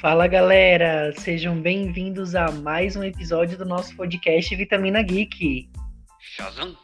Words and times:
Fala 0.00 0.28
galera, 0.28 1.12
sejam 1.18 1.60
bem-vindos 1.60 2.36
a 2.36 2.52
mais 2.52 2.94
um 2.94 3.02
episódio 3.02 3.58
do 3.58 3.64
nosso 3.64 3.96
podcast 3.96 4.54
Vitamina 4.54 5.02
Geek. 5.02 5.68
Shazam? 6.20 6.76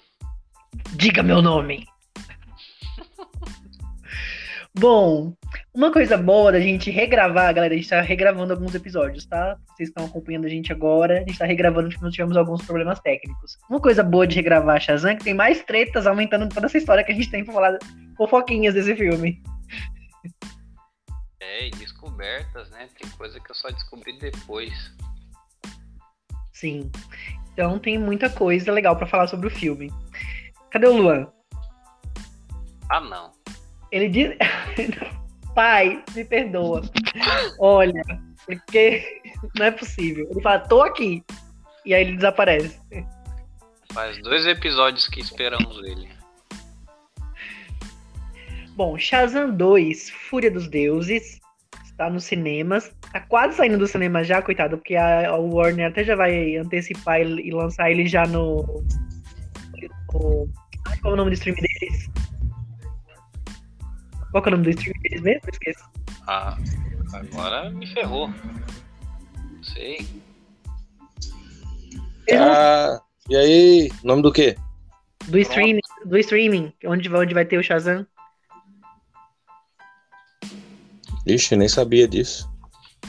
Diga 0.96 1.22
meu 1.22 1.40
nome! 1.40 1.86
Bom, 4.76 5.32
uma 5.72 5.92
coisa 5.92 6.18
boa 6.18 6.50
da 6.50 6.58
gente 6.58 6.90
regravar, 6.90 7.54
galera, 7.54 7.74
a 7.74 7.76
gente 7.76 7.88
tá 7.88 8.00
regravando 8.00 8.52
alguns 8.52 8.74
episódios, 8.74 9.24
tá? 9.26 9.56
Vocês 9.68 9.90
estão 9.90 10.06
acompanhando 10.06 10.46
a 10.46 10.50
gente 10.50 10.72
agora, 10.72 11.18
a 11.18 11.20
gente 11.20 11.38
tá 11.38 11.46
regravando 11.46 11.90
porque 11.90 12.04
nós 12.04 12.12
tivemos 12.12 12.36
alguns 12.36 12.66
problemas 12.66 12.98
técnicos. 12.98 13.56
Uma 13.70 13.78
coisa 13.78 14.02
boa 14.02 14.26
de 14.26 14.34
regravar 14.34 14.80
Shazam 14.80 15.12
é 15.12 15.14
que 15.14 15.22
tem 15.22 15.34
mais 15.34 15.62
tretas 15.62 16.08
aumentando 16.08 16.48
toda 16.48 16.66
essa 16.66 16.78
história 16.78 17.04
que 17.04 17.12
a 17.12 17.14
gente 17.14 17.30
tem 17.30 17.44
pra 17.44 17.54
falar 17.54 17.78
fofoquinhas 18.16 18.74
desse 18.74 18.96
filme. 18.96 19.40
É, 21.40 21.68
e 21.68 21.70
descobertas, 22.14 22.70
né? 22.70 22.88
Tem 22.98 23.10
coisa 23.10 23.40
que 23.40 23.50
eu 23.50 23.54
só 23.54 23.68
descobri 23.70 24.16
depois. 24.18 24.72
Sim. 26.52 26.90
Então 27.52 27.78
tem 27.78 27.98
muita 27.98 28.30
coisa 28.30 28.72
legal 28.72 28.96
para 28.96 29.06
falar 29.06 29.26
sobre 29.26 29.48
o 29.48 29.50
filme. 29.50 29.92
Cadê 30.70 30.86
o 30.86 30.96
Luan? 30.96 31.26
Ah, 32.88 33.00
não. 33.00 33.32
Ele 33.90 34.08
diz. 34.08 34.36
Pai, 35.54 36.02
me 36.14 36.24
perdoa. 36.24 36.82
Olha, 37.60 38.02
porque 38.44 39.22
não 39.56 39.66
é 39.66 39.70
possível. 39.70 40.26
Ele 40.30 40.40
fala, 40.40 40.58
tô 40.60 40.82
aqui. 40.82 41.24
E 41.84 41.94
aí 41.94 42.02
ele 42.02 42.16
desaparece. 42.16 42.80
Faz 43.92 44.20
dois 44.22 44.46
episódios 44.46 45.06
que 45.06 45.20
esperamos 45.20 45.78
ele. 45.84 46.08
Bom, 48.74 48.98
Shazam 48.98 49.54
2, 49.54 50.10
Fúria 50.10 50.50
dos 50.50 50.66
Deuses, 50.66 51.40
está 51.94 52.10
nos 52.10 52.24
cinemas. 52.24 52.92
Tá 53.12 53.20
quase 53.20 53.56
saindo 53.56 53.78
do 53.78 53.86
cinema 53.86 54.22
já, 54.22 54.42
coitado, 54.42 54.76
porque 54.76 54.96
a, 54.96 55.30
a 55.30 55.36
Warner 55.36 55.88
até 55.88 56.04
já 56.04 56.14
vai 56.14 56.56
antecipar 56.56 57.20
e, 57.20 57.48
e 57.48 57.50
lançar 57.50 57.90
ele 57.90 58.06
já 58.06 58.26
no. 58.26 58.84
no 60.12 60.48
qual 61.00 61.12
é 61.12 61.14
o 61.14 61.16
nome 61.16 61.30
do 61.30 61.34
stream 61.34 61.56
deles? 61.56 62.10
Qual 64.30 64.44
é 64.44 64.48
o 64.48 64.50
nome 64.50 64.64
do 64.64 64.70
stream 64.70 64.94
deles 65.02 65.20
mesmo? 65.22 65.40
Eu 65.44 65.50
esqueço. 65.52 65.84
Ah, 66.26 66.58
agora 67.12 67.70
me 67.70 67.86
ferrou. 67.86 68.28
Não 68.28 69.62
sei. 69.62 70.06
Ah, 72.32 73.00
e 73.28 73.36
aí, 73.36 73.90
nome 74.02 74.22
do 74.22 74.32
quê? 74.32 74.56
Do 75.26 75.38
streaming, 75.38 75.80
do 76.04 76.18
streaming, 76.18 76.72
onde, 76.86 77.14
onde 77.14 77.34
vai 77.34 77.44
ter 77.44 77.58
o 77.58 77.62
Shazam. 77.62 78.06
Ixi, 81.26 81.56
nem 81.56 81.68
sabia 81.68 82.06
disso. 82.06 82.48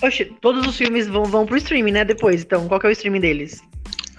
Oxe, 0.01 0.25
todos 0.41 0.65
os 0.67 0.77
filmes 0.77 1.07
vão, 1.07 1.23
vão 1.23 1.45
pro 1.45 1.57
streaming, 1.57 1.91
né? 1.91 2.05
Depois, 2.05 2.43
então, 2.43 2.67
qual 2.67 2.79
que 2.79 2.85
é 2.85 2.89
o 2.89 2.91
streaming 2.91 3.21
deles? 3.21 3.61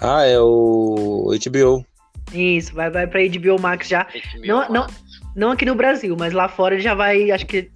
Ah, 0.00 0.24
é 0.24 0.38
o 0.40 1.30
HBO. 1.44 1.84
Isso, 2.32 2.74
vai, 2.74 2.90
vai 2.90 3.06
pra 3.06 3.20
HBO 3.26 3.60
Max 3.60 3.88
já. 3.88 4.04
HBO 4.04 4.46
Não, 4.46 4.68
não, 4.68 4.82
Max. 4.82 5.02
não 5.34 5.50
aqui 5.52 5.64
no 5.64 5.74
Brasil, 5.74 6.16
mas 6.18 6.32
lá 6.32 6.48
fora 6.48 6.74
ele 6.74 6.82
já 6.82 6.94
vai, 6.94 7.30
acho 7.30 7.46
que 7.46 7.70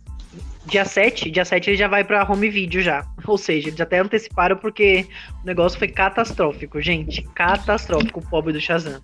dia 0.66 0.84
7, 0.84 1.30
dia 1.30 1.44
7 1.44 1.70
ele 1.70 1.76
já 1.76 1.88
vai 1.88 2.04
pra 2.04 2.30
home 2.30 2.48
video 2.48 2.82
já. 2.82 3.04
Ou 3.26 3.38
seja, 3.38 3.68
eles 3.68 3.80
até 3.80 3.98
anteciparam 3.98 4.56
porque 4.56 5.06
o 5.42 5.46
negócio 5.46 5.78
foi 5.78 5.88
catastrófico, 5.88 6.80
gente. 6.80 7.22
Catastrófico 7.34 8.20
o 8.20 8.28
pobre 8.28 8.52
do 8.52 8.60
Shazam. 8.60 9.00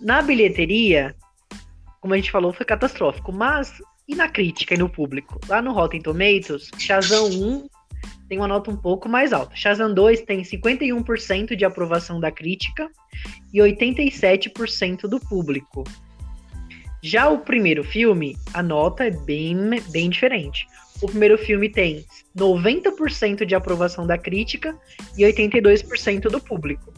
Na 0.00 0.22
bilheteria, 0.22 1.14
como 2.00 2.14
a 2.14 2.16
gente 2.16 2.30
falou, 2.30 2.52
foi 2.52 2.66
catastrófico, 2.66 3.32
mas 3.32 3.72
e 4.06 4.14
na 4.14 4.28
crítica 4.28 4.74
e 4.74 4.78
no 4.78 4.88
público? 4.88 5.40
Lá 5.48 5.62
no 5.62 5.72
Rotten 5.72 6.00
Tomatoes, 6.00 6.70
Shazam 6.78 7.26
1 7.26 7.68
tem 8.28 8.38
uma 8.38 8.48
nota 8.48 8.70
um 8.70 8.76
pouco 8.76 9.08
mais 9.08 9.32
alta. 9.32 9.54
Shazam 9.54 9.92
2 9.92 10.22
tem 10.22 10.42
51% 10.42 11.54
de 11.54 11.64
aprovação 11.64 12.20
da 12.20 12.30
crítica 12.30 12.90
e 13.52 13.58
87% 13.58 15.02
do 15.02 15.20
público. 15.20 15.84
Já 17.02 17.28
o 17.28 17.40
primeiro 17.40 17.84
filme, 17.84 18.36
a 18.54 18.62
nota 18.62 19.04
é 19.04 19.10
bem, 19.10 19.56
bem 19.90 20.08
diferente. 20.08 20.66
O 21.02 21.06
primeiro 21.06 21.36
filme 21.36 21.68
tem 21.68 22.04
90% 22.36 23.44
de 23.44 23.54
aprovação 23.54 24.06
da 24.06 24.16
crítica 24.16 24.74
e 25.16 25.22
82% 25.22 26.30
do 26.30 26.40
público. 26.40 26.94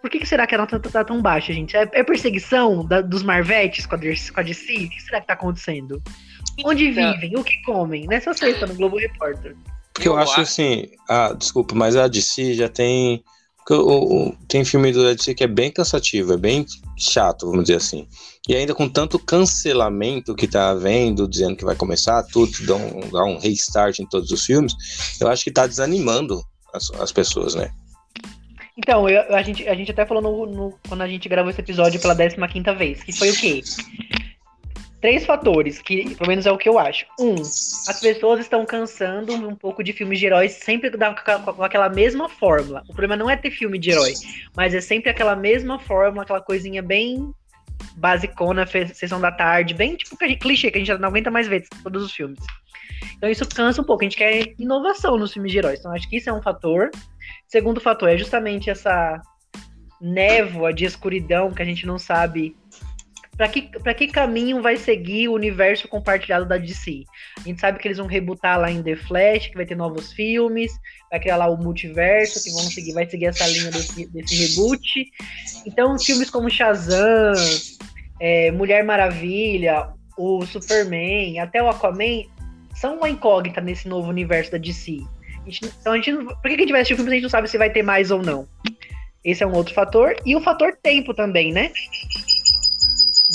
Por 0.00 0.08
que, 0.10 0.18
que 0.20 0.26
será 0.26 0.46
que 0.46 0.54
a 0.54 0.58
nota 0.58 0.78
tá 0.78 1.04
tão 1.04 1.20
baixa, 1.20 1.52
gente? 1.52 1.76
É, 1.76 1.88
é 1.92 2.02
perseguição 2.04 2.84
da- 2.86 3.00
dos 3.00 3.22
Marvetes 3.22 3.84
com 3.86 3.94
a, 3.94 3.98
DC, 3.98 4.32
com 4.32 4.40
a 4.40 4.42
DC? 4.42 4.72
O 4.72 4.88
que 4.90 5.02
será 5.02 5.20
que 5.20 5.26
tá 5.26 5.32
acontecendo? 5.34 6.00
Onde 6.64 6.86
Então- 6.88 7.12
vivem? 7.12 7.36
O 7.36 7.42
que 7.44 7.60
comem? 7.62 8.06
Nessa 8.06 8.32
sexta, 8.34 8.66
no 8.66 8.74
Globo 8.74 8.96
Repórter. 8.98 9.56
Porque 9.92 10.08
eu, 10.08 10.12
Eu 10.12 10.18
acho 10.18 10.40
assim. 10.40 10.86
Ah, 11.08 11.32
desculpa, 11.36 11.74
mas 11.74 11.96
a 11.96 12.06
DC 12.08 12.54
já 12.54 12.68
tem. 12.68 13.22
porque 13.66 13.74
o- 13.82 14.28
o- 14.28 14.36
tem 14.48 14.64
filme 14.64 14.90
do 14.92 15.04
DC 15.04 15.34
que 15.34 15.44
é 15.44 15.46
bem 15.46 15.70
cansativo, 15.70 16.32
é 16.32 16.36
bem 16.38 16.64
chato, 16.96 17.44
vamos 17.46 17.64
dizer 17.64 17.74
assim. 17.76 18.08
E 18.48 18.56
ainda 18.56 18.74
com 18.74 18.88
tanto 18.88 19.18
cancelamento 19.18 20.34
que 20.34 20.48
tá 20.48 20.70
havendo, 20.70 21.28
dizendo 21.28 21.54
que 21.54 21.66
vai 21.66 21.76
começar 21.76 22.22
tudo, 22.32 22.50
dá 22.64 22.76
um, 22.76 23.00
dá 23.10 23.24
um 23.24 23.38
restart 23.38 23.98
em 23.98 24.06
todos 24.06 24.30
os 24.30 24.42
filmes, 24.46 24.72
eu 25.20 25.28
acho 25.28 25.44
que 25.44 25.50
tá 25.50 25.66
desanimando 25.66 26.40
as, 26.72 26.90
as 26.98 27.12
pessoas, 27.12 27.54
né? 27.54 27.70
Então, 28.78 29.08
eu- 29.08 29.34
a, 29.34 29.42
gente, 29.42 29.68
a 29.68 29.74
gente 29.74 29.90
até 29.90 30.06
falou 30.06 30.22
no, 30.22 30.46
no- 30.46 30.78
quando 30.88 31.02
a 31.02 31.08
gente 31.08 31.28
gravou 31.28 31.50
esse 31.50 31.60
episódio 31.60 32.00
pela 32.00 32.14
15 32.14 32.36
vez, 32.76 33.02
que 33.02 33.12
foi 33.12 33.30
o 33.30 33.36
quê? 33.36 33.60
Três 35.00 35.26
fatores, 35.26 35.80
que 35.80 36.14
pelo 36.14 36.28
menos 36.28 36.46
é 36.46 36.50
o 36.52 36.56
que 36.58 36.68
eu 36.68 36.78
acho. 36.78 37.04
Um, 37.20 37.34
as 37.42 38.00
pessoas 38.00 38.40
estão 38.40 38.64
cansando 38.64 39.32
um 39.32 39.54
pouco 39.54 39.82
de 39.82 39.92
filmes 39.92 40.18
de 40.20 40.26
heróis 40.26 40.52
sempre 40.52 40.90
da- 40.90 41.14
com 41.14 41.62
aquela 41.62 41.88
mesma 41.88 42.28
fórmula. 42.28 42.82
O 42.84 42.92
problema 42.92 43.16
não 43.16 43.28
é 43.28 43.36
ter 43.36 43.50
filme 43.50 43.78
de 43.78 43.90
herói, 43.90 44.14
mas 44.56 44.74
é 44.74 44.80
sempre 44.80 45.10
aquela 45.10 45.34
mesma 45.36 45.78
fórmula, 45.80 46.22
aquela 46.22 46.40
coisinha 46.40 46.82
bem 46.82 47.32
basicona, 47.96 48.64
sessão 48.92 49.20
da 49.20 49.30
tarde, 49.32 49.74
bem 49.74 49.96
tipo 49.96 50.16
clichê, 50.16 50.70
que 50.70 50.78
a 50.78 50.84
gente 50.84 50.98
não 51.00 51.08
aguenta 51.08 51.30
mais 51.30 51.46
ver 51.48 51.64
todos 51.82 52.02
os 52.04 52.12
filmes. 52.12 52.38
Então 53.16 53.28
isso 53.30 53.46
cansa 53.48 53.80
um 53.80 53.84
pouco, 53.84 54.02
a 54.02 54.06
gente 54.06 54.16
quer 54.16 54.52
inovação 54.58 55.16
nos 55.16 55.32
filmes 55.32 55.52
de 55.52 55.58
heróis. 55.58 55.78
Então 55.80 55.92
acho 55.92 56.08
que 56.08 56.16
isso 56.16 56.28
é 56.28 56.32
um 56.32 56.42
fator. 56.42 56.90
Segundo 57.48 57.80
fator 57.80 58.10
é 58.10 58.16
justamente 58.16 58.68
essa 58.68 59.20
névoa 60.00 60.72
de 60.72 60.84
escuridão 60.84 61.52
que 61.52 61.62
a 61.62 61.64
gente 61.64 61.86
não 61.86 61.98
sabe 61.98 62.54
para 63.38 63.48
que, 63.48 63.62
que 63.94 64.08
caminho 64.08 64.60
vai 64.60 64.76
seguir 64.76 65.28
o 65.28 65.32
universo 65.32 65.86
compartilhado 65.86 66.44
da 66.44 66.58
DC. 66.58 67.04
A 67.38 67.42
gente 67.42 67.60
sabe 67.60 67.78
que 67.78 67.86
eles 67.86 67.98
vão 67.98 68.08
rebutar 68.08 68.58
lá 68.58 68.68
em 68.68 68.82
The 68.82 68.96
Flash, 68.96 69.46
que 69.46 69.54
vai 69.54 69.64
ter 69.64 69.76
novos 69.76 70.12
filmes, 70.12 70.72
vai 71.08 71.20
criar 71.20 71.36
lá 71.36 71.48
o 71.48 71.56
multiverso, 71.56 72.42
que 72.42 72.50
vão 72.50 72.62
seguir, 72.62 72.92
vai 72.94 73.08
seguir 73.08 73.26
essa 73.26 73.46
linha 73.46 73.70
desse, 73.70 74.06
desse 74.08 74.34
reboot. 74.34 75.06
Então, 75.64 75.96
filmes 76.00 76.30
como 76.30 76.50
Shazam, 76.50 77.32
é, 78.20 78.50
Mulher 78.50 78.82
Maravilha, 78.82 79.88
o 80.16 80.44
Superman, 80.44 81.38
até 81.38 81.62
o 81.62 81.68
Aquaman, 81.68 82.24
são 82.74 82.96
uma 82.96 83.08
incógnita 83.08 83.60
nesse 83.60 83.88
novo 83.88 84.08
universo 84.08 84.50
da 84.50 84.58
DC. 84.58 84.98
Então 85.80 85.92
a 85.92 85.96
gente 85.96 86.12
não, 86.12 86.26
por 86.26 86.42
que 86.42 86.48
a 86.48 86.58
gente 86.58 86.72
vai 86.72 86.80
assistir 86.80 86.94
o 86.94 86.96
filme 86.96 87.10
se 87.10 87.14
a 87.14 87.16
gente 87.16 87.22
não 87.22 87.30
sabe 87.30 87.48
se 87.48 87.58
vai 87.58 87.70
ter 87.70 87.82
mais 87.82 88.10
ou 88.10 88.22
não? 88.22 88.46
Esse 89.24 89.42
é 89.42 89.46
um 89.46 89.54
outro 89.54 89.74
fator. 89.74 90.14
E 90.24 90.36
o 90.36 90.40
fator 90.40 90.76
tempo 90.82 91.12
também, 91.12 91.52
né? 91.52 91.70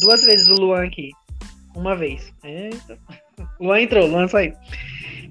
Duas 0.01 0.23
vezes 0.23 0.47
o 0.47 0.53
Luan 0.53 0.85
aqui. 0.85 1.11
Uma 1.75 1.95
vez. 1.95 2.33
Eita. 2.43 2.97
Luan 3.59 3.81
entrou, 3.81 4.07
Luan 4.07 4.27
saiu. 4.27 4.53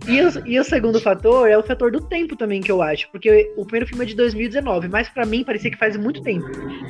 E 0.08 0.20
o, 0.20 0.46
e 0.46 0.58
o 0.58 0.64
segundo 0.64 1.00
fator 1.00 1.48
é 1.48 1.56
o 1.56 1.62
fator 1.62 1.92
do 1.92 2.00
tempo 2.00 2.34
também, 2.34 2.60
que 2.60 2.70
eu 2.70 2.82
acho. 2.82 3.10
Porque 3.10 3.52
o 3.56 3.64
primeiro 3.64 3.86
filme 3.86 4.04
é 4.04 4.08
de 4.08 4.16
2019, 4.16 4.88
mas 4.88 5.08
pra 5.08 5.24
mim 5.24 5.44
parecia 5.44 5.70
que 5.70 5.78
faz 5.78 5.96
muito 5.96 6.22
tempo. 6.22 6.46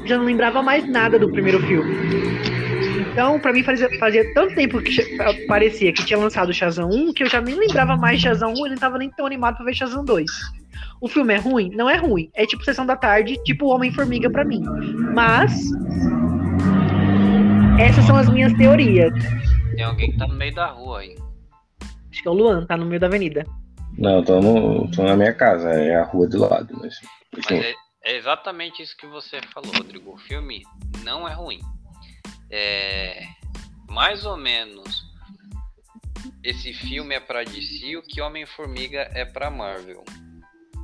Já 0.06 0.16
não 0.16 0.24
lembrava 0.24 0.62
mais 0.62 0.88
nada 0.88 1.18
do 1.18 1.30
primeiro 1.30 1.60
filme. 1.60 1.94
Então, 3.12 3.38
pra 3.38 3.52
mim, 3.52 3.62
fazia, 3.62 3.88
fazia 3.98 4.32
tanto 4.32 4.54
tempo 4.54 4.80
que 4.80 5.16
parecia 5.46 5.92
que 5.92 6.04
tinha 6.04 6.18
lançado 6.18 6.48
o 6.48 6.52
Shazam 6.52 6.88
1 6.88 7.12
que 7.12 7.22
eu 7.22 7.28
já 7.28 7.42
nem 7.42 7.54
lembrava 7.54 7.94
mais 7.94 8.16
de 8.16 8.24
Shazam 8.24 8.54
1 8.54 8.66
e 8.66 8.70
não 8.70 8.76
tava 8.76 8.96
nem 8.96 9.10
tão 9.10 9.26
animado 9.26 9.56
pra 9.56 9.66
ver 9.66 9.74
Shazam 9.74 10.04
2. 10.04 10.30
O 11.02 11.08
filme 11.08 11.34
é 11.34 11.36
ruim? 11.36 11.68
Não 11.74 11.90
é 11.90 11.96
ruim. 11.96 12.30
É 12.32 12.46
tipo 12.46 12.64
Sessão 12.64 12.86
da 12.86 12.96
Tarde, 12.96 13.36
tipo 13.44 13.66
Homem-Formiga 13.66 14.30
pra 14.30 14.44
mim. 14.44 14.62
Mas. 15.12 15.52
Essas 17.78 18.04
são 18.04 18.16
as 18.16 18.28
minhas 18.28 18.52
teorias. 18.54 19.12
Tem 19.74 19.84
alguém 19.84 20.12
que 20.12 20.16
tá 20.16 20.26
no 20.26 20.34
meio 20.34 20.54
da 20.54 20.66
rua 20.66 21.00
aí. 21.00 21.16
Acho 22.10 22.22
que 22.22 22.28
é 22.28 22.30
o 22.30 22.34
Luan, 22.34 22.64
tá 22.64 22.76
no 22.76 22.86
meio 22.86 23.00
da 23.00 23.08
avenida. 23.08 23.44
Não, 23.98 24.18
eu 24.18 24.24
tô, 24.24 24.40
no, 24.40 24.90
tô 24.90 25.02
na 25.02 25.16
minha 25.16 25.34
casa, 25.34 25.70
é 25.70 25.96
a 25.96 26.04
rua 26.04 26.28
do 26.28 26.38
lado, 26.38 26.74
mas. 26.80 26.94
Mas 27.34 27.50
é, 27.50 27.74
é 28.04 28.16
exatamente 28.16 28.82
isso 28.82 28.96
que 28.96 29.06
você 29.06 29.40
falou, 29.52 29.72
Rodrigo. 29.72 30.14
O 30.14 30.18
filme 30.18 30.62
não 31.04 31.28
é 31.28 31.34
ruim. 31.34 31.58
É 32.52 33.26
mais 33.92 34.24
ou 34.24 34.38
menos 34.38 35.04
esse 36.42 36.72
filme 36.72 37.14
é 37.14 37.20
pra 37.20 37.44
DC 37.44 37.96
o 37.96 38.02
que 38.02 38.20
Homem-Formiga 38.20 39.10
é 39.14 39.24
pra 39.24 39.50
Marvel. 39.50 40.02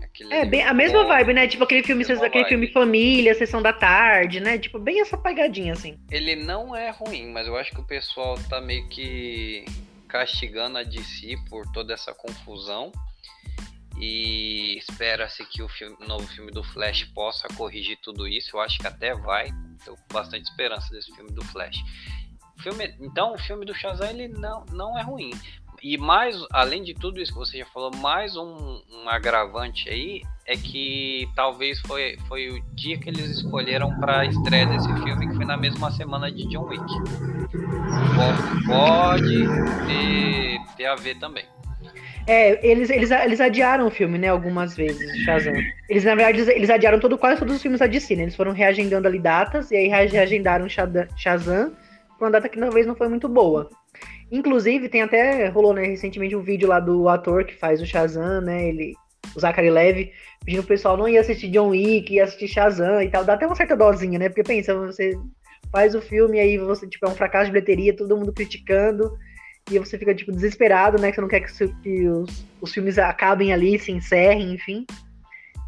Aquele 0.03 0.33
É, 0.33 0.45
bem 0.45 0.63
a 0.63 0.75
mesma 0.75 1.03
bom, 1.03 1.09
vibe, 1.09 1.33
né? 1.33 1.49
Tipo 1.49 1.65
aquele 1.65 1.83
filme, 1.83 2.05
aquele 2.05 2.29
vibe. 2.29 2.49
filme 2.49 2.69
Família, 2.69 3.35
Sessão 3.35 3.63
da 3.63 3.73
Tarde, 3.73 4.41
né? 4.41 4.59
Tipo, 4.59 4.79
bem 4.79 5.01
essa 5.01 5.17
pegadinha, 5.17 5.73
assim. 5.73 5.99
Ele 6.11 6.37
não 6.37 6.77
é 6.77 6.91
ruim, 6.91 7.33
mas 7.33 7.47
eu 7.47 7.57
acho 7.57 7.73
que 7.73 7.81
o 7.81 7.87
pessoal 7.87 8.39
tá 8.49 8.61
meio 8.61 8.87
que 8.89 9.65
castigando 10.07 10.79
a 10.79 10.83
DC 10.83 11.35
por 11.49 11.67
toda 11.73 11.95
essa 11.95 12.13
confusão. 12.13 12.93
E 14.01 14.79
espera-se 14.79 15.45
que 15.47 15.63
o 15.63 15.69
filme- 15.69 15.97
novo 16.07 16.27
filme 16.29 16.51
do 16.53 16.63
Flash 16.63 17.05
possa 17.15 17.49
corrigir 17.49 17.99
tudo 18.03 18.27
isso. 18.29 18.57
Eu 18.57 18.61
acho 18.61 18.79
que 18.79 18.87
até 18.87 19.15
vai. 19.15 19.51
Tô 19.85 19.95
com 19.97 20.13
bastante 20.13 20.45
esperança 20.49 20.89
desse 20.91 21.13
filme 21.15 21.31
do 21.33 21.45
Flash. 21.47 21.77
Filme- 22.59 22.95
então, 23.01 23.35
o 23.35 23.39
filme 23.39 23.65
do 23.65 23.75
Shazam 23.75 24.09
ele 24.11 24.29
não, 24.29 24.65
não 24.73 24.99
é 24.99 25.03
ruim. 25.03 25.31
E 25.81 25.97
mais, 25.97 26.37
além 26.53 26.83
de 26.83 26.93
tudo 26.93 27.21
isso 27.21 27.33
que 27.33 27.39
você 27.39 27.59
já 27.59 27.67
falou, 27.67 27.93
mais 27.97 28.37
um, 28.37 28.83
um 28.91 29.09
agravante 29.09 29.89
aí 29.89 30.23
é 30.45 30.57
que 30.57 31.29
talvez 31.37 31.79
foi, 31.83 32.19
foi 32.27 32.51
o 32.51 32.61
dia 32.75 32.99
que 32.99 33.09
eles 33.09 33.31
escolheram 33.31 33.97
para 34.01 34.25
estreia 34.25 34.67
desse 34.67 34.93
filme, 35.05 35.29
que 35.29 35.37
foi 35.37 35.45
na 35.45 35.57
mesma 35.57 35.93
semana 35.93 36.33
de 36.33 36.49
John 36.49 36.65
Wick. 36.65 36.83
Pode, 38.17 38.67
pode 38.67 39.47
ter, 39.87 40.59
ter 40.77 40.87
a 40.87 40.97
ver 40.97 41.17
também. 41.21 41.45
É, 42.29 42.59
eles, 42.67 42.91
eles, 42.91 43.11
eles 43.11 43.41
adiaram 43.41 43.87
o 43.87 43.91
filme, 43.91 44.19
né, 44.19 44.29
algumas 44.29 44.77
vezes, 44.77 45.11
Shazam. 45.25 45.55
Eles, 45.89 46.05
na 46.05 46.15
verdade, 46.15 46.51
eles- 46.51 46.69
adiaram 46.69 47.01
todo, 47.01 47.17
quase 47.17 47.39
todos 47.39 47.57
os 47.57 47.63
filmes 47.63 47.81
da 47.81 47.87
DC, 47.87 48.15
né? 48.15 48.25
Eles 48.25 48.37
foram 48.37 48.53
reagendando 48.53 49.09
ali 49.09 49.19
datas, 49.19 49.71
e 49.71 49.77
aí 49.77 49.89
rea- 49.89 50.07
reagendaram 50.09 50.69
Shazam 50.69 51.73
pra 52.19 52.27
uma 52.27 52.31
data 52.31 52.49
que 52.49 52.59
talvez 52.59 52.87
não 52.87 52.95
foi 52.95 53.09
muito 53.09 53.29
boa. 53.29 53.71
Inclusive, 54.31 54.91
tem 54.91 55.01
até, 55.01 55.49
rolou, 55.49 55.73
né, 55.73 55.87
recentemente 55.87 56.37
um 56.37 56.43
vídeo 56.43 56.69
lá 56.69 56.79
do 56.79 57.09
ator 57.09 57.45
que 57.45 57.55
faz 57.55 57.81
o 57.81 57.87
Shazam, 57.87 58.43
né, 58.43 58.69
ele, 58.69 58.93
o 59.35 59.41
Zachary 59.41 59.71
Levy, 59.71 60.13
pedindo 60.45 60.61
pro 60.63 60.75
pessoal 60.75 60.99
não 60.99 61.09
ir 61.09 61.17
assistir 61.17 61.49
John 61.49 61.69
Wick, 61.71 62.13
ia 62.13 62.25
assistir 62.25 62.49
Shazam 62.49 63.01
e 63.01 63.09
tal. 63.09 63.25
Dá 63.25 63.35
até 63.35 63.47
uma 63.47 63.57
certa 63.57 63.75
dosinha, 63.75 64.19
né, 64.19 64.29
porque 64.29 64.43
pensa, 64.43 64.75
você 64.75 65.15
faz 65.73 65.95
o 65.95 66.03
filme 66.03 66.39
aí 66.39 66.59
você, 66.59 66.87
tipo, 66.87 67.07
é 67.07 67.09
um 67.09 67.15
fracasso 67.15 67.47
de 67.47 67.53
bilheteria, 67.53 67.97
todo 67.97 68.17
mundo 68.19 68.35
criticando, 68.35 69.11
e 69.71 69.79
você 69.79 69.99
fica, 69.99 70.15
tipo, 70.15 70.33
desesperado, 70.33 71.01
né? 71.01 71.11
Que 71.11 71.17
você 71.17 71.21
não 71.21 71.29
quer 71.29 71.41
que, 71.41 71.69
que 71.83 72.09
os, 72.09 72.45
os 72.61 72.73
filmes 72.73 72.99
acabem 72.99 73.53
ali, 73.53 73.79
se 73.79 73.93
encerrem, 73.93 74.55
enfim. 74.55 74.87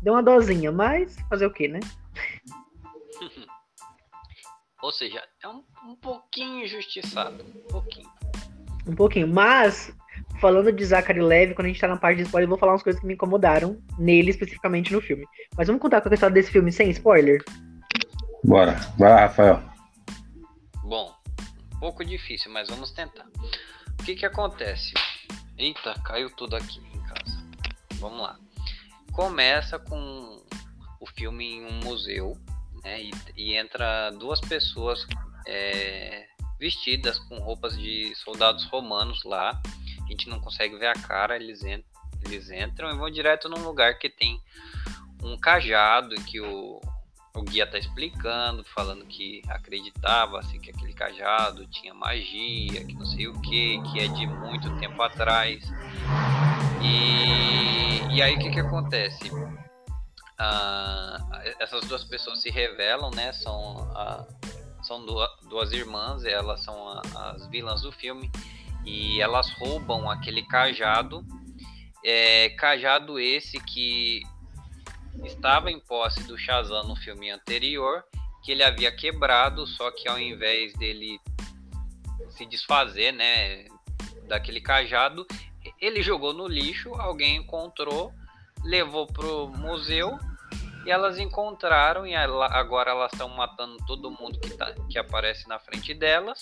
Deu 0.03 0.15
uma 0.15 0.23
dosinha, 0.23 0.73
mas 0.73 1.17
fazer 1.29 1.47
o 1.47 1.53
quê, 1.53 1.69
né? 1.69 1.81
Ou 4.83 4.91
seja, 4.91 5.23
é 5.43 5.49
um, 5.49 5.63
um 5.87 5.95
pouquinho 5.95 6.65
injustiçado. 6.65 7.45
Um 7.45 7.69
pouquinho. 7.69 8.09
Um 8.87 8.95
pouquinho. 8.95 9.29
Mas, 9.29 9.95
falando 10.41 10.73
de 10.73 10.85
Zachary 10.85 11.21
Levy, 11.21 11.55
quando 11.55 11.67
a 11.67 11.69
gente 11.69 11.81
tá 11.81 11.87
na 11.87 11.99
parte 11.99 12.17
de 12.19 12.23
spoiler, 12.23 12.47
eu 12.47 12.51
vou 12.51 12.59
falar 12.59 12.73
umas 12.73 12.83
coisas 12.83 12.99
que 13.01 13.07
me 13.07 13.13
incomodaram 13.13 13.79
nele, 13.99 14.31
especificamente 14.31 14.93
no 14.93 15.03
filme. 15.03 15.27
Mas 15.57 15.67
vamos 15.67 15.83
contar 15.83 16.01
qual 16.01 16.11
é 16.11 16.15
a 16.15 16.17
história 16.17 16.35
desse 16.35 16.51
filme 16.51 16.73
sem 16.73 16.89
spoiler? 16.91 17.45
Bora. 18.43 18.73
Vai 18.99 19.11
lá, 19.11 19.21
Rafael. 19.21 19.63
Bom, 20.83 21.15
um 21.75 21.79
pouco 21.79 22.05
difícil, 22.05 22.51
mas 22.51 22.69
vamos 22.69 22.91
tentar. 22.91 23.27
O 24.01 24.03
que 24.03 24.17
que 24.17 24.25
acontece? 24.25 24.95
Eita, 25.59 25.93
caiu 26.03 26.31
tudo 26.31 26.57
aqui 26.57 26.81
em 26.81 27.03
casa. 27.03 27.45
Vamos 27.97 28.23
lá. 28.23 28.39
Começa 29.13 29.79
com 29.79 30.43
o 30.99 31.07
filme 31.07 31.57
em 31.57 31.67
um 31.67 31.81
museu, 31.85 32.35
né? 32.83 33.03
E, 33.03 33.11
e 33.37 33.55
entra 33.55 34.11
duas 34.13 34.41
pessoas 34.41 35.07
é, 35.47 36.27
vestidas 36.59 37.19
com 37.19 37.41
roupas 37.41 37.77
de 37.77 38.15
soldados 38.15 38.65
romanos 38.65 39.23
lá. 39.23 39.61
A 40.03 40.11
gente 40.11 40.31
não 40.31 40.41
consegue 40.41 40.79
ver 40.79 40.87
a 40.87 40.95
cara, 40.95 41.37
eles, 41.37 41.61
eles 42.25 42.51
entram 42.51 42.91
e 42.91 42.97
vão 42.97 43.11
direto 43.11 43.51
num 43.51 43.63
lugar 43.63 43.99
que 43.99 44.09
tem 44.09 44.41
um 45.23 45.37
cajado 45.39 46.15
que 46.25 46.41
o, 46.41 46.81
o 47.35 47.43
guia 47.43 47.67
tá 47.67 47.79
explicando, 47.79 48.65
falando 48.65 49.05
que 49.07 49.43
acreditava 49.49 50.41
assim, 50.41 50.59
que 50.59 50.71
aquele 50.71 50.93
cajado 50.93 51.67
tinha 51.69 51.95
magia, 51.95 52.85
que 52.85 52.95
não 52.95 53.07
sei 53.07 53.29
o 53.29 53.41
que, 53.41 53.81
que 53.91 54.01
é 54.01 54.09
de 54.09 54.27
muito 54.27 54.71
tempo 54.79 55.01
atrás. 55.03 55.63
E, 56.83 58.15
e 58.17 58.23
aí 58.23 58.35
o 58.35 58.39
que, 58.39 58.51
que 58.51 58.61
acontece? 58.61 59.31
Ah, 60.39 61.19
essas 61.59 61.85
duas 61.87 62.03
pessoas 62.05 62.41
se 62.41 62.51
revelam, 62.51 63.11
né? 63.11 63.33
São, 63.33 63.79
a- 63.95 64.27
são 64.83 65.05
duas, 65.05 65.29
duas 65.49 65.73
irmãs, 65.73 66.25
elas 66.25 66.63
são 66.63 66.89
a- 66.89 67.03
as 67.35 67.47
vilãs 67.49 67.83
do 67.83 67.93
filme, 67.93 68.31
e 68.85 69.21
elas 69.21 69.51
roubam 69.59 70.11
aquele 70.11 70.43
cajado. 70.43 71.25
É, 72.03 72.49
cajado 72.59 73.21
esse 73.21 73.61
que 73.61 74.23
estava 75.25 75.71
em 75.71 75.81
posse 75.81 76.23
do 76.25 76.39
Shazam 76.39 76.85
no 76.85 76.97
filme 76.97 77.31
anterior, 77.31 78.05
que 78.43 78.53
ele 78.53 78.63
havia 78.63 78.91
quebrado, 78.91 79.67
só 79.67 79.91
que 79.91 80.09
ao 80.09 80.19
invés 80.19 80.73
dele 80.75 81.19
se 82.31 82.47
desfazer, 82.47 83.13
né, 83.13 83.67
daquele 84.27 84.61
cajado, 84.61 85.27
ele 85.81 86.03
jogou 86.03 86.33
no 86.33 86.47
lixo, 86.47 86.95
alguém 86.95 87.37
encontrou, 87.37 88.13
levou 88.65 89.07
pro 89.07 89.49
museu 89.49 90.19
e 90.87 90.91
elas 90.91 91.19
encontraram 91.19 92.07
e 92.07 92.15
agora 92.15 92.93
elas 92.93 93.13
estão 93.13 93.29
matando 93.29 93.77
todo 93.87 94.11
mundo 94.11 94.39
que, 94.41 94.51
tá, 94.51 94.75
que 94.89 94.99
aparece 94.99 95.47
na 95.49 95.59
frente 95.59 95.93
delas 95.93 96.41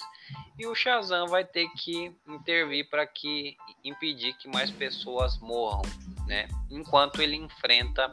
e 0.58 0.66
o 0.66 0.74
Shazam 0.74 1.26
vai 1.26 1.44
ter 1.44 1.68
que 1.70 2.12
intervir 2.26 2.88
para 2.88 3.06
que 3.06 3.56
impedir 3.84 4.34
que 4.34 4.48
mais 4.48 4.70
pessoas 4.70 5.38
morram, 5.38 5.82
né? 6.26 6.48
Enquanto 6.70 7.20
ele 7.20 7.36
enfrenta 7.36 8.12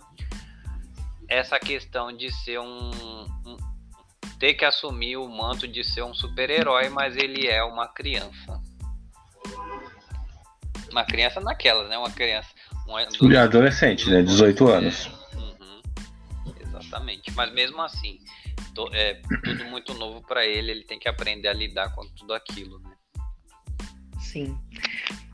essa 1.30 1.60
questão 1.60 2.16
de 2.16 2.32
ser 2.32 2.60
um, 2.60 2.90
um- 3.46 3.58
ter 4.40 4.54
que 4.54 4.66
assumir 4.66 5.18
o 5.18 5.28
manto 5.28 5.68
de 5.68 5.84
ser 5.84 6.04
um 6.04 6.14
super-herói, 6.14 6.90
mas 6.90 7.16
ele 7.16 7.48
é 7.48 7.64
uma 7.64 7.88
criança. 7.88 8.62
Uma 10.92 11.04
criança 11.06 11.40
naquelas, 11.42 11.90
né? 11.90 11.98
Uma 11.98 12.12
criança. 12.12 12.50
Um 12.88 13.32
é 13.32 13.38
adolescente, 13.38 14.10
né? 14.10 14.22
18 14.22 14.68
anos. 14.68 15.08
Uhum, 15.34 15.82
exatamente. 16.62 17.32
Mas 17.32 17.52
mesmo 17.54 17.82
assim, 17.82 18.20
to- 18.74 18.90
é 18.94 19.16
tudo 19.44 19.66
muito 19.66 19.94
novo 19.96 20.22
para 20.22 20.46
ele, 20.46 20.72
ele 20.72 20.84
tem 20.84 21.00
que 21.00 21.10
aprender 21.10 21.48
a 21.48 21.54
lidar 21.54 21.94
com 21.96 22.06
tudo 22.10 22.34
aquilo, 22.34 22.80
né? 22.80 22.92
Sim. 24.20 24.58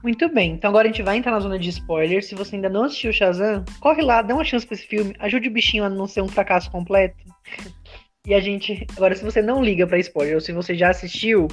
Muito 0.04 0.28
bem, 0.30 0.54
então 0.54 0.70
agora 0.70 0.88
a 0.88 0.92
gente 0.92 1.04
vai 1.04 1.18
entrar 1.18 1.32
na 1.32 1.40
zona 1.40 1.60
de 1.60 1.70
spoiler. 1.70 2.24
Se 2.24 2.34
você 2.34 2.56
ainda 2.56 2.70
não 2.70 2.84
assistiu 2.86 3.14
Shazam, 3.14 3.64
corre 3.80 4.02
lá, 4.02 4.22
dá 4.22 4.34
uma 4.34 4.44
chance 4.44 4.66
pra 4.66 4.74
esse 4.76 4.88
filme, 4.88 5.16
ajude 5.20 5.48
o 5.48 5.52
bichinho 5.52 5.84
a 5.84 5.90
não 5.90 6.08
ser 6.08 6.22
um 6.22 6.28
fracasso 6.28 6.70
completo. 6.72 7.18
E 8.24 8.36
a 8.36 8.40
gente. 8.40 8.86
Agora, 8.96 9.16
se 9.16 9.24
você 9.24 9.42
não 9.42 9.64
liga 9.64 9.88
pra 9.88 9.98
spoiler, 9.98 10.36
ou 10.36 10.42
se 10.42 10.54
você 10.54 10.76
já 10.76 10.92
assistiu, 10.92 11.48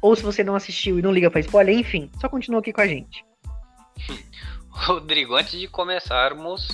ou 0.00 0.14
se 0.14 0.22
você 0.22 0.44
não 0.44 0.54
assistiu 0.54 1.00
e 1.00 1.02
não 1.02 1.10
liga 1.10 1.28
pra 1.32 1.40
spoiler, 1.40 1.76
enfim, 1.76 2.08
só 2.20 2.28
continua 2.28 2.60
aqui 2.60 2.72
com 2.72 2.80
a 2.80 2.86
gente. 2.86 3.24
Rodrigo, 4.70 5.34
antes 5.34 5.58
de 5.58 5.66
começarmos, 5.66 6.68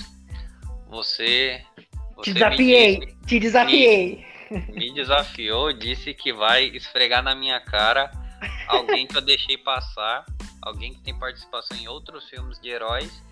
você. 0.87 1.61
Te 1.75 1.85
você 2.15 2.29
me 2.29 2.33
desafiei, 2.35 2.99
disse- 2.99 3.17
te 3.25 3.39
desafiei. 3.39 4.25
me 4.69 4.93
desafiou, 4.93 5.73
disse 5.73 6.13
que 6.13 6.31
vai 6.31 6.65
esfregar 6.65 7.23
na 7.23 7.33
minha 7.33 7.59
cara 7.59 8.11
alguém 8.69 9.07
que 9.07 9.17
eu 9.17 9.21
deixei 9.21 9.57
passar, 9.57 10.23
alguém 10.65 10.93
que 10.93 11.01
tem 11.01 11.17
participação 11.17 11.77
em 11.77 11.87
outros 11.87 12.27
filmes 12.29 12.59
de 12.59 12.69
heróis, 12.69 13.23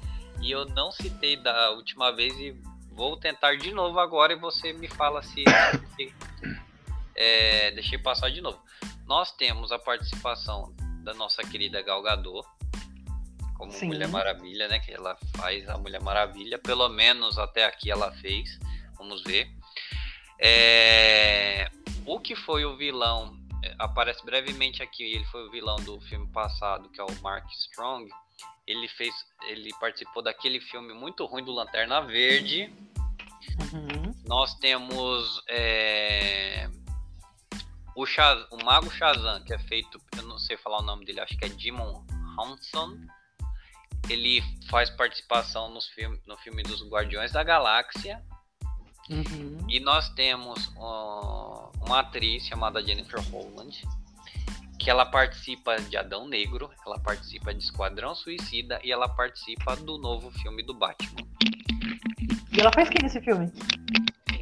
e 0.42 0.52
eu 0.52 0.66
não 0.66 0.92
citei 0.92 1.36
da 1.36 1.72
última 1.72 2.12
vez 2.12 2.34
e 2.38 2.52
vou 2.92 3.18
tentar 3.18 3.58
de 3.58 3.72
novo 3.72 4.00
agora 4.00 4.34
e 4.34 4.36
você 4.36 4.72
me 4.72 4.88
fala 4.88 5.22
se, 5.24 5.44
é, 7.16 7.72
deixei 7.72 7.98
passar 7.98 8.30
de 8.30 8.40
novo. 8.40 8.62
Nós 9.06 9.32
temos 9.32 9.72
a 9.72 9.80
participação 9.80 10.74
da 11.04 11.14
nossa 11.14 11.44
querida 11.44 11.82
Gal 11.82 12.02
Gadot 12.02 12.48
como 13.58 13.72
Sim. 13.72 13.88
Mulher 13.88 14.08
Maravilha, 14.10 14.68
né? 14.68 14.80
Que 14.80 14.94
ela 14.94 15.18
faz 15.38 15.68
a 15.70 15.78
Mulher 15.78 16.02
Maravilha, 16.02 16.58
pelo 16.58 16.90
menos 16.90 17.38
até 17.38 17.66
aqui 17.66 17.90
ela 17.90 18.12
fez. 18.14 18.60
Vamos 18.98 19.24
ver. 19.24 19.50
É, 20.40 21.70
O 22.06 22.20
que 22.20 22.36
foi 22.36 22.66
o 22.66 22.76
vilão 22.76 23.38
aparece 23.80 24.24
brevemente 24.26 24.82
aqui. 24.82 25.04
Ele 25.04 25.26
foi 25.26 25.48
o 25.48 25.52
vilão 25.52 25.76
do 25.78 26.00
filme 26.02 26.28
passado, 26.32 26.90
que 26.90 27.00
é 27.00 27.04
o 27.04 27.22
Mark 27.22 27.50
Strong. 27.52 28.10
Ele 28.66 28.88
fez, 28.88 29.14
ele 29.48 29.72
participou 29.80 30.24
daquele 30.24 30.60
filme 30.62 30.94
muito 30.94 31.26
ruim 31.26 31.44
do 31.44 31.52
Lanterna 31.52 32.02
Verde. 32.02 32.74
Uhum. 33.74 34.14
Nós 34.26 34.56
temos 34.56 35.42
é, 35.50 36.70
o, 37.96 38.06
Shaz- 38.06 38.48
o 38.52 38.64
Mago 38.64 38.90
Shazam, 38.90 39.44
que 39.44 39.54
é 39.54 39.60
feito, 39.60 40.00
eu 40.18 40.24
não 40.24 40.40
sei 40.40 40.56
falar 40.58 40.80
o 40.80 40.84
nome 40.84 41.06
dele, 41.06 41.20
acho 41.20 41.38
que 41.38 41.46
é 41.46 41.50
Demon 41.50 42.06
Hanson. 42.40 42.98
Ele 44.10 44.42
faz 44.70 44.90
participação 44.90 45.70
nos 45.70 45.88
filme, 45.88 46.22
no 46.26 46.38
filme 46.38 46.64
dos 46.64 46.88
Guardiões 46.88 47.32
da 47.32 47.44
Galáxia. 47.44 48.24
Uhum. 49.10 49.58
E 49.68 49.80
nós 49.80 50.10
temos 50.10 50.72
ó, 50.78 51.72
uma 51.82 52.00
atriz 52.00 52.46
chamada 52.46 52.82
Jennifer 52.82 53.20
Holland, 53.30 53.84
que 54.80 54.90
ela 54.90 55.06
participa 55.06 55.78
de 55.78 55.98
Adão 55.98 56.28
Negro, 56.28 56.70
ela 56.86 57.00
participa 57.00 57.54
de 57.54 57.64
Esquadrão 57.64 58.16
Suicida 58.16 58.80
e 58.84 58.92
ela 58.92 59.08
participa 59.08 59.76
do 59.76 59.98
novo 59.98 60.32
filme 60.32 60.64
do 60.64 60.74
Batman. 60.74 61.28
E 62.52 62.60
ela 62.60 62.72
faz 62.74 62.90
quem 62.90 63.02
nesse 63.02 63.22
filme? 63.22 63.52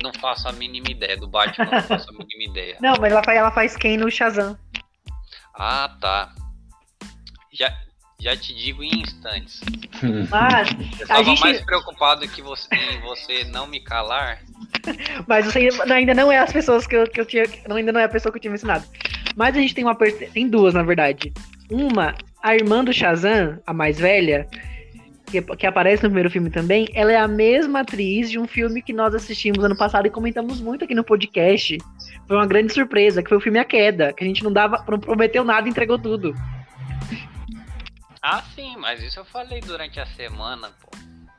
Não 0.01 0.11
faço 0.19 0.47
a 0.47 0.51
mínima 0.51 0.89
ideia 0.89 1.15
do 1.15 1.27
Batman, 1.27 1.65
não 1.65 1.83
faço 1.83 2.09
a 2.09 2.13
mínima 2.13 2.43
ideia. 2.51 2.77
Não, 2.81 2.95
mas 2.99 3.11
ela 3.11 3.23
faz, 3.23 3.37
ela 3.37 3.51
faz 3.51 3.77
quem 3.77 3.97
no 3.97 4.09
Shazam? 4.09 4.57
Ah, 5.53 5.95
tá. 6.01 6.33
Já, 7.53 7.71
Já 8.21 8.37
te 8.37 8.53
digo 8.53 8.83
em 8.83 9.01
instantes. 9.01 9.61
Mas 10.29 10.69
Eu 10.77 10.85
a 10.85 11.01
estava 11.01 11.23
gente. 11.23 11.41
mais 11.41 11.61
preocupado 11.61 12.27
que 12.27 12.39
você, 12.39 12.67
em 12.75 13.01
você 13.01 13.43
não 13.45 13.65
me 13.65 13.79
calar. 13.79 14.39
Mas 15.27 15.45
você 15.45 15.69
ainda 15.91 16.13
não 16.13 16.31
é 16.31 16.37
as 16.37 16.53
pessoas 16.53 16.85
que 16.85 16.95
eu, 16.95 17.07
que 17.07 17.19
eu 17.19 17.25
tinha. 17.25 17.45
não, 17.67 17.77
Ainda 17.77 17.91
não 17.91 17.99
é 17.99 18.03
a 18.03 18.09
pessoa 18.09 18.31
que 18.31 18.37
eu 18.37 18.41
tinha 18.41 18.51
mencionado. 18.51 18.85
Mas 19.35 19.57
a 19.57 19.59
gente 19.59 19.73
tem 19.73 19.83
uma. 19.83 19.95
Tem 19.95 20.47
duas, 20.47 20.75
na 20.75 20.83
verdade. 20.83 21.33
Uma, 21.71 22.13
a 22.43 22.53
irmã 22.53 22.83
do 22.83 22.93
Shazam, 22.93 23.59
a 23.65 23.73
mais 23.73 23.97
velha, 23.97 24.47
que, 25.25 25.41
que 25.41 25.65
aparece 25.65 26.03
no 26.03 26.09
primeiro 26.09 26.29
filme 26.29 26.51
também, 26.51 26.87
ela 26.93 27.11
é 27.11 27.17
a 27.17 27.27
mesma 27.27 27.79
atriz 27.79 28.29
de 28.29 28.37
um 28.37 28.45
filme 28.45 28.83
que 28.83 28.93
nós 28.93 29.15
assistimos 29.15 29.63
ano 29.63 29.75
passado 29.75 30.05
e 30.05 30.11
comentamos 30.11 30.61
muito 30.61 30.85
aqui 30.85 30.93
no 30.93 31.03
podcast. 31.03 31.75
Foi 32.27 32.37
uma 32.37 32.45
grande 32.45 32.71
surpresa, 32.71 33.23
que 33.23 33.29
foi 33.29 33.39
o 33.39 33.41
filme 33.41 33.57
A 33.57 33.65
Queda, 33.65 34.13
que 34.13 34.23
a 34.23 34.27
gente 34.27 34.43
não 34.43 34.53
dava, 34.53 34.85
não 34.87 34.99
prometeu 34.99 35.43
nada 35.43 35.67
e 35.67 35.71
entregou 35.71 35.97
tudo. 35.97 36.35
Ah, 38.21 38.43
sim, 38.55 38.75
mas 38.77 39.01
isso 39.01 39.19
eu 39.19 39.25
falei 39.25 39.61
durante 39.61 39.99
a 39.99 40.05
semana, 40.05 40.69
pô. 40.81 40.89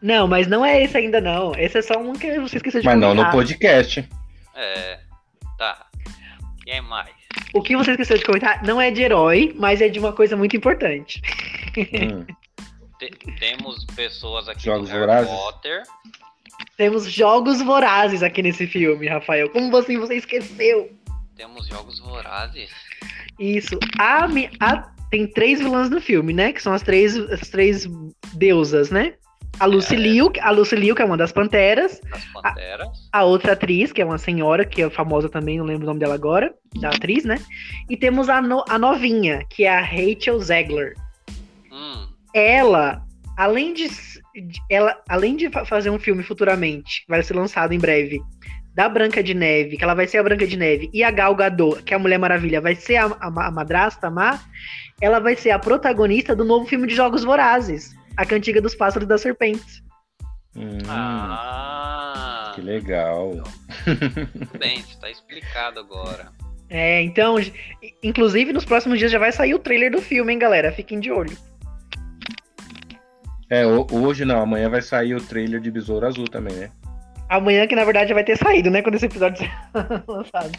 Não, 0.01 0.27
mas 0.27 0.49
não 0.49 0.65
é 0.65 0.83
esse 0.83 0.97
ainda 0.97 1.21
não. 1.21 1.55
Esse 1.55 1.79
é 1.79 1.83
só 1.83 1.95
um 1.99 2.13
que 2.13 2.39
você 2.41 2.57
esqueceu 2.57 2.81
de 2.81 2.87
Mas 2.87 2.99
não 2.99 3.11
no 3.15 3.23
comentar. 3.23 3.33
podcast. 3.33 4.09
É. 4.55 4.99
Tá. 5.57 5.87
Quem 6.65 6.81
mais? 6.83 7.11
O 7.55 7.63
que 7.63 7.77
você 7.77 7.93
esqueceu 7.93 8.19
de 8.19 8.25
comentar 8.25 8.65
não 8.65 8.81
é 8.81 8.91
de 8.91 9.01
herói, 9.03 9.55
mas 9.57 9.81
é 9.81 9.89
de 9.89 10.01
uma 10.01 10.13
coisa 10.13 10.37
muito 10.37 10.57
importante. 10.57 11.23
Hum. 11.77 12.27
Te- 12.99 13.11
temos 13.39 13.85
pessoas 13.97 14.49
aqui 14.49 14.65
Jogos 14.65 14.89
do 14.89 14.93
Harry 14.93 15.07
Vorazes? 15.07 15.31
Potter. 15.33 15.83
Temos 16.77 17.05
jogos 17.11 17.61
vorazes 17.63 18.23
aqui 18.23 18.43
nesse 18.43 18.67
filme, 18.67 19.09
Rafael. 19.09 19.49
Como 19.51 19.71
você, 19.71 19.97
você 19.99 20.17
esqueceu? 20.17 20.91
Temos 21.37 21.67
jogos 21.67 21.99
vorazes. 22.01 22.71
Isso. 23.39 23.79
A, 23.99 24.27
mi- 24.29 24.51
a- 24.61 24.91
tem 25.13 25.27
três 25.27 25.59
vilãs 25.61 25.91
no 25.91 26.01
filme, 26.01 26.33
né? 26.33 26.53
Que 26.55 26.63
são 26.63 26.73
as 26.73 26.81
três, 26.83 27.15
as 27.31 27.49
três 27.51 27.87
deusas, 28.35 28.91
né? 28.91 29.13
A 29.61 29.67
Lucy 29.67 29.95
É. 29.95 29.99
Liu, 29.99 30.33
a 30.41 30.51
Lucy 30.51 30.75
Liu, 30.75 30.95
que 30.95 31.03
é 31.03 31.05
uma 31.05 31.19
das 31.19 31.31
panteras. 31.31 32.01
Panteras. 32.33 32.89
A 33.13 33.23
outra 33.23 33.53
atriz, 33.53 33.93
que 33.93 34.01
é 34.01 34.05
uma 34.07 34.17
senhora, 34.17 34.65
que 34.65 34.81
é 34.81 34.89
famosa 34.89 35.29
também, 35.29 35.59
não 35.59 35.67
lembro 35.67 35.85
o 35.85 35.87
nome 35.87 36.01
dela 36.01 36.15
agora, 36.15 36.55
da 36.81 36.89
atriz, 36.89 37.25
né? 37.25 37.37
E 37.91 37.95
temos 37.97 38.31
a, 38.31 38.41
no- 38.41 38.65
a 38.67 38.79
novinha, 38.79 39.45
que 39.51 39.65
é 39.65 39.69
a 39.77 39.83
Rachel 39.83 40.41
Zegler. 40.41 40.95
Hum. 41.71 42.07
ela, 42.35 43.03
além 43.37 43.75
de, 43.75 43.89
ela, 44.71 44.99
além 45.09 45.37
de 45.37 45.51
fa- 45.51 45.67
fazer 45.67 45.91
um 45.91 45.99
filme 45.99 46.23
futuramente, 46.23 47.03
que 47.05 47.11
vai 47.11 47.23
ser 47.23 47.35
lançado 47.35 47.73
em 47.75 47.79
breve, 47.79 48.21
da 48.75 48.89
Branca 48.89 49.23
de 49.23 49.35
Neve, 49.35 49.77
que 49.77 49.85
ela 49.85 49.93
vai 49.93 50.07
ser 50.07 50.17
a 50.17 50.23
Branca 50.23 50.47
de 50.47 50.57
Neve, 50.57 50.89
e 50.95 51.05
a 51.05 51.11
Gal 51.11 51.35
Gadot, 51.35 51.83
que 51.83 51.93
é 51.93 51.97
a 51.97 52.01
Mulher 52.01 52.19
Maravilha, 52.19 52.59
vai 52.59 52.75
ser 52.75 52.97
a, 52.97 53.05
a, 53.21 53.27
a 53.49 53.51
madrasta, 53.51 54.07
a 54.07 54.11
Má, 54.11 54.41
ela 55.01 55.19
vai 55.19 55.35
ser 55.37 55.51
a 55.51 55.59
protagonista 55.59 56.35
do 56.37 56.45
novo 56.45 56.67
filme 56.67 56.87
de 56.87 56.95
Jogos 56.95 57.25
Vorazes, 57.25 57.95
a 58.17 58.25
Cantiga 58.27 58.61
dos 58.61 58.75
Pássaros 58.75 59.05
e 59.07 59.09
das 59.09 59.21
Serpentes. 59.21 59.83
Hum, 60.57 60.79
Ah. 60.89 62.53
Que 62.55 62.61
legal. 62.61 63.43
Tudo 63.85 64.59
bem, 64.59 64.79
está 64.81 65.11
explicado 65.11 65.81
agora. 65.81 66.31
É, 66.69 67.03
então, 67.03 67.37
inclusive 68.03 68.53
nos 68.53 68.65
próximos 68.65 68.99
dias 68.99 69.11
já 69.11 69.19
vai 69.19 69.33
sair 69.33 69.55
o 69.55 69.59
trailer 69.59 69.91
do 69.91 70.01
filme, 70.03 70.33
hein, 70.33 70.39
galera? 70.39 70.71
Fiquem 70.73 71.01
de 71.01 71.11
olho. 71.11 71.37
É, 73.51 73.67
ho- 73.67 73.87
hoje 73.91 74.25
não, 74.25 74.41
amanhã 74.41 74.69
vai 74.71 74.81
sair 74.81 75.15
o 75.15 75.21
trailer 75.23 75.61
de 75.61 75.71
Besouro 75.71 76.07
Azul 76.07 76.27
também, 76.29 76.55
né? 76.55 76.71
Amanhã, 77.37 77.67
que 77.67 77.75
na 77.75 77.85
verdade 77.85 78.09
já 78.11 78.15
vai 78.15 78.25
ter 78.25 78.37
saído, 78.37 78.71
né? 78.71 78.83
Quando 78.83 78.97
esse 78.97 79.07
episódio 79.07 79.39
ser 79.39 79.51
lançado. 80.07 80.53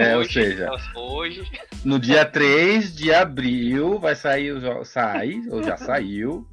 É, 0.00 0.14
ou 0.16 0.20
Hoje, 0.22 0.32
seja- 0.32 0.70
hoje 0.96 1.42
No 1.84 1.98
dia 1.98 2.24
3 2.24 2.94
de 2.94 3.12
abril 3.14 3.98
vai 3.98 4.14
sair, 4.16 4.52
sai, 4.84 5.40
ou 5.50 5.62
já 5.62 5.76
saiu, 5.76 6.46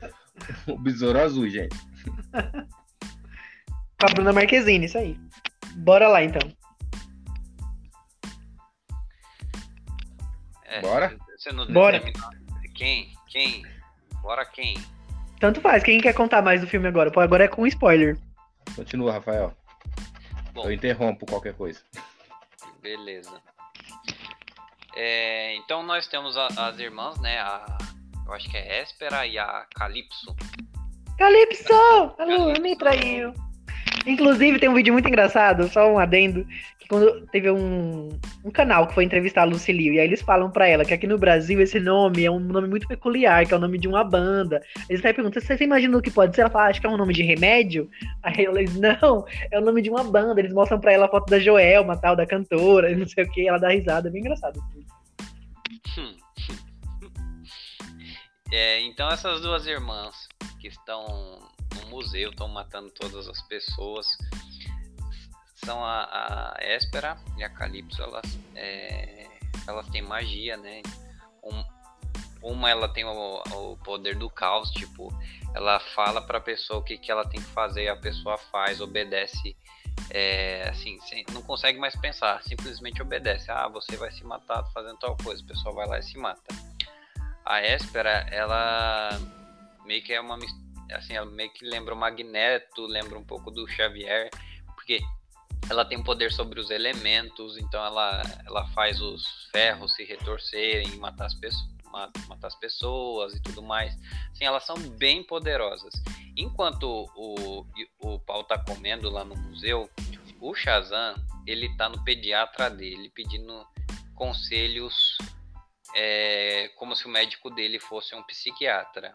o 0.68 0.78
Besouro 0.78 1.20
Azul, 1.20 1.50
gente. 1.50 1.76
Com 4.00 4.06
a 4.08 4.14
Bruna 4.14 4.32
Marquezine, 4.34 4.86
isso 4.86 4.98
aí. 4.98 5.18
Bora 5.78 6.08
lá, 6.08 6.24
então. 6.24 6.42
é, 10.66 10.82
Bora? 10.82 11.16
Você 11.38 11.52
não 11.52 11.66
Bora. 11.72 12.02
Quem? 12.76 13.12
Quem? 13.28 13.64
Bora 14.22 14.46
quem? 14.46 14.76
Tanto 15.40 15.60
faz. 15.62 15.84
Quem 15.84 16.00
quer 16.02 16.14
contar 16.14 16.42
mais 16.42 16.62
do 16.62 16.68
filme 16.68 16.88
agora? 16.88 17.12
Pô, 17.12 17.20
agora 17.20 17.46
é 17.46 17.48
com 17.48 17.66
spoiler. 17.68 18.18
Continua, 18.76 19.12
Rafael. 19.14 19.54
Bom, 20.54 20.66
Eu 20.66 20.72
interrompo 20.72 21.26
qualquer 21.26 21.54
coisa. 21.54 21.82
beleza. 22.82 23.42
É, 24.96 25.56
então 25.58 25.84
nós 25.84 26.08
temos 26.08 26.36
a- 26.38 26.48
as 26.48 26.80
irmãs, 26.80 27.20
né? 27.22 27.40
A, 27.40 27.78
eu 28.26 28.34
acho 28.34 28.50
que 28.50 28.58
é 28.58 28.82
Espera 28.84 29.26
e 29.28 29.38
a 29.38 29.66
Calypso. 29.76 30.36
Calypso! 31.18 31.74
A 32.18 32.24
lua 32.26 32.54
me 32.60 32.76
traiu. 32.78 33.34
Inclusive, 34.06 34.60
tem 34.60 34.70
um 34.70 34.74
vídeo 34.74 34.94
muito 34.94 35.08
engraçado, 35.08 35.68
só 35.68 35.92
um 35.92 36.00
adendo, 36.00 36.46
que 36.80 36.88
quando 36.88 37.26
teve 37.28 37.52
um, 37.52 38.10
um 38.44 38.52
canal 38.52 38.88
que 38.88 38.94
foi 38.94 39.04
entrevistar 39.04 39.42
a 39.42 39.46
Lucy 39.46 39.72
Liu, 39.72 39.94
e 39.94 40.00
aí 40.00 40.08
eles 40.08 40.22
falam 40.22 40.50
pra 40.50 40.68
ela 40.68 40.86
que 40.86 40.94
aqui 40.94 41.06
no 41.06 41.18
Brasil 41.18 41.62
esse 41.62 41.80
nome 41.80 42.26
é 42.26 42.32
um 42.32 42.40
nome 42.40 42.68
muito 42.68 42.88
peculiar, 42.88 43.46
que 43.46 43.54
é 43.54 43.58
o 43.58 43.60
nome 43.60 43.78
de 43.78 43.88
uma 43.88 44.04
banda. 44.04 44.62
Eles 44.90 45.02
até 45.02 45.14
perguntam, 45.14 45.42
você 45.42 45.64
imagina 45.64 45.98
o 45.98 46.02
que 46.02 46.12
pode 46.12 46.36
ser? 46.36 46.42
Ela 46.42 46.50
fala, 46.50 46.70
acho 46.70 46.82
que 46.82 46.88
é 46.88 46.90
um 46.90 46.98
nome 46.98 47.14
de 47.14 47.24
remédio. 47.24 47.90
Aí 48.24 48.46
ela 48.46 48.64
diz, 48.64 48.76
não, 48.76 49.26
é 49.52 49.60
o 49.60 49.64
nome 49.64 49.82
de 49.82 49.90
uma 49.90 50.04
banda. 50.04 50.40
Eles 50.40 50.54
mostram 50.54 50.80
pra 50.80 50.94
ela 50.94 51.06
a 51.06 51.10
foto 51.10 51.30
da 51.30 51.40
Joelma, 51.40 51.98
tal, 51.98 52.16
da 52.16 52.26
cantora, 52.26 52.90
não 52.96 53.08
sei 53.08 53.24
o 53.24 53.32
que, 53.32 53.48
ela 53.48 53.58
dá 53.58 53.70
risada, 53.70 54.08
é 54.08 54.12
bem 54.12 54.22
engraçado. 54.22 54.60
Hum. 55.98 56.16
É, 58.52 58.82
então 58.82 59.08
essas 59.12 59.42
duas 59.42 59.68
irmãs 59.68 60.28
que 60.60 60.70
estão 60.70 61.38
museu, 61.90 62.30
estão 62.32 62.48
matando 62.48 62.90
todas 62.92 63.28
as 63.28 63.42
pessoas, 63.44 64.08
são 65.56 65.84
a, 65.84 66.56
a 66.58 66.76
Espera 66.76 67.18
e 67.38 67.44
a 67.44 67.50
Calypso, 67.50 68.02
elas, 68.02 68.26
é, 68.56 69.28
elas 69.68 69.88
têm 69.90 70.02
magia, 70.02 70.56
né? 70.58 70.82
Um- 71.44 71.80
uma 72.42 72.70
ela 72.70 72.88
tem 72.88 73.04
o, 73.04 73.44
o 73.44 73.78
poder 73.84 74.16
do 74.16 74.30
caos, 74.30 74.72
tipo, 74.72 75.10
ela 75.54 75.78
fala 75.94 76.22
pra 76.22 76.40
pessoa 76.40 76.80
o 76.80 76.84
que, 76.84 76.98
que 76.98 77.12
ela 77.12 77.28
tem 77.28 77.42
que 77.42 77.48
fazer, 77.48 77.90
a 77.90 77.98
pessoa 77.98 78.38
faz, 78.38 78.80
obedece, 78.80 79.58
é, 80.10 80.70
assim, 80.70 80.98
sem- 81.02 81.26
não 81.34 81.42
consegue 81.42 81.78
mais 81.78 81.94
pensar, 81.98 82.42
simplesmente 82.44 83.02
obedece. 83.02 83.52
Ah, 83.52 83.68
você 83.68 83.98
vai 83.98 84.10
se 84.12 84.24
matar 84.24 84.64
fazendo 84.74 84.98
tal 85.00 85.18
coisa, 85.18 85.44
o 85.44 85.46
pessoal 85.46 85.76
vai 85.76 85.86
lá 85.88 86.00
e 86.00 86.04
se 86.04 86.18
mata. 86.18 86.42
A 87.46 87.62
Espera, 87.62 88.26
ela 88.32 89.20
meio 89.86 90.02
que 90.02 90.14
é 90.14 90.22
uma 90.22 90.38
mis- 90.38 90.56
assim, 90.92 91.14
ela 91.14 91.26
meio 91.26 91.52
que 91.52 91.66
lembra 91.66 91.94
o 91.94 91.98
Magneto, 91.98 92.86
lembra 92.86 93.18
um 93.18 93.24
pouco 93.24 93.52
do 93.52 93.68
Xavier, 93.68 94.30
porque 94.76 95.02
ela 95.70 95.86
tem 95.86 96.02
poder 96.02 96.32
sobre 96.32 96.60
os 96.60 96.70
elementos, 96.70 97.58
então 97.58 97.84
ela, 97.84 98.22
ela 98.46 98.68
faz 98.70 99.02
os 99.02 99.48
ferros 99.52 99.94
se 99.94 100.04
retorcerem, 100.04 100.96
matar 100.98 101.26
as, 101.26 101.36
pessoas, 101.36 101.70
matar 102.28 102.48
as 102.48 102.56
pessoas 102.56 103.34
e 103.36 103.42
tudo 103.42 103.62
mais. 103.62 103.96
Assim, 104.32 104.46
elas 104.46 104.66
são 104.66 104.76
bem 104.76 105.24
poderosas. 105.24 105.94
Enquanto 106.36 107.10
o, 107.16 107.66
o 108.00 108.20
pau 108.20 108.44
tá 108.44 108.58
comendo 108.58 109.10
lá 109.10 109.24
no 109.24 109.36
museu, 109.36 109.90
o 110.40 110.56
Shazam, 110.56 111.16
ele 111.46 111.76
tá 111.76 111.90
no 111.90 112.04
pediatra 112.04 112.70
dele 112.70 113.12
pedindo 113.14 113.66
conselhos 114.16 115.18
é, 115.96 116.70
como 116.76 116.96
se 116.96 117.06
o 117.06 117.10
médico 117.10 117.50
dele 117.50 117.80
fosse 117.80 118.16
um 118.16 118.24
psiquiatra. 118.24 119.12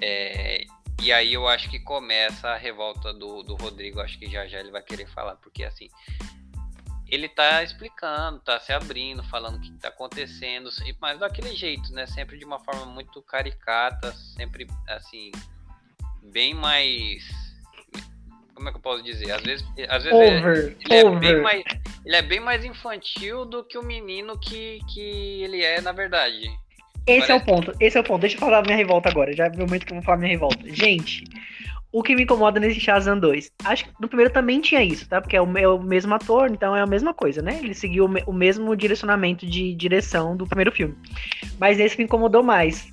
É, 0.00 0.64
e 1.02 1.12
aí 1.12 1.34
eu 1.34 1.46
acho 1.46 1.70
que 1.70 1.78
começa 1.78 2.48
a 2.48 2.56
revolta 2.56 3.12
do, 3.12 3.42
do 3.42 3.54
Rodrigo, 3.54 4.00
acho 4.00 4.18
que 4.18 4.30
já 4.30 4.46
já 4.46 4.60
ele 4.60 4.70
vai 4.70 4.82
querer 4.82 5.06
falar, 5.08 5.36
porque 5.36 5.64
assim, 5.64 5.88
ele 7.08 7.28
tá 7.28 7.62
explicando, 7.62 8.40
tá 8.40 8.58
se 8.58 8.72
abrindo, 8.72 9.22
falando 9.22 9.56
o 9.56 9.60
que 9.60 9.70
tá 9.78 9.88
acontecendo, 9.88 10.70
mas 11.00 11.18
daquele 11.18 11.54
jeito, 11.54 11.92
né? 11.92 12.06
Sempre 12.06 12.36
de 12.36 12.44
uma 12.44 12.58
forma 12.58 12.84
muito 12.86 13.22
caricata, 13.22 14.12
sempre 14.12 14.66
assim, 14.88 15.30
bem 16.22 16.52
mais. 16.52 17.24
Como 18.54 18.68
é 18.68 18.72
que 18.72 18.78
eu 18.78 18.82
posso 18.82 19.02
dizer? 19.02 19.30
Às 19.32 19.42
vezes, 19.42 19.66
às 19.88 20.02
vezes 20.02 20.18
Over, 20.18 20.76
ele 20.80 20.94
é, 20.94 21.04
bem 21.04 21.30
over. 21.30 21.42
mais, 21.42 21.64
ele 22.04 22.16
é 22.16 22.22
bem 22.22 22.40
mais 22.40 22.64
infantil 22.64 23.44
do 23.44 23.62
que 23.62 23.78
o 23.78 23.82
menino 23.82 24.38
que, 24.38 24.80
que 24.92 25.42
ele 25.42 25.62
é, 25.62 25.80
na 25.80 25.92
verdade. 25.92 26.50
Esse 27.06 27.30
é 27.30 27.34
o 27.34 27.40
Parece- 27.40 27.44
ponto, 27.44 27.72
esse 27.80 27.96
é 27.96 28.00
o 28.00 28.04
ponto. 28.04 28.20
Deixa 28.20 28.36
eu 28.36 28.40
falar 28.40 28.62
minha 28.62 28.76
revolta 28.76 29.08
agora. 29.08 29.32
Já 29.32 29.46
é 29.46 29.48
o 29.50 29.58
momento 29.58 29.86
que 29.86 29.92
eu 29.92 29.96
vou 29.96 30.04
falar 30.04 30.18
minha 30.18 30.30
revolta. 30.30 30.58
Gente, 30.66 31.24
o 31.92 32.02
que 32.02 32.14
me 32.16 32.24
incomoda 32.24 32.58
nesse 32.58 32.80
Shazam 32.80 33.18
2? 33.18 33.50
Acho 33.64 33.84
que 33.84 33.90
no 34.00 34.08
primeiro 34.08 34.32
também 34.32 34.60
tinha 34.60 34.82
isso, 34.82 35.08
tá? 35.08 35.20
Porque 35.20 35.36
é 35.36 35.40
o, 35.40 35.56
é 35.58 35.68
o 35.68 35.80
mesmo 35.82 36.12
ator, 36.14 36.50
então 36.50 36.76
é 36.76 36.80
a 36.80 36.86
mesma 36.86 37.14
coisa, 37.14 37.40
né? 37.40 37.60
Ele 37.62 37.74
seguiu 37.74 38.06
o, 38.06 38.30
o 38.30 38.32
mesmo 38.32 38.74
direcionamento 38.76 39.46
de 39.46 39.72
direção 39.74 40.36
do 40.36 40.46
primeiro 40.46 40.72
filme. 40.72 40.94
Mas 41.58 41.78
esse 41.78 41.96
me 41.96 42.04
incomodou 42.04 42.42
mais. 42.42 42.88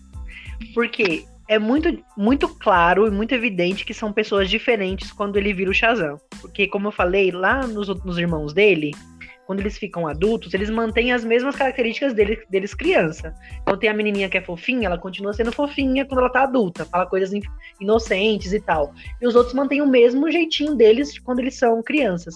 Porque 0.73 1.25
é 1.49 1.59
muito, 1.59 2.01
muito 2.15 2.47
claro 2.47 3.05
e 3.07 3.11
muito 3.11 3.33
evidente 3.33 3.83
que 3.83 3.93
são 3.93 4.13
pessoas 4.13 4.49
diferentes 4.49 5.11
quando 5.11 5.37
ele 5.37 5.53
vira 5.53 5.69
o 5.71 5.73
Shazam. 5.73 6.17
Porque, 6.39 6.67
como 6.67 6.87
eu 6.87 6.91
falei, 6.91 7.31
lá 7.31 7.67
nos, 7.67 7.87
nos 8.03 8.17
irmãos 8.17 8.53
dele, 8.53 8.91
quando 9.45 9.59
eles 9.59 9.77
ficam 9.77 10.07
adultos, 10.07 10.53
eles 10.53 10.69
mantêm 10.69 11.11
as 11.11 11.23
mesmas 11.23 11.55
características 11.55 12.13
deles, 12.13 12.39
deles 12.49 12.73
criança. 12.73 13.33
Então 13.61 13.77
tem 13.77 13.89
a 13.89 13.93
menininha 13.93 14.29
que 14.29 14.37
é 14.37 14.41
fofinha, 14.41 14.87
ela 14.87 14.97
continua 14.97 15.33
sendo 15.33 15.51
fofinha 15.51 16.05
quando 16.05 16.19
ela 16.19 16.29
tá 16.29 16.43
adulta, 16.43 16.85
fala 16.85 17.05
coisas 17.05 17.33
in- 17.33 17.41
inocentes 17.79 18.53
e 18.53 18.59
tal. 18.59 18.93
E 19.21 19.27
os 19.27 19.35
outros 19.35 19.53
mantêm 19.53 19.81
o 19.81 19.87
mesmo 19.87 20.31
jeitinho 20.31 20.75
deles 20.75 21.19
quando 21.19 21.39
eles 21.39 21.55
são 21.55 21.81
crianças. 21.83 22.35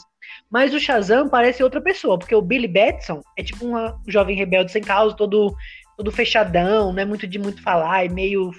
Mas 0.50 0.74
o 0.74 0.80
Shazam 0.80 1.30
parece 1.30 1.64
outra 1.64 1.82
pessoa, 1.82 2.18
porque 2.20 2.36
o 2.36 2.42
Billy 2.42 2.68
Batson 2.68 3.22
é 3.38 3.44
tipo 3.44 3.66
um 3.66 3.74
jovem 4.08 4.36
rebelde 4.36 4.72
sem 4.72 4.82
causa, 4.82 5.16
todo, 5.16 5.56
todo 5.96 6.12
fechadão, 6.12 6.92
não 6.92 7.02
é 7.02 7.06
muito 7.06 7.26
de 7.26 7.40
muito 7.40 7.62
falar, 7.62 8.06
é 8.06 8.10
meio, 8.10 8.52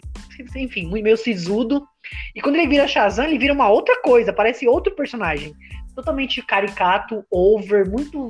enfim, 0.57 0.91
meio 0.91 1.17
sisudo. 1.17 1.87
E 2.35 2.41
quando 2.41 2.57
ele 2.57 2.69
vira 2.69 2.89
Shazam, 2.89 3.27
ele 3.27 3.39
vira 3.39 3.53
uma 3.53 3.69
outra 3.69 4.01
coisa, 4.01 4.33
parece 4.33 4.67
outro 4.67 4.95
personagem. 4.95 5.53
Totalmente 5.99 6.41
caricato, 6.43 7.27
over, 7.29 7.91
muito 7.91 8.29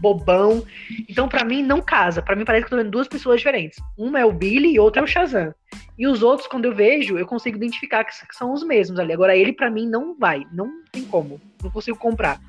bobão. 0.00 0.64
Então, 1.06 1.28
pra 1.28 1.44
mim, 1.44 1.62
não 1.62 1.82
casa. 1.82 2.22
Pra 2.22 2.34
mim, 2.34 2.46
parece 2.46 2.64
que 2.66 2.72
eu 2.72 2.78
tô 2.78 2.82
vendo 2.82 2.90
duas 2.90 3.06
pessoas 3.06 3.40
diferentes. 3.40 3.78
Uma 3.94 4.20
é 4.20 4.24
o 4.24 4.32
Billy 4.32 4.72
e 4.72 4.80
outra 4.80 5.02
é 5.02 5.04
o 5.04 5.06
Shazam. 5.06 5.54
E 5.98 6.06
os 6.06 6.22
outros, 6.22 6.48
quando 6.48 6.64
eu 6.64 6.74
vejo, 6.74 7.18
eu 7.18 7.26
consigo 7.26 7.58
identificar 7.58 8.04
que 8.04 8.14
são 8.34 8.54
os 8.54 8.64
mesmos 8.64 8.98
ali. 8.98 9.12
Agora, 9.12 9.36
ele, 9.36 9.52
pra 9.52 9.68
mim, 9.68 9.86
não 9.86 10.18
vai. 10.18 10.46
Não 10.50 10.82
tem 10.90 11.04
como. 11.04 11.38
Não 11.62 11.70
consigo 11.70 11.98
comprar. 11.98 12.40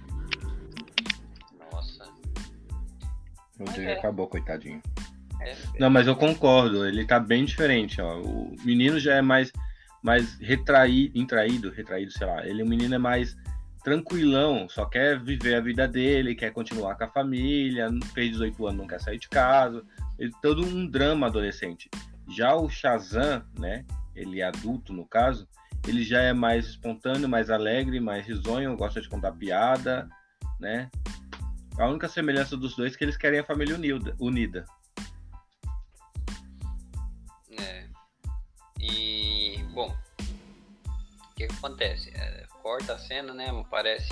Nossa. 1.69 2.05
O 3.59 3.65
Rodrigo 3.65 3.89
é. 3.89 3.97
acabou, 3.97 4.27
coitadinho. 4.27 4.81
É, 5.41 5.53
Não, 5.77 5.89
mas 5.89 6.07
eu 6.07 6.15
concordo, 6.15 6.87
ele 6.87 7.05
tá 7.05 7.19
bem 7.19 7.43
diferente, 7.43 7.99
ó. 7.99 8.21
O 8.21 8.55
menino 8.63 8.97
já 8.97 9.15
é 9.15 9.21
mais, 9.21 9.51
mais 10.01 10.39
retraído, 10.39 11.19
intraído, 11.19 11.71
retraído, 11.71 12.11
sei 12.13 12.25
lá. 12.25 12.47
Ele, 12.47 12.63
o 12.63 12.65
menino 12.65 12.95
é 12.95 12.97
mais 12.97 13.35
tranquilão, 13.83 14.67
só 14.69 14.85
quer 14.85 15.19
viver 15.19 15.55
a 15.55 15.61
vida 15.61 15.87
dele, 15.87 16.35
quer 16.35 16.51
continuar 16.51 16.95
com 16.95 17.03
a 17.03 17.09
família, 17.09 17.89
fez 18.13 18.31
18 18.31 18.67
anos, 18.67 18.79
não 18.79 18.87
quer 18.87 18.99
sair 18.99 19.19
de 19.19 19.27
casa. 19.27 19.83
Ele, 20.17 20.31
todo 20.41 20.65
um 20.65 20.85
drama 20.85 21.27
adolescente. 21.27 21.89
Já 22.29 22.55
o 22.55 22.69
Shazam, 22.69 23.43
né? 23.57 23.85
Ele 24.15 24.41
é 24.41 24.43
adulto, 24.43 24.93
no 24.93 25.05
caso, 25.05 25.47
ele 25.87 26.03
já 26.03 26.21
é 26.21 26.33
mais 26.33 26.67
espontâneo, 26.67 27.27
mais 27.27 27.49
alegre, 27.49 27.99
mais 27.99 28.25
risonho, 28.25 28.77
gosta 28.77 29.01
de 29.01 29.09
contar 29.09 29.31
piada, 29.31 30.07
né? 30.59 30.89
A 31.77 31.87
única 31.87 32.07
semelhança 32.07 32.55
dos 32.55 32.75
dois 32.75 32.93
é 32.93 32.97
que 32.97 33.03
eles 33.03 33.17
querem 33.17 33.39
a 33.39 33.43
família 33.43 33.75
unida. 33.75 34.15
unida. 34.19 34.65
É. 37.59 37.87
E, 38.79 39.63
bom, 39.73 39.95
o 40.19 41.35
que, 41.35 41.45
acontece? 41.45 42.11
Corta 42.61 42.93
a 42.93 42.97
cena, 42.99 43.33
né? 43.33 43.49
Aparece 43.49 44.09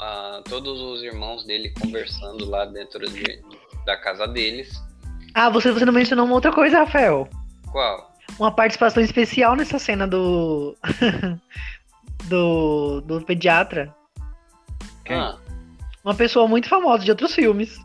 ah, 0.00 0.40
todos 0.48 0.80
os 0.80 1.02
irmãos 1.02 1.44
dele 1.44 1.72
conversando 1.80 2.48
lá 2.48 2.64
dentro 2.64 3.00
de- 3.10 3.42
da 3.84 3.96
casa 3.96 4.26
deles. 4.28 4.70
Ah, 5.34 5.50
você, 5.50 5.70
você 5.72 5.84
não 5.84 5.92
mencionou 5.92 6.24
uma 6.24 6.34
outra 6.34 6.52
coisa, 6.52 6.78
Rafael. 6.80 7.28
Qual? 7.70 8.14
Uma 8.38 8.50
participação 8.50 9.02
especial 9.02 9.54
nessa 9.56 9.78
cena 9.78 10.06
do. 10.06 10.76
do. 12.28 13.00
do 13.02 13.22
pediatra. 13.22 13.94
Quem? 15.04 15.16
Ah, 15.16 15.36
Uma 16.04 16.14
pessoa 16.14 16.46
muito 16.48 16.68
famosa 16.68 17.04
de 17.04 17.10
outros 17.10 17.34
filmes. 17.34 17.78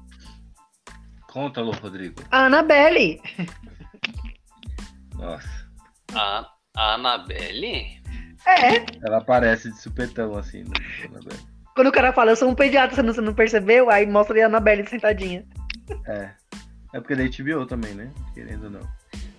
Conta, 1.31 1.61
Lu, 1.61 1.71
Rodrigo. 1.71 2.21
A 2.31 2.45
Annabelle. 2.45 3.21
Nossa. 5.15 5.67
a, 6.13 6.47
a 6.75 6.93
Annabelle? 6.95 8.00
É. 8.47 8.85
Ela 9.05 9.17
aparece 9.17 9.69
de 9.69 9.77
supetão 9.79 10.37
assim. 10.37 10.63
Né? 10.63 10.73
Quando 11.75 11.87
o 11.87 11.91
cara 11.91 12.11
fala, 12.11 12.31
eu 12.31 12.35
sou 12.35 12.49
um 12.49 12.55
pediatra, 12.55 12.95
você 12.95 13.01
não, 13.01 13.13
você 13.13 13.21
não 13.21 13.33
percebeu? 13.33 13.89
Aí 13.89 14.05
mostra 14.05 14.33
ali 14.33 14.41
a 14.43 14.47
Annabelle 14.47 14.87
sentadinha. 14.87 15.45
É. 16.07 16.31
É 16.93 16.99
porque 16.99 17.15
da 17.15 17.23
HBO 17.23 17.65
também, 17.65 17.93
né? 17.93 18.11
Querendo 18.33 18.65
ou 18.65 18.69
não. 18.69 18.81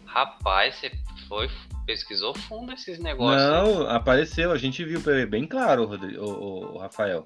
Rapaz, 0.06 0.76
você 0.76 0.90
foi, 1.28 1.50
pesquisou 1.86 2.34
fundo 2.34 2.72
esses 2.72 2.98
negócios. 2.98 3.42
Não, 3.42 3.88
apareceu. 3.90 4.52
A 4.52 4.58
gente 4.58 4.84
viu 4.84 5.00
bem 5.26 5.46
claro, 5.46 5.84
Rodrigo, 5.84 6.22
o, 6.22 6.74
o 6.74 6.78
Rafael, 6.78 7.24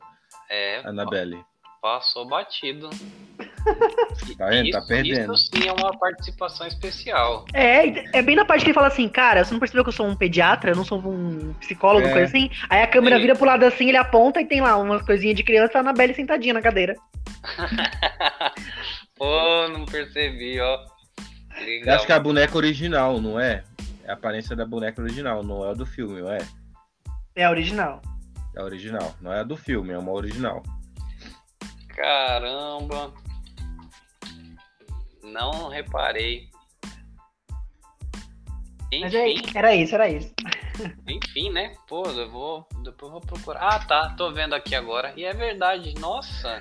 É, 0.51 0.81
Annabelle. 0.85 1.45
Passou 1.81 2.27
batido. 2.27 2.91
Tá 4.39 4.47
vendo? 4.47 4.71
Tá 4.71 4.81
perdendo. 4.83 5.35
Isso 5.35 5.51
sim 5.53 5.67
é 5.67 5.73
uma 5.73 5.91
participação 5.99 6.67
especial. 6.69 7.45
É, 7.53 8.17
é 8.17 8.23
bem 8.23 8.37
na 8.37 8.45
parte 8.45 8.63
que 8.63 8.69
ele 8.69 8.75
fala 8.75 8.87
assim, 8.87 9.09
cara, 9.09 9.45
você 9.45 9.53
não 9.53 9.59
percebeu 9.59 9.83
que 9.83 9.89
eu 9.89 9.93
sou 9.93 10.07
um 10.07 10.15
pediatra? 10.15 10.71
Eu 10.71 10.77
não 10.77 10.85
sou 10.85 11.01
um 11.01 11.53
psicólogo, 11.55 12.07
É. 12.07 12.13
coisa 12.13 12.27
assim? 12.27 12.49
Aí 12.71 12.81
a 12.83 12.87
câmera 12.87 13.17
Sim. 13.17 13.23
vira 13.23 13.35
pro 13.35 13.45
lado 13.45 13.65
assim, 13.65 13.89
ele 13.89 13.97
aponta 13.97 14.41
e 14.41 14.47
tem 14.47 14.61
lá 14.61 14.77
umas 14.77 15.03
coisinhas 15.03 15.37
de 15.37 15.43
criança, 15.43 15.79
a 15.79 15.81
Annabelle 15.81 16.15
sentadinha 16.15 16.55
na 16.55 16.63
cadeira. 16.63 16.95
Pô, 19.17 19.69
não 19.69 19.85
percebi, 19.85 20.61
ó. 20.61 20.79
Eu 21.59 21.67
Legal. 21.67 21.97
acho 21.97 22.07
que 22.07 22.13
é 22.13 22.15
a 22.15 22.21
boneca 22.21 22.57
original, 22.57 23.21
não 23.21 23.41
é? 23.41 23.65
É 24.05 24.11
a 24.11 24.15
aparência 24.15 24.55
da 24.55 24.65
boneca 24.65 25.03
original, 25.03 25.43
não 25.43 25.67
é 25.67 25.71
a 25.71 25.75
do 25.75 25.87
filme, 25.87 26.21
não 26.21 26.31
é? 26.31 26.39
É 27.35 27.45
a 27.45 27.51
original. 27.51 28.01
É 28.57 28.61
a 28.61 28.65
original. 28.65 29.15
Não 29.21 29.33
é 29.33 29.41
a 29.41 29.43
do 29.43 29.57
filme, 29.57 29.93
é 29.93 29.99
uma 29.99 30.13
original. 30.13 30.63
Caramba. 31.97 33.13
Não 35.23 35.69
reparei. 35.69 36.49
Mas 39.01 39.13
é, 39.15 39.29
Enfim, 39.31 39.53
era 39.59 39.75
isso, 39.75 39.95
era 39.95 40.09
isso. 40.09 40.33
enfim, 41.09 41.51
né? 41.51 41.75
Pô, 41.89 42.05
eu 42.07 42.31
vou. 42.31 42.67
Depois 42.85 43.13
eu 43.13 43.19
vou 43.19 43.21
procurar. 43.21 43.61
Ah, 43.61 43.79
tá. 43.81 44.11
Tô 44.11 44.31
vendo 44.31 44.55
aqui 44.55 44.75
agora. 44.75 45.13
E 45.17 45.25
é 45.25 45.33
verdade. 45.33 45.95
Nossa. 45.99 46.61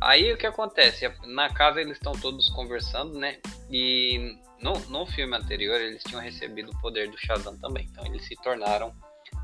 Aí 0.00 0.32
o 0.32 0.36
que 0.36 0.46
acontece? 0.46 1.10
Na 1.26 1.48
casa 1.48 1.80
eles 1.80 1.96
estão 1.96 2.12
todos 2.12 2.48
conversando, 2.50 3.18
né? 3.18 3.38
E 3.70 4.36
no, 4.60 4.72
no 4.88 5.06
filme 5.06 5.36
anterior 5.36 5.80
eles 5.80 6.02
tinham 6.02 6.20
recebido 6.20 6.70
o 6.72 6.80
poder 6.80 7.10
do 7.10 7.16
Shazam 7.18 7.56
também. 7.58 7.86
Então 7.90 8.04
eles 8.06 8.24
se 8.26 8.34
tornaram 8.36 8.92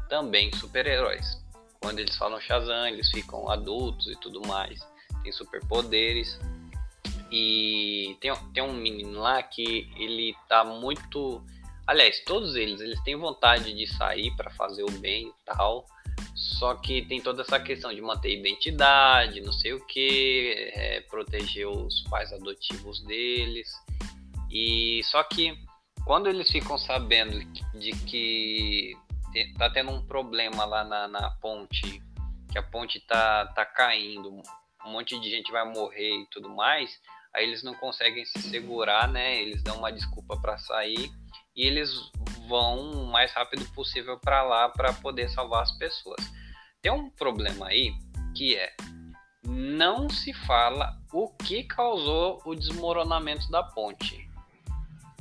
também 0.09 0.53
super-heróis. 0.55 1.45
Quando 1.81 2.01
eles 2.01 2.17
falam 2.17 2.41
Shazam, 2.41 2.89
eles 2.89 3.11
ficam 3.11 3.49
adultos 3.49 4.09
e 4.09 4.17
tudo 4.17 4.47
mais. 4.47 4.81
Tem 5.23 5.33
superpoderes. 5.33 6.39
E 7.31 8.17
tem, 8.21 8.33
tem 8.53 8.63
um 8.63 8.73
menino 8.73 9.21
lá 9.21 9.43
que 9.43 9.91
ele 9.97 10.35
tá 10.49 10.65
muito. 10.65 11.43
Aliás, 11.87 12.23
todos 12.25 12.57
eles, 12.57 12.81
eles 12.81 13.01
têm 13.03 13.17
vontade 13.17 13.75
de 13.75 13.87
sair 13.87 14.35
para 14.37 14.51
fazer 14.51 14.83
o 14.83 14.91
bem 14.91 15.29
e 15.29 15.33
tal. 15.45 15.87
Só 16.35 16.75
que 16.75 17.03
tem 17.03 17.21
toda 17.21 17.43
essa 17.43 17.59
questão 17.61 17.93
de 17.95 18.01
manter 18.01 18.39
identidade, 18.39 19.41
não 19.41 19.53
sei 19.53 19.73
o 19.73 19.85
que, 19.87 21.05
proteger 21.09 21.69
os 21.69 22.03
pais 22.03 22.33
adotivos 22.33 23.01
deles. 23.05 23.69
E 24.51 25.01
só 25.05 25.23
que 25.23 25.57
quando 26.05 26.29
eles 26.29 26.51
ficam 26.51 26.79
sabendo 26.79 27.39
de 27.75 27.93
que 27.93 28.97
tá 29.59 29.71
tendo 29.71 29.91
um 29.91 30.05
problema 30.07 30.65
lá 30.65 30.85
na, 30.85 31.09
na 31.09 31.31
ponte, 31.41 32.03
que 32.51 32.59
a 32.59 32.63
ponte 32.63 33.01
tá, 33.01 33.47
tá 33.47 33.65
caindo, 33.65 34.43
um 34.85 34.91
monte 34.91 35.19
de 35.21 35.31
gente 35.31 35.51
vai 35.51 35.65
morrer 35.65 36.23
e 36.23 36.27
tudo 36.31 36.49
mais, 36.49 36.91
aí 37.35 37.45
eles 37.45 37.63
não 37.63 37.75
conseguem 37.75 38.25
se 38.25 38.41
segurar, 38.43 39.09
né? 39.09 39.41
Eles 39.41 39.63
dão 39.63 39.77
uma 39.77 39.93
desculpa 39.93 40.41
para 40.41 40.57
sair 40.59 41.11
e 41.55 41.67
eles 41.67 41.91
vão 42.49 42.93
o 42.93 43.07
mais 43.07 43.33
rápido 43.33 43.65
possível 43.75 44.19
para 44.19 44.43
lá 44.43 44.69
para 44.69 44.93
poder 44.95 45.29
salvar 45.29 45.63
as 45.63 45.73
pessoas. 45.73 46.21
Tem 46.81 46.91
um 46.91 47.11
problema 47.11 47.69
aí 47.69 47.93
que 48.35 48.57
é 48.57 48.75
não 49.45 50.09
se 50.09 50.33
fala 50.33 50.97
o 51.13 51.29
que 51.29 51.65
causou 51.65 52.41
o 52.45 52.55
desmoronamento 52.55 53.51
da 53.51 53.63
ponte. 53.63 54.28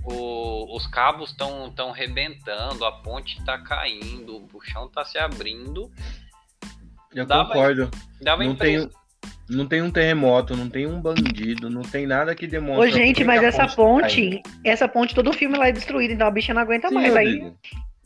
O- 0.09 0.75
os 0.75 0.87
cabos 0.87 1.31
estão 1.31 1.69
tão 1.71 1.91
rebentando, 1.91 2.85
a 2.85 2.91
ponte 2.91 3.37
está 3.39 3.57
caindo, 3.57 4.47
o 4.53 4.61
chão 4.63 4.85
está 4.85 5.03
se 5.03 5.17
abrindo. 5.17 5.91
Eu 7.13 7.25
Dá, 7.25 7.43
concordo. 7.45 7.89
Uma 8.21 8.37
Não 8.37 8.55
tem, 8.55 8.89
não 9.49 9.67
tem 9.67 9.81
um 9.81 9.91
terremoto, 9.91 10.55
não 10.55 10.69
tem 10.69 10.85
um 10.87 11.01
bandido, 11.01 11.69
não 11.69 11.81
tem 11.81 12.05
nada 12.07 12.33
que 12.35 12.47
demonstre. 12.47 12.87
Ô, 12.89 12.91
gente, 12.91 13.15
por 13.15 13.21
que 13.21 13.23
mas 13.25 13.43
essa 13.43 13.67
ponte, 13.67 14.41
essa 14.63 14.87
ponte, 14.87 15.13
todo 15.15 15.29
o 15.29 15.33
filme 15.33 15.57
lá 15.57 15.67
é 15.67 15.71
destruída, 15.73 16.13
então 16.13 16.27
a 16.27 16.31
bicha 16.31 16.53
não 16.53 16.61
aguenta 16.61 16.87
Sim, 16.89 16.95
mais. 16.95 17.15
Aí, 17.15 17.53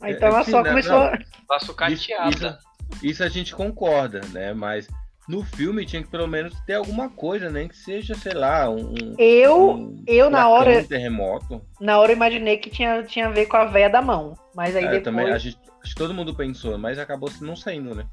aí 0.00 0.12
então 0.14 0.28
É, 0.28 0.32
ela 0.32 0.44
sim, 0.44 0.50
só 0.50 0.62
né, 0.62 0.70
começou. 0.70 0.92
não. 0.98 1.04
a- 1.06 1.18
Tá 1.48 1.56
Isso, 1.56 1.66
sucateada. 1.66 2.30
isso, 2.30 2.58
isso 3.06 3.22
a 3.24 3.28
gente 3.28 3.54
concorda, 3.54 4.20
né? 4.32 4.52
Mas 4.54 4.88
no 5.28 5.44
filme 5.44 5.86
tinha 5.86 6.02
que 6.02 6.08
pelo 6.10 6.26
menos 6.26 6.52
ter 6.66 6.74
alguma 6.74 7.08
coisa, 7.08 7.48
nem 7.48 7.68
que 7.68 7.76
seja, 7.76 8.14
sei 8.14 8.32
lá, 8.34 8.68
um. 8.68 8.92
um- 8.92 9.14
Eu, 9.18 9.70
um 9.70 10.04
eu 10.06 10.28
na 10.30 10.48
hora, 10.48 10.78
Um 10.80 10.84
terremoto. 10.84 11.62
na 11.80 11.98
hora 11.98 12.12
eu 12.12 12.16
imaginei 12.16 12.56
que 12.56 12.68
tinha, 12.70 13.02
tinha 13.04 13.28
a 13.28 13.30
ver 13.30 13.46
com 13.46 13.56
a 13.56 13.64
véia 13.66 13.88
da 13.88 14.02
mão. 14.02 14.34
Mas 14.54 14.74
aí 14.76 14.84
É, 14.84 14.88
depois. 14.88 15.04
também, 15.04 15.32
a 15.32 15.38
gente, 15.38 15.56
acho 15.82 15.92
que 15.94 15.98
todo 15.98 16.12
mundo 16.14 16.34
pensou, 16.34 16.76
mas 16.76 16.98
acabou 16.98 17.30
não 17.40 17.54
saindo, 17.56 17.94
né? 17.94 18.04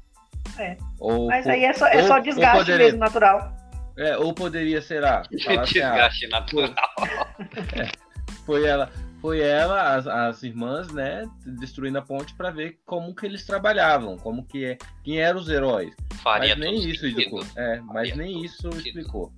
É. 0.58 0.76
Ou, 0.98 1.26
Mas 1.26 1.46
aí 1.46 1.64
é 1.64 1.72
só, 1.72 1.86
é 1.86 2.00
ou- 2.02 2.08
só 2.08 2.18
desgaste 2.18 2.58
poderia- 2.58 2.86
mesmo, 2.86 3.00
natural. 3.00 3.52
É, 3.98 4.16
ou 4.16 4.32
poderia, 4.32 4.80
sei 4.80 5.00
lá, 5.00 5.22
falar 5.44 5.62
assim, 5.62 5.80
ah, 5.80 5.90
Desgaste 5.90 6.28
natural. 6.28 6.74
foi 8.46 8.64
ela, 8.64 8.90
foi 9.20 9.40
ela, 9.40 9.94
as, 9.94 10.06
as 10.06 10.42
irmãs, 10.42 10.90
né, 10.92 11.28
destruindo 11.44 11.98
a 11.98 12.02
ponte 12.02 12.34
para 12.34 12.50
ver 12.50 12.80
como 12.86 13.14
que 13.14 13.26
eles 13.26 13.44
trabalhavam, 13.44 14.16
como 14.16 14.46
que 14.46 14.64
é, 14.64 14.78
quem 15.04 15.20
eram 15.20 15.40
os 15.40 15.48
heróis. 15.48 15.94
Faria 16.22 16.56
Mas 16.56 16.64
nem 16.64 16.76
isso 16.76 17.00
sentido. 17.00 17.20
explicou. 17.20 17.46
É, 17.56 17.80
mas 17.80 18.08
Faria 18.10 18.16
nem 18.16 18.44
isso 18.44 18.62
sentido. 18.62 18.86
explicou. 18.86 19.32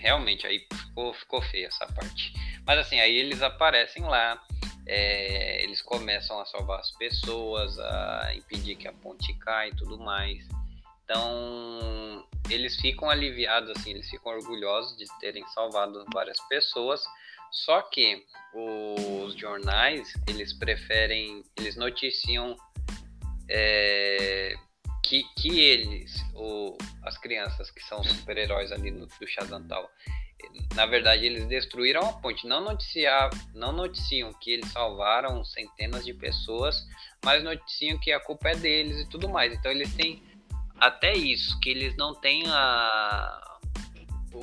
Realmente, 0.00 0.46
aí 0.46 0.66
ficou, 0.72 1.14
ficou 1.14 1.42
feia 1.42 1.68
essa 1.68 1.86
parte. 1.86 2.32
Mas 2.66 2.78
assim, 2.78 3.00
aí 3.00 3.16
eles 3.16 3.42
aparecem 3.42 4.02
lá, 4.02 4.40
é, 4.86 5.62
eles 5.62 5.80
começam 5.82 6.40
a 6.40 6.46
salvar 6.46 6.80
as 6.80 6.90
pessoas, 6.92 7.78
a 7.78 8.32
impedir 8.34 8.76
que 8.76 8.88
a 8.88 8.92
ponte 8.92 9.32
caia 9.34 9.70
e 9.70 9.76
tudo 9.76 9.98
mais. 9.98 10.46
Então, 11.04 12.26
eles 12.50 12.76
ficam 12.76 13.08
aliviados, 13.08 13.70
assim, 13.70 13.90
eles 13.90 14.08
ficam 14.10 14.32
orgulhosos 14.32 14.96
de 14.98 15.06
terem 15.20 15.46
salvado 15.48 16.04
várias 16.12 16.38
pessoas. 16.48 17.02
Só 17.50 17.82
que 17.82 18.24
os 18.54 19.34
jornais, 19.34 20.12
eles 20.26 20.52
preferem, 20.52 21.42
eles 21.56 21.76
noticiam 21.76 22.56
é, 23.50 24.54
que, 25.04 25.22
que 25.38 25.60
eles, 25.60 26.22
o, 26.34 26.76
as 27.04 27.16
crianças 27.18 27.70
que 27.70 27.82
são 27.84 28.02
super-heróis 28.04 28.70
ali 28.72 28.90
no, 28.90 29.06
do 29.06 29.26
Shazantal, 29.26 29.90
na 30.74 30.86
verdade 30.86 31.26
eles 31.26 31.46
destruíram 31.46 32.02
a 32.02 32.12
ponte. 32.12 32.46
Não, 32.46 32.60
noticiar, 32.62 33.30
não 33.54 33.72
noticiam 33.72 34.32
que 34.34 34.52
eles 34.52 34.70
salvaram 34.70 35.44
centenas 35.44 36.04
de 36.04 36.14
pessoas, 36.14 36.86
mas 37.24 37.42
noticiam 37.42 37.98
que 37.98 38.12
a 38.12 38.20
culpa 38.20 38.50
é 38.50 38.56
deles 38.56 39.00
e 39.00 39.08
tudo 39.08 39.28
mais. 39.28 39.52
Então 39.52 39.72
eles 39.72 39.92
têm 39.94 40.22
até 40.78 41.12
isso, 41.12 41.58
que 41.60 41.70
eles 41.70 41.96
não 41.96 42.14
têm 42.14 42.44
a, 42.46 43.47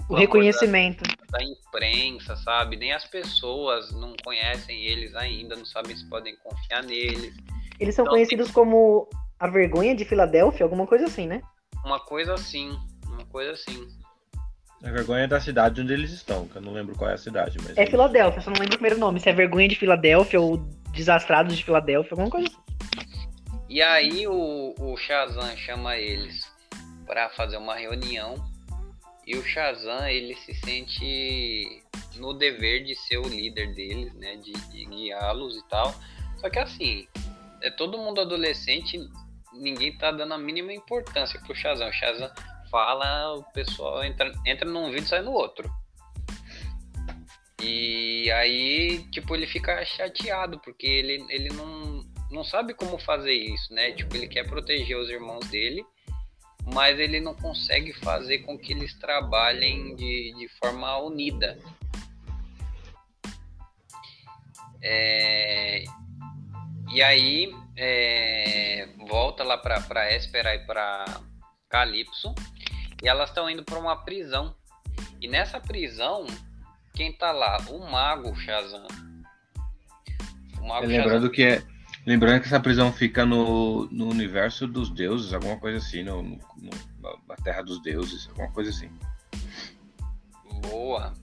O 0.10 0.16
reconhecimento. 0.16 1.04
da, 1.32 1.38
da 1.40 1.44
imprensa, 1.44 2.36
sabe? 2.38 2.76
Nem 2.76 2.94
as 2.94 3.06
pessoas 3.06 3.92
não 3.92 4.14
conhecem 4.24 4.84
eles 4.84 5.16
ainda, 5.16 5.56
não 5.56 5.66
sabem 5.66 5.96
se 5.96 6.08
podem 6.10 6.36
confiar 6.38 6.84
neles. 6.84 7.36
Eles 7.80 7.96
são 7.96 8.04
Então, 8.04 8.14
conhecidos 8.14 8.52
como 8.52 9.10
a 9.40 9.48
vergonha 9.48 9.96
de 9.96 10.06
Filadélfia, 10.06 10.64
alguma 10.64 10.88
coisa 10.88 11.06
assim, 11.06 11.28
né? 11.28 11.42
Uma 11.84 12.00
coisa 12.00 12.34
assim, 12.34 12.78
uma 13.06 13.26
coisa 13.26 13.52
assim. 13.52 13.88
A 14.84 14.92
vergonha 14.92 15.28
da 15.28 15.40
cidade 15.40 15.82
onde 15.82 15.94
eles 15.94 16.12
estão, 16.12 16.48
que 16.48 16.56
eu 16.58 16.62
não 16.62 16.74
lembro 16.74 16.96
qual 16.96 17.10
é 17.10 17.14
a 17.14 17.18
cidade, 17.18 17.58
mas. 17.64 17.78
É 17.78 17.86
Filadélfia, 17.86 18.42
só 18.42 18.52
não 18.52 18.60
lembro 18.60 18.76
o 18.76 18.78
primeiro 18.78 19.00
nome. 19.00 19.20
Se 19.20 19.30
é 19.30 19.34
vergonha 19.34 19.68
de 19.68 19.76
Filadélfia 19.76 20.40
ou 20.40 20.58
desastrados 20.92 21.58
de 21.58 21.64
Filadélfia, 21.64 22.14
alguma 22.14 22.30
coisa 22.30 22.48
assim. 22.48 22.58
E 23.68 23.82
aí 23.82 24.28
o, 24.28 24.74
o 24.80 24.96
Shazam 24.96 25.56
chama 25.58 25.98
eles 25.98 26.50
para 27.06 27.30
fazer 27.30 27.58
uma 27.58 27.76
reunião 27.76 28.36
e 29.26 29.36
o 29.36 29.44
Shazam 29.44 30.08
ele 30.08 30.36
se 30.36 30.54
sente 30.54 31.84
no 32.18 32.34
dever 32.34 32.84
de 32.84 32.96
ser 32.96 33.18
o 33.18 33.28
líder 33.28 33.74
deles, 33.74 34.14
né, 34.14 34.36
de, 34.38 34.52
de 34.52 34.86
guiá-los 34.86 35.58
e 35.58 35.68
tal. 35.68 35.94
Só 36.38 36.50
que 36.50 36.60
assim, 36.60 37.08
é 37.62 37.70
todo 37.70 37.98
mundo 37.98 38.22
adolescente, 38.22 39.00
ninguém 39.54 39.98
tá 39.98 40.12
dando 40.12 40.34
a 40.34 40.38
mínima 40.38 40.74
importância 40.74 41.40
pro 41.42 41.56
Shazam. 41.56 41.90
O 41.90 41.94
Shazam 41.94 42.32
fala, 42.70 43.36
o 43.36 43.44
pessoal 43.52 44.04
entra, 44.04 44.32
entra 44.46 44.70
num 44.70 44.90
vídeo 44.92 45.06
e 45.06 45.08
sai 45.08 45.22
no 45.22 45.32
outro. 45.32 45.70
E 47.62 48.30
aí, 48.32 49.08
tipo, 49.12 49.34
ele 49.34 49.48
fica 49.48 49.84
chateado, 49.86 50.60
porque 50.60 50.86
ele, 50.86 51.26
ele 51.30 51.50
não, 51.50 52.06
não 52.30 52.44
sabe 52.44 52.74
como 52.74 53.00
fazer 53.00 53.34
isso, 53.34 53.74
né? 53.74 53.92
Tipo, 53.94 54.16
ele 54.16 54.28
quer 54.28 54.48
proteger 54.48 54.98
os 54.98 55.10
irmãos 55.10 55.48
dele, 55.48 55.84
mas 56.74 57.00
ele 57.00 57.20
não 57.20 57.36
consegue 57.36 57.94
fazer 57.94 58.40
com 58.40 58.58
que 58.58 58.74
eles 58.74 58.94
trabalhem 58.96 59.96
de, 59.96 60.34
de 60.38 60.48
forma 60.60 60.98
unida. 60.98 61.58
É, 64.82 65.84
e 66.92 67.02
aí, 67.02 67.54
é, 67.76 68.88
volta 69.08 69.44
lá 69.44 69.58
pra, 69.58 69.82
pra 69.82 70.16
Espera 70.16 70.56
e 70.56 70.60
pra 70.60 71.06
Calypso, 71.70 72.34
e 73.04 73.08
elas 73.08 73.30
estão 73.30 73.50
indo 73.50 73.64
pra 73.64 73.80
uma 73.80 74.04
prisão. 74.04 74.56
E 75.22 75.28
nessa 75.28 75.60
prisão, 75.60 76.26
quem 76.94 77.12
tá 77.12 77.32
lá? 77.32 77.58
O 77.70 77.80
Mago 77.80 78.36
Shazam. 78.36 78.88
O 80.62 80.68
Mago 80.68 80.88
Lembrando 80.88 81.30
que 81.30 81.44
é. 81.44 81.75
Lembrando 82.06 82.42
que 82.42 82.48
essa 82.48 82.60
prisão 82.60 82.94
fica 82.94 83.26
no, 83.26 83.88
no 83.88 84.08
universo 84.10 84.68
dos 84.68 84.90
deuses, 84.90 85.34
alguma 85.34 85.58
coisa 85.58 85.80
assim, 85.80 86.04
no, 86.04 86.22
no- 86.22 86.40
na 87.28 87.36
terra 87.44 87.64
dos 87.64 87.82
deuses, 87.82 88.28
alguma 88.30 88.52
coisa 88.52 88.70
assim. 88.70 88.92
Boa. 90.70 91.14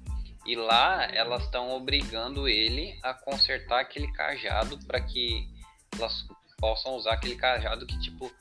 E 0.44 0.56
lá 0.56 1.04
elas 1.14 1.44
estão 1.44 1.70
obrigando 1.70 2.48
ele 2.48 2.98
a 3.02 3.14
consertar 3.14 3.80
aquele 3.80 4.10
cajado 4.12 4.76
para 4.86 5.00
que 5.00 5.48
elas 5.96 6.26
possam 6.58 6.94
usar 6.96 7.12
aquele 7.12 7.36
cajado 7.36 7.86
que, 7.86 7.98
tipo, 8.00 8.32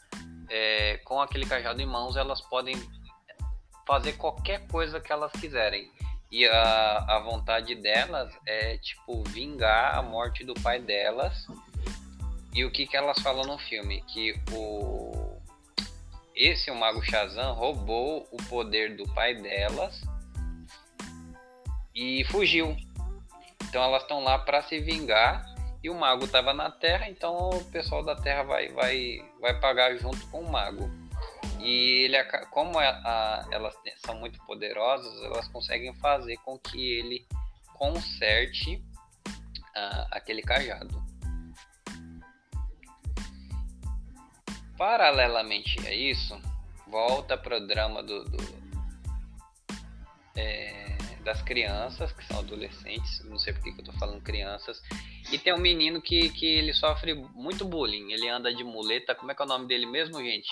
é, 0.49 0.97
com 1.05 1.21
aquele 1.21 1.45
cajado 1.45 1.79
em 1.81 1.85
mãos 1.85 2.15
elas 2.15 2.41
podem 2.41 2.75
fazer 3.87 4.13
qualquer 4.13 4.65
coisa 4.67 4.99
que 4.99 5.11
elas 5.11 5.31
quiserem. 5.33 5.91
E 6.31 6.47
a, 6.47 6.97
a 7.07 7.19
vontade 7.19 7.75
delas 7.75 8.33
é, 8.47 8.77
tipo, 8.77 9.21
vingar 9.29 9.95
a 9.95 10.01
morte 10.01 10.43
do 10.43 10.53
pai 10.55 10.79
delas. 10.79 11.45
E 12.53 12.65
o 12.65 12.71
que, 12.71 12.85
que 12.85 12.97
elas 12.97 13.19
falam 13.21 13.45
no 13.45 13.57
filme? 13.57 14.01
Que 14.03 14.33
o 14.51 15.39
esse 16.35 16.71
o 16.71 16.75
Mago 16.75 17.03
Shazam 17.03 17.53
roubou 17.53 18.27
o 18.31 18.37
poder 18.49 18.95
do 18.95 19.03
pai 19.13 19.35
delas 19.35 20.01
e 21.93 22.23
fugiu. 22.25 22.75
Então 23.63 23.83
elas 23.83 24.01
estão 24.01 24.23
lá 24.23 24.39
para 24.39 24.61
se 24.63 24.79
vingar 24.79 25.45
e 25.83 25.89
o 25.89 25.95
mago 25.95 26.25
estava 26.25 26.53
na 26.53 26.69
Terra, 26.69 27.09
então 27.09 27.49
o 27.49 27.63
pessoal 27.65 28.03
da 28.03 28.15
Terra 28.15 28.43
vai 28.43 28.69
vai 28.69 29.19
vai 29.39 29.59
pagar 29.59 29.95
junto 29.97 30.25
com 30.27 30.41
o 30.41 30.51
mago. 30.51 30.89
E 31.59 32.05
ele 32.05 32.21
como 32.49 32.79
a- 32.79 32.89
a- 32.89 33.47
elas 33.51 33.75
são 34.05 34.15
muito 34.15 34.39
poderosas, 34.45 35.21
elas 35.23 35.47
conseguem 35.49 35.93
fazer 35.95 36.37
com 36.37 36.57
que 36.57 36.93
ele 36.99 37.25
conserte 37.75 38.83
ah, 39.75 40.07
aquele 40.11 40.41
cajado. 40.41 41.00
Paralelamente 44.81 45.77
a 45.87 45.93
isso, 45.93 46.35
volta 46.87 47.37
para 47.37 47.57
o 47.57 47.67
drama 47.67 48.01
do, 48.01 48.23
do- 48.23 48.61
é, 50.35 50.97
das 51.23 51.39
crianças, 51.43 52.11
que 52.11 52.25
são 52.25 52.39
adolescentes, 52.39 53.23
não 53.25 53.37
sei 53.37 53.53
por 53.53 53.61
que 53.61 53.73
que 53.73 53.81
eu 53.81 53.85
tô 53.85 53.93
falando 53.93 54.23
crianças, 54.23 54.81
e 55.31 55.37
tem 55.37 55.53
um 55.53 55.59
menino 55.59 56.01
que, 56.01 56.31
que 56.31 56.47
ele 56.47 56.73
sofre 56.73 57.13
muito 57.13 57.63
bullying, 57.63 58.11
ele 58.11 58.27
anda 58.27 58.51
de 58.51 58.63
muleta, 58.63 59.13
como 59.13 59.31
é 59.31 59.35
que 59.35 59.41
é 59.43 59.45
o 59.45 59.47
nome 59.47 59.67
dele 59.67 59.85
mesmo, 59.85 60.17
gente? 60.17 60.49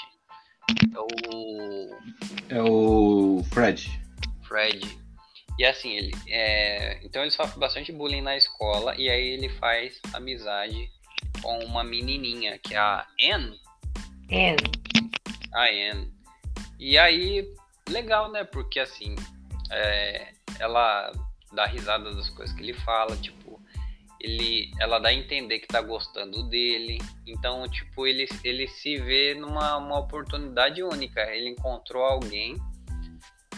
É 0.94 1.00
o 1.00 1.98
É 2.50 2.62
o 2.62 3.44
Fred. 3.52 3.90
Fred. 4.48 4.80
E 5.58 5.66
assim, 5.66 5.90
ele 5.98 6.12
é, 6.28 7.04
então 7.04 7.24
ele 7.24 7.32
sofre 7.32 7.60
bastante 7.60 7.92
bullying 7.92 8.22
na 8.22 8.38
escola 8.38 8.96
e 8.96 9.10
aí 9.10 9.28
ele 9.30 9.50
faz 9.50 10.00
amizade 10.14 10.88
com 11.42 11.66
uma 11.66 11.84
menininha 11.84 12.60
que 12.60 12.76
é 12.76 12.78
a 12.78 13.08
Anne, 13.34 13.60
É, 14.30 14.56
a 15.54 15.64
Anne. 15.64 16.14
E 16.80 16.98
aí, 16.98 17.48
legal, 17.90 18.32
né? 18.32 18.44
Porque 18.44 18.80
assim, 18.80 19.16
é, 19.72 20.34
ela 20.60 21.12
dá 21.52 21.66
risada 21.66 22.14
das 22.14 22.30
coisas 22.30 22.56
que 22.56 22.62
ele 22.62 22.74
fala, 22.74 23.16
tipo, 23.18 23.60
ele, 24.20 24.72
ela 24.80 25.00
dá 25.00 25.10
a 25.10 25.14
entender 25.14 25.60
que 25.60 25.68
tá 25.68 25.82
gostando 25.82 26.44
dele. 26.44 27.00
Então, 27.26 27.68
tipo, 27.70 28.06
ele, 28.06 28.28
ele 28.44 28.68
se 28.68 28.98
vê 28.98 29.34
numa 29.34 29.78
uma 29.78 30.00
oportunidade 30.00 30.84
única. 30.84 31.22
Ele 31.34 31.50
encontrou 31.50 32.04
alguém 32.04 32.58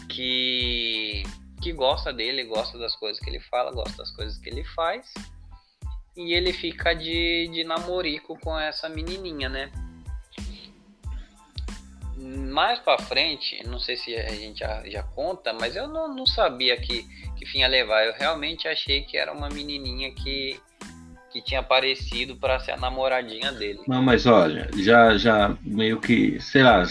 que, 0.07 1.23
que 1.61 1.71
gosta 1.73 2.13
dele, 2.13 2.43
gosta 2.43 2.77
das 2.77 2.95
coisas 2.95 3.21
que 3.21 3.29
ele 3.29 3.39
fala, 3.39 3.71
gosta 3.71 3.97
das 3.97 4.11
coisas 4.11 4.37
que 4.37 4.49
ele 4.49 4.63
faz. 4.63 5.11
E 6.15 6.33
ele 6.33 6.53
fica 6.53 6.93
de, 6.93 7.49
de 7.51 7.63
namorico 7.63 8.37
com 8.39 8.57
essa 8.59 8.87
menininha, 8.87 9.49
né? 9.49 9.71
Mais 12.21 12.79
pra 12.79 12.97
frente, 12.99 13.65
não 13.67 13.79
sei 13.79 13.97
se 13.97 14.15
a 14.15 14.29
gente 14.29 14.59
já, 14.59 14.83
já 14.87 15.03
conta, 15.03 15.53
mas 15.53 15.75
eu 15.75 15.87
não, 15.87 16.13
não 16.13 16.25
sabia 16.25 16.77
que, 16.77 17.03
que 17.35 17.45
fim 17.45 17.59
ia 17.59 17.67
levar. 17.67 18.05
Eu 18.05 18.13
realmente 18.13 18.67
achei 18.67 19.01
que 19.01 19.17
era 19.17 19.33
uma 19.33 19.49
menininha 19.49 20.13
que, 20.13 20.59
que 21.31 21.41
tinha 21.41 21.59
aparecido 21.61 22.35
para 22.35 22.59
ser 22.59 22.71
a 22.73 22.77
namoradinha 22.77 23.51
dele. 23.51 23.79
Não, 23.87 24.01
mas 24.01 24.25
olha, 24.25 24.69
já, 24.77 25.17
já 25.17 25.57
meio 25.61 25.99
que, 25.99 26.39
sei 26.39 26.61
lá, 26.63 26.83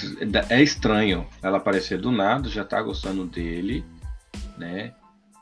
é 0.49 0.63
estranho 0.63 1.27
ela 1.43 1.59
aparecer 1.59 1.99
do 2.01 2.11
nada, 2.11 2.49
já 2.49 2.65
tá 2.65 2.83
gostando 2.83 3.25
dele, 3.27 3.85
né? 4.59 4.93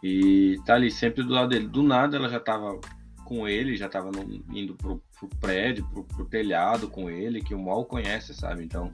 E 0.03 0.57
tá 0.65 0.75
ali 0.75 0.91
sempre 0.91 1.23
do 1.25 1.33
lado 1.33 1.49
dele. 1.49 1.67
Do 1.67 1.83
nada 1.83 2.17
ela 2.17 2.29
já 2.29 2.39
tava 2.39 2.79
com 3.25 3.49
ele, 3.49 3.77
já 3.77 3.89
tava 3.89 4.11
no- 4.11 4.45
indo 4.55 4.75
pro, 4.75 5.03
pro 5.19 5.29
prédio, 5.41 5.87
pro, 5.93 6.05
pro 6.05 6.25
telhado 6.25 6.89
com 6.89 7.11
ele, 7.11 7.43
que 7.43 7.55
o 7.55 7.59
mal 7.59 7.85
conhece, 7.85 8.33
sabe? 8.33 8.65
Então, 8.65 8.91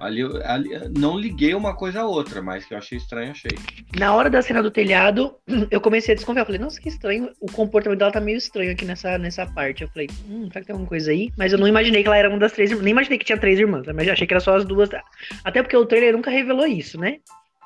Ali, 0.00 0.22
ali 0.44 0.70
não 0.96 1.18
liguei 1.18 1.54
uma 1.54 1.74
coisa 1.74 2.02
a 2.02 2.06
outra, 2.06 2.40
mas 2.40 2.64
que 2.64 2.74
eu 2.74 2.78
achei 2.78 2.98
estranho, 2.98 3.32
achei. 3.32 3.50
Na 3.98 4.14
hora 4.14 4.30
da 4.30 4.40
cena 4.40 4.62
do 4.62 4.70
telhado, 4.70 5.34
eu 5.70 5.80
comecei 5.80 6.12
a 6.12 6.16
desconfiar. 6.16 6.42
Eu 6.42 6.46
falei, 6.46 6.60
nossa, 6.60 6.80
que 6.80 6.88
estranho. 6.88 7.30
O 7.40 7.50
comportamento 7.50 7.98
dela 7.98 8.12
tá 8.12 8.20
meio 8.20 8.38
estranho 8.38 8.72
aqui 8.72 8.84
nessa, 8.84 9.18
nessa 9.18 9.46
parte. 9.46 9.82
Eu 9.82 9.88
falei, 9.88 10.08
hum, 10.28 10.48
será 10.48 10.60
que 10.60 10.66
tem 10.66 10.74
alguma 10.74 10.88
coisa 10.88 11.10
aí? 11.10 11.32
Mas 11.36 11.52
eu 11.52 11.58
não 11.58 11.66
imaginei 11.66 12.02
que 12.02 12.08
ela 12.08 12.16
era 12.16 12.28
uma 12.28 12.38
das 12.38 12.52
três. 12.52 12.70
Nem 12.80 12.92
imaginei 12.92 13.18
que 13.18 13.24
tinha 13.24 13.38
três 13.38 13.58
irmãs, 13.58 13.84
mas 13.92 14.06
já 14.06 14.12
achei 14.12 14.26
que 14.26 14.32
era 14.32 14.40
só 14.40 14.56
as 14.56 14.64
duas. 14.64 14.88
Até 15.44 15.62
porque 15.62 15.76
o 15.76 15.86
trailer 15.86 16.12
nunca 16.12 16.30
revelou 16.30 16.66
isso, 16.66 16.98
né? 16.98 17.18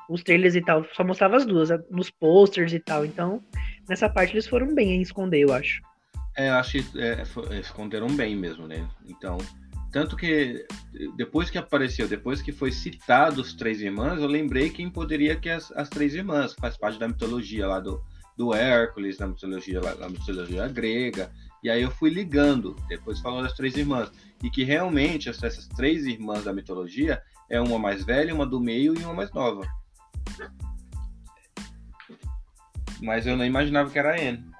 Os 0.09 0.23
trailers 0.23 0.55
e 0.55 0.61
tal, 0.61 0.85
só 0.93 1.03
mostrava 1.03 1.37
as 1.37 1.45
duas, 1.45 1.69
nos 1.89 2.09
posters 2.09 2.73
e 2.73 2.79
tal. 2.79 3.05
Então, 3.05 3.41
nessa 3.87 4.09
parte 4.09 4.33
eles 4.33 4.47
foram 4.47 4.73
bem 4.73 4.91
em 4.91 5.01
esconder, 5.01 5.41
eu 5.41 5.53
acho. 5.53 5.81
É, 6.35 6.49
eu 6.49 6.53
acho 6.55 6.83
que 6.83 6.99
é, 6.99 7.23
esconderam 7.59 8.07
bem 8.07 8.35
mesmo, 8.35 8.67
né? 8.67 8.87
Então, 9.07 9.37
tanto 9.93 10.17
que 10.17 10.65
depois 11.15 11.51
que 11.51 11.57
apareceu, 11.57 12.07
depois 12.07 12.41
que 12.41 12.51
foi 12.51 12.71
citado 12.71 13.41
os 13.41 13.53
três 13.53 13.79
irmãs, 13.79 14.19
eu 14.19 14.27
lembrei 14.27 14.71
quem 14.71 14.89
poderia 14.89 15.35
que 15.35 15.47
as, 15.47 15.71
as 15.73 15.87
três 15.87 16.15
irmãs, 16.15 16.55
faz 16.55 16.75
parte 16.75 16.97
da 16.97 17.07
mitologia 17.07 17.67
lá 17.67 17.79
do, 17.79 18.03
do 18.35 18.55
Hércules, 18.55 19.17
da 19.17 19.27
mitologia, 19.27 19.79
da 19.79 20.09
mitologia 20.09 20.67
grega. 20.67 21.31
E 21.63 21.69
aí 21.69 21.83
eu 21.83 21.91
fui 21.91 22.09
ligando, 22.09 22.75
depois 22.89 23.19
falando 23.19 23.43
das 23.43 23.53
três 23.53 23.77
irmãs. 23.77 24.11
E 24.41 24.49
que 24.49 24.63
realmente 24.63 25.29
essas 25.29 25.67
três 25.67 26.07
irmãs 26.07 26.43
da 26.43 26.51
mitologia 26.51 27.21
é 27.47 27.61
uma 27.61 27.77
mais 27.77 28.03
velha, 28.03 28.33
uma 28.33 28.47
do 28.47 28.59
meio 28.59 28.99
e 28.99 29.03
uma 29.03 29.13
mais 29.13 29.31
nova. 29.31 29.61
Mas 32.99 33.27
eu 33.27 33.37
não 33.37 33.45
imaginava 33.45 33.91
que 33.91 33.99
era 33.99 34.15
a 34.15 34.19
Anne. 34.19 34.52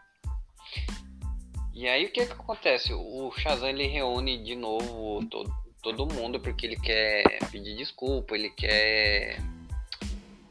E 1.73 1.87
aí 1.87 2.05
o 2.05 2.11
que 2.11 2.25
que 2.25 2.31
acontece? 2.31 2.93
O 2.93 3.31
Shazam 3.37 3.69
ele 3.69 3.87
reúne 3.87 4.43
de 4.43 4.55
novo 4.55 5.25
todo, 5.27 5.51
todo 5.81 6.13
mundo 6.13 6.39
porque 6.39 6.67
ele 6.67 6.75
quer 6.75 7.39
pedir 7.51 7.75
desculpa, 7.75 8.35
ele 8.35 8.51
quer 8.51 9.39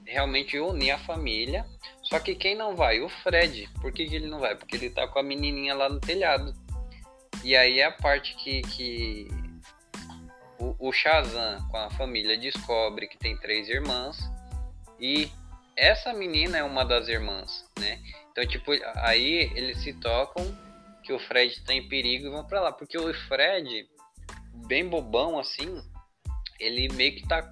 realmente 0.04 0.58
unir 0.58 0.90
a 0.90 0.98
família. 0.98 1.64
Só 2.02 2.18
que 2.18 2.34
quem 2.34 2.56
não 2.56 2.74
vai? 2.74 3.00
O 3.00 3.08
Fred. 3.08 3.68
Por 3.80 3.92
que, 3.92 4.06
que 4.06 4.16
ele 4.16 4.26
não 4.26 4.40
vai? 4.40 4.56
Porque 4.56 4.76
ele 4.76 4.90
tá 4.90 5.06
com 5.06 5.18
a 5.18 5.22
menininha 5.22 5.74
lá 5.74 5.88
no 5.88 6.00
telhado. 6.00 6.54
E 7.44 7.56
aí 7.56 7.80
é 7.80 7.84
a 7.84 7.92
parte 7.92 8.34
que, 8.36 8.60
que 8.62 9.28
o, 10.58 10.88
o 10.88 10.92
Shazam 10.92 11.66
com 11.70 11.76
a 11.76 11.90
família 11.90 12.36
descobre 12.36 13.06
que 13.06 13.16
tem 13.16 13.36
três 13.36 13.68
irmãs 13.68 14.18
e 15.00 15.30
essa 15.76 16.12
menina 16.12 16.58
é 16.58 16.62
uma 16.62 16.84
das 16.84 17.08
irmãs, 17.08 17.64
né? 17.78 17.98
Então, 18.30 18.46
tipo, 18.46 18.70
aí 18.96 19.50
eles 19.54 19.78
se 19.78 19.92
tocam 19.94 20.44
que 21.02 21.12
o 21.12 21.18
Fred 21.18 21.52
está 21.52 21.74
em 21.74 21.88
perigo 21.88 22.26
e 22.26 22.30
vão 22.30 22.44
para 22.44 22.60
lá. 22.60 22.72
Porque 22.72 22.96
o 22.96 23.12
Fred, 23.26 23.86
bem 24.66 24.88
bobão 24.88 25.38
assim, 25.38 25.82
ele 26.58 26.88
meio 26.94 27.16
que 27.16 27.26
tá 27.26 27.42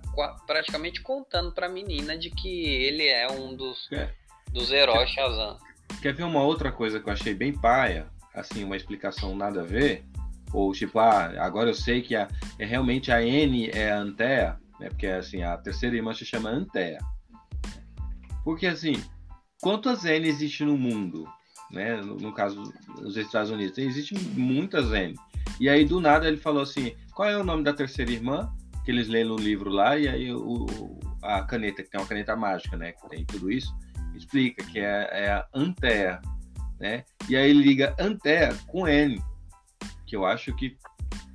praticamente 0.47 1.03
contando 1.03 1.53
pra 1.53 1.69
menina 1.69 2.17
de 2.17 2.31
que 2.31 2.65
ele 2.65 3.07
é 3.07 3.31
um 3.31 3.55
dos, 3.55 3.91
é. 3.93 4.13
dos 4.53 4.71
heróis 4.71 5.11
Shazam. 5.11 5.59
Quer 6.01 6.15
ver 6.15 6.23
uma 6.23 6.43
outra 6.43 6.71
coisa 6.71 7.01
que 7.01 7.09
eu 7.09 7.13
achei 7.13 7.35
bem 7.35 7.53
paia? 7.53 8.07
Assim, 8.33 8.63
uma 8.63 8.77
explicação 8.77 9.35
nada 9.35 9.63
a 9.63 9.65
ver? 9.65 10.05
Ou 10.53 10.73
tipo, 10.73 10.99
ah, 10.99 11.33
agora 11.39 11.71
eu 11.71 11.75
sei 11.75 12.01
que 12.01 12.15
a, 12.15 12.29
é 12.59 12.65
realmente 12.65 13.11
a 13.11 13.23
N 13.23 13.69
é 13.71 13.91
a 13.91 13.99
Antea, 13.99 14.59
né? 14.79 14.89
Porque 14.89 15.07
assim, 15.07 15.43
a 15.43 15.57
terceira 15.59 15.97
irmã 15.97 16.15
se 16.15 16.25
chama 16.25 16.51
Antea. 16.51 16.99
Porque 18.45 18.67
assim, 18.67 18.95
quantas 19.61 20.05
N 20.05 20.29
existem 20.29 20.67
no 20.67 20.79
mundo? 20.79 21.29
Né? 21.71 21.97
No, 22.01 22.17
no 22.17 22.33
caso 22.33 22.63
dos 22.97 23.17
Estados 23.17 23.51
Unidos, 23.51 23.79
existem 23.79 24.19
muitas 24.35 24.91
N. 24.93 25.15
E 25.59 25.69
aí 25.69 25.85
do 25.85 26.01
nada 26.01 26.27
ele 26.27 26.37
falou 26.37 26.63
assim: 26.63 26.95
qual 27.15 27.29
é 27.29 27.37
o 27.37 27.45
nome 27.45 27.63
da 27.63 27.73
terceira 27.73 28.11
irmã? 28.11 28.53
Que 28.85 28.91
eles 28.91 29.09
lêem 29.09 29.25
no 29.25 29.37
livro 29.37 29.71
lá, 29.71 29.99
e 29.99 30.09
aí 30.09 30.33
o, 30.33 30.67
a 31.23 31.43
caneta, 31.43 31.83
que 31.83 31.91
tem 31.91 32.01
uma 32.01 32.07
caneta 32.07 32.35
mágica, 32.35 32.77
né? 32.77 32.93
Que 32.93 33.09
tem 33.09 33.25
tudo 33.25 33.51
isso, 33.51 33.75
explica 34.15 34.65
que 34.65 34.79
é, 34.79 35.09
é 35.13 35.33
a 35.33 35.47
Antea, 35.55 36.21
né? 36.79 37.05
E 37.29 37.37
aí 37.37 37.51
ele 37.51 37.63
liga 37.63 37.95
Antea 37.99 38.55
com 38.67 38.89
N, 38.89 39.23
que 40.07 40.17
eu 40.17 40.25
acho 40.25 40.55
que 40.55 40.77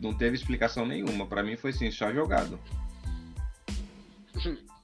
não 0.01 0.13
teve 0.13 0.35
explicação 0.35 0.85
nenhuma. 0.85 1.27
Para 1.27 1.43
mim 1.43 1.55
foi 1.55 1.69
assim, 1.69 1.91
só 1.91 2.11
jogado. 2.13 2.59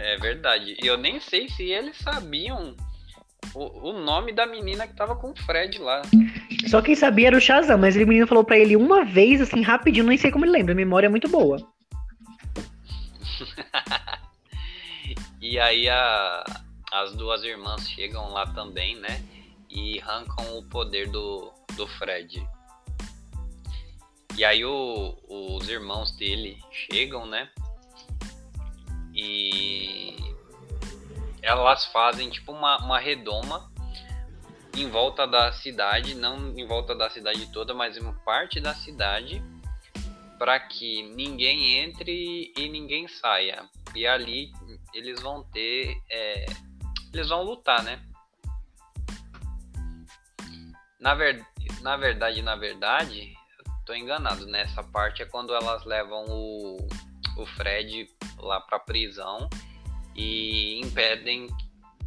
É 0.00 0.16
verdade. 0.16 0.76
E 0.80 0.86
eu 0.86 0.96
nem 0.96 1.18
sei 1.18 1.48
se 1.48 1.64
eles 1.64 1.96
sabiam 1.96 2.76
o, 3.54 3.90
o 3.90 3.92
nome 3.92 4.32
da 4.32 4.46
menina 4.46 4.86
que 4.86 4.94
tava 4.94 5.16
com 5.16 5.30
o 5.30 5.36
Fred 5.36 5.78
lá. 5.78 6.02
Só 6.68 6.82
quem 6.82 6.94
sabia 6.94 7.28
era 7.28 7.36
o 7.36 7.40
Shazam, 7.40 7.78
mas 7.78 7.96
ele 7.96 8.04
menino 8.04 8.26
falou 8.26 8.44
para 8.44 8.58
ele 8.58 8.76
uma 8.76 9.04
vez, 9.04 9.40
assim, 9.40 9.62
rapidinho, 9.62 10.06
nem 10.06 10.18
sei 10.18 10.30
como 10.30 10.44
ele 10.44 10.52
lembra, 10.52 10.72
a 10.72 10.76
memória 10.76 11.06
é 11.06 11.10
muito 11.10 11.28
boa. 11.28 11.58
e 15.40 15.58
aí 15.58 15.88
a, 15.88 16.44
as 16.92 17.14
duas 17.14 17.42
irmãs 17.42 17.88
chegam 17.88 18.32
lá 18.32 18.46
também, 18.46 18.96
né? 18.96 19.22
E 19.70 20.00
arrancam 20.00 20.58
o 20.58 20.62
poder 20.64 21.08
do, 21.08 21.52
do 21.76 21.86
Fred. 21.86 22.46
E 24.36 24.44
aí 24.44 24.64
o, 24.64 25.16
os 25.28 25.68
irmãos 25.68 26.16
dele 26.16 26.58
chegam, 26.70 27.26
né? 27.26 27.48
E 29.14 30.16
elas 31.48 31.86
fazem 31.86 32.28
tipo 32.28 32.52
uma, 32.52 32.76
uma 32.78 32.98
redoma 32.98 33.72
em 34.76 34.88
volta 34.90 35.26
da 35.26 35.50
cidade, 35.50 36.14
não 36.14 36.50
em 36.56 36.66
volta 36.66 36.94
da 36.94 37.08
cidade 37.08 37.50
toda, 37.50 37.72
mas 37.72 37.96
em 37.96 38.12
parte 38.24 38.60
da 38.60 38.74
cidade, 38.74 39.42
para 40.38 40.60
que 40.60 41.02
ninguém 41.14 41.78
entre 41.78 42.52
e 42.54 42.68
ninguém 42.68 43.08
saia. 43.08 43.66
E 43.94 44.06
ali 44.06 44.52
eles 44.92 45.20
vão 45.22 45.42
ter, 45.42 45.96
é, 46.10 46.46
eles 47.14 47.28
vão 47.30 47.42
lutar, 47.42 47.82
né? 47.82 47.98
Na, 51.00 51.14
ver, 51.14 51.44
na 51.80 51.96
verdade, 51.96 52.42
na 52.42 52.56
verdade, 52.56 53.34
tô 53.86 53.94
enganado. 53.94 54.46
Nessa 54.46 54.82
né? 54.82 54.88
parte 54.92 55.22
é 55.22 55.26
quando 55.26 55.54
elas 55.54 55.84
levam 55.86 56.26
o, 56.28 56.76
o 57.38 57.46
Fred 57.46 58.06
lá 58.36 58.60
pra 58.60 58.78
prisão 58.78 59.48
e 60.18 60.80
impedem 60.80 61.46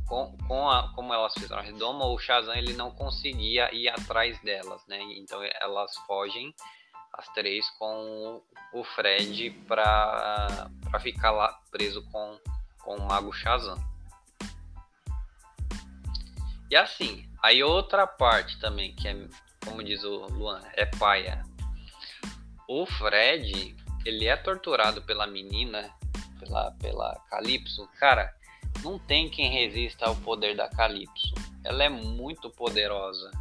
com, 0.05 0.37
com 0.45 0.69
a, 0.69 0.91
como 0.93 1.13
elas 1.13 1.33
fizeram 1.33 1.61
a 1.61 1.61
redoma, 1.61 2.05
o 2.05 2.19
Shazam 2.19 2.53
ele 2.53 2.73
não 2.73 2.91
conseguia 2.91 3.73
ir 3.73 3.87
atrás 3.87 4.37
delas, 4.41 4.85
né? 4.85 5.01
Então 5.15 5.41
elas 5.61 5.95
fogem 6.05 6.53
as 7.13 7.25
três 7.29 7.69
com 7.79 8.41
o 8.73 8.83
Fred 8.83 9.51
para 9.65 10.69
ficar 10.99 11.31
lá 11.31 11.57
preso 11.71 12.03
com, 12.11 12.37
com 12.79 12.97
o 12.97 13.07
Mago 13.07 13.31
Shazam. 13.31 13.81
E 16.69 16.75
assim, 16.75 17.25
aí 17.41 17.63
outra 17.63 18.05
parte 18.05 18.59
também, 18.59 18.93
que 18.93 19.07
é, 19.07 19.15
como 19.65 19.81
diz 19.81 20.03
o 20.03 20.27
Luan, 20.27 20.61
é 20.73 20.85
paia. 20.85 21.45
O 22.67 22.85
Fred, 22.85 23.75
ele 24.05 24.25
é 24.25 24.35
torturado 24.35 25.01
pela 25.01 25.25
menina 25.25 25.93
pela, 26.41 26.71
pela 26.71 27.15
Calypso, 27.29 27.87
cara, 27.99 28.33
não 28.83 28.97
tem 28.97 29.29
quem 29.29 29.51
resista 29.51 30.05
ao 30.05 30.15
poder 30.15 30.55
da 30.55 30.67
Calypso. 30.67 31.33
Ela 31.63 31.83
é 31.83 31.89
muito 31.89 32.49
poderosa. 32.49 33.31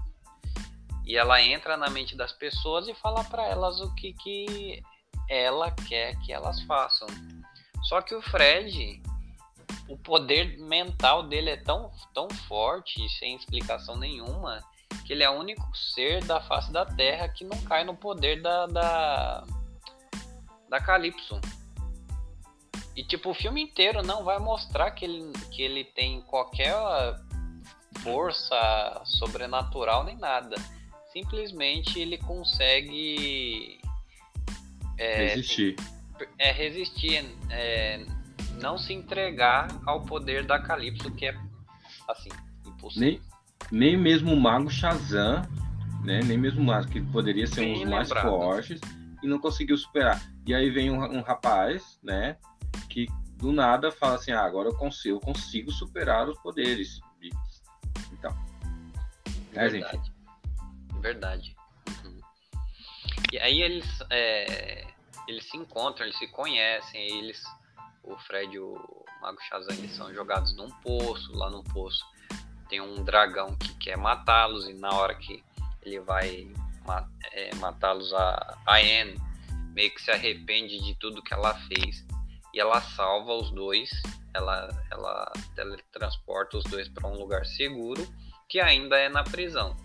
E 1.06 1.16
ela 1.16 1.42
entra 1.42 1.76
na 1.76 1.88
mente 1.88 2.16
das 2.16 2.32
pessoas 2.32 2.86
e 2.86 2.94
fala 2.94 3.24
para 3.24 3.46
elas 3.46 3.80
o 3.80 3.92
que, 3.94 4.12
que 4.12 4.82
ela 5.28 5.70
quer 5.70 6.16
que 6.20 6.32
elas 6.32 6.60
façam. 6.62 7.08
Só 7.84 8.02
que 8.02 8.14
o 8.14 8.22
Fred, 8.22 9.02
o 9.88 9.96
poder 9.96 10.58
mental 10.58 11.24
dele 11.24 11.50
é 11.50 11.56
tão, 11.56 11.90
tão 12.14 12.28
forte, 12.46 13.08
sem 13.18 13.34
explicação 13.34 13.96
nenhuma, 13.96 14.62
que 15.06 15.12
ele 15.12 15.24
é 15.24 15.30
o 15.30 15.38
único 15.38 15.66
ser 15.76 16.22
da 16.24 16.40
face 16.40 16.70
da 16.70 16.84
Terra 16.84 17.28
que 17.28 17.44
não 17.44 17.60
cai 17.62 17.82
no 17.82 17.96
poder 17.96 18.42
da, 18.42 18.66
da, 18.66 19.44
da 20.68 20.80
Calypso. 20.80 21.40
E 22.96 23.05
tipo, 23.05 23.31
o 23.31 23.35
filme 23.35 23.62
inteiro 23.62 24.03
não 24.03 24.24
vai 24.24 24.38
mostrar 24.38 24.90
que 24.90 25.05
ele, 25.05 25.33
que 25.50 25.62
ele 25.62 25.85
tem 25.85 26.20
qualquer 26.22 26.74
força 28.03 29.03
sobrenatural 29.05 30.05
nem 30.05 30.16
nada. 30.16 30.57
Simplesmente 31.12 31.98
ele 31.98 32.18
consegue 32.18 33.81
é, 34.98 35.29
resistir. 35.29 35.76
É 36.38 36.53
resistir, 36.53 37.24
é, 37.48 38.05
não 38.61 38.76
se 38.76 38.92
entregar 38.92 39.68
ao 39.87 40.03
poder 40.03 40.44
da 40.44 40.59
Calypso, 40.59 41.11
que 41.12 41.26
é 41.26 41.35
assim, 42.09 42.29
impossível. 42.66 43.09
Nem, 43.09 43.20
nem 43.70 43.96
mesmo 43.96 44.35
o 44.35 44.40
Mago 44.40 44.70
Shazam, 44.70 45.42
né? 46.05 46.20
Nem 46.24 46.37
mesmo 46.37 46.61
o 46.61 46.64
Mago, 46.64 46.88
que 46.88 47.00
poderia 47.00 47.46
ser 47.46 47.61
Bem 47.61 47.76
um 47.76 47.81
dos 47.81 47.88
mais 47.88 48.09
fortes, 48.11 48.81
e 49.22 49.26
não 49.26 49.38
conseguiu 49.38 49.76
superar. 49.76 50.22
E 50.46 50.55
aí 50.55 50.70
vem 50.70 50.90
um, 50.90 51.03
um 51.03 51.22
rapaz, 51.22 51.98
né? 52.03 52.37
Que 52.90 53.07
do 53.37 53.53
nada 53.53 53.90
fala 53.90 54.16
assim, 54.16 54.33
ah, 54.33 54.44
agora 54.44 54.68
eu 54.68 54.76
consigo, 54.76 55.16
eu 55.16 55.20
consigo 55.20 55.72
superar 55.72 56.29
os 56.29 56.38
poderes. 56.40 57.00
Então. 58.12 58.37
É, 59.55 59.68
Verdade. 59.68 60.12
Verdade. 61.00 61.57
Uhum. 62.05 62.20
E 63.33 63.38
aí 63.38 63.62
eles. 63.62 63.87
É... 64.11 64.87
eles 65.26 65.48
se 65.48 65.57
encontram, 65.57 66.05
eles 66.05 66.18
se 66.18 66.26
conhecem, 66.29 67.18
eles, 67.18 67.42
o 68.05 68.18
Fred 68.18 68.55
e 68.55 68.59
o 68.59 68.76
Mago 69.22 69.40
Shazam, 69.42 69.74
eles 69.76 69.92
são 69.92 70.12
jogados 70.12 70.55
num 70.55 70.68
poço, 70.83 71.33
lá 71.33 71.48
no 71.48 71.64
poço 71.64 72.05
tem 72.70 72.81
um 72.81 73.03
dragão 73.03 73.57
que 73.57 73.74
quer 73.74 73.98
matá-los 73.98 74.68
e 74.68 74.72
na 74.74 74.92
hora 74.92 75.14
que 75.16 75.42
ele 75.83 75.98
vai 75.98 76.50
é, 77.33 77.55
matá-los 77.57 78.14
a, 78.14 78.59
a 78.64 78.76
Anne 78.76 79.20
meio 79.74 79.92
que 79.92 80.00
se 80.00 80.11
arrepende 80.11 80.79
de 80.81 80.94
tudo 80.94 81.22
que 81.22 81.35
ela 81.35 81.55
fez 81.66 82.07
e 82.54 82.60
ela 82.60 82.80
salva 82.80 83.34
os 83.34 83.50
dois 83.50 83.90
ela 84.34 84.68
ela 84.90 85.32
teletransporta 85.54 86.58
os 86.58 86.64
dois 86.64 86.88
para 86.88 87.08
um 87.08 87.14
lugar 87.14 87.44
seguro 87.44 88.06
que 88.48 88.60
ainda 88.60 88.98
é 88.98 89.08
na 89.08 89.22
prisão. 89.22 89.76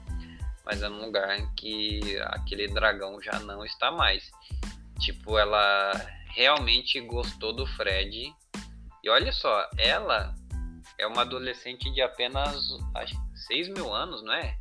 Mas 0.65 0.81
é 0.81 0.89
num 0.89 1.05
lugar 1.05 1.37
em 1.37 1.53
que 1.53 2.17
aquele 2.23 2.67
dragão 2.67 3.21
já 3.21 3.39
não 3.39 3.63
está 3.63 3.91
mais. 3.91 4.31
Tipo 4.99 5.37
ela 5.37 5.91
realmente 6.33 6.99
gostou 7.01 7.53
do 7.53 7.67
Fred. 7.67 8.33
E 9.03 9.09
olha 9.09 9.31
só 9.31 9.69
ela 9.77 10.33
é 10.97 11.05
uma 11.05 11.21
adolescente 11.21 11.91
de 11.93 12.01
apenas 12.01 12.55
acho, 12.95 13.15
6 13.47 13.69
mil 13.69 13.93
anos, 13.93 14.23
não 14.23 14.33
é? 14.33 14.57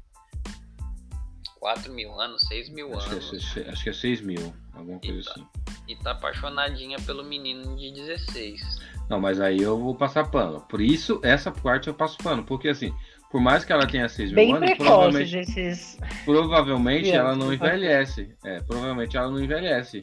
4 1.65 1.91
mil 1.95 2.21
anos, 2.21 2.43
6 2.43 2.69
mil 2.69 2.95
acho 2.95 3.11
anos. 3.11 3.31
Que 3.55 3.61
é, 3.61 3.71
acho 3.71 3.85
que 3.85 3.89
é 3.89 3.93
6 3.95 4.21
mil, 4.21 4.53
alguma 4.75 4.99
coisa 4.99 5.19
e 5.19 5.25
tá, 5.25 5.31
assim. 5.31 5.47
E 5.89 5.97
tá 5.97 6.11
apaixonadinha 6.11 6.99
pelo 7.07 7.25
menino 7.25 7.75
de 7.75 7.91
16. 7.91 8.83
Não, 9.09 9.19
mas 9.19 9.41
aí 9.41 9.63
eu 9.63 9.79
vou 9.79 9.95
passar 9.95 10.31
pano. 10.31 10.61
Por 10.69 10.83
isso, 10.83 11.19
essa 11.23 11.51
parte 11.51 11.89
eu 11.89 11.95
passo 11.95 12.19
pano. 12.19 12.45
Porque 12.45 12.69
assim, 12.69 12.95
por 13.31 13.41
mais 13.41 13.65
que 13.65 13.73
ela 13.73 13.87
tenha 13.87 14.07
6 14.11 14.29
mil 14.29 14.37
Bem 14.37 14.55
anos, 14.55 14.75
provavelmente, 14.77 15.39
esses... 15.39 15.99
provavelmente 16.27 17.11
ela 17.11 17.35
não 17.35 17.51
envelhece. 17.51 18.37
É, 18.45 18.61
provavelmente 18.61 19.17
ela 19.17 19.31
não 19.31 19.43
envelhece. 19.43 20.01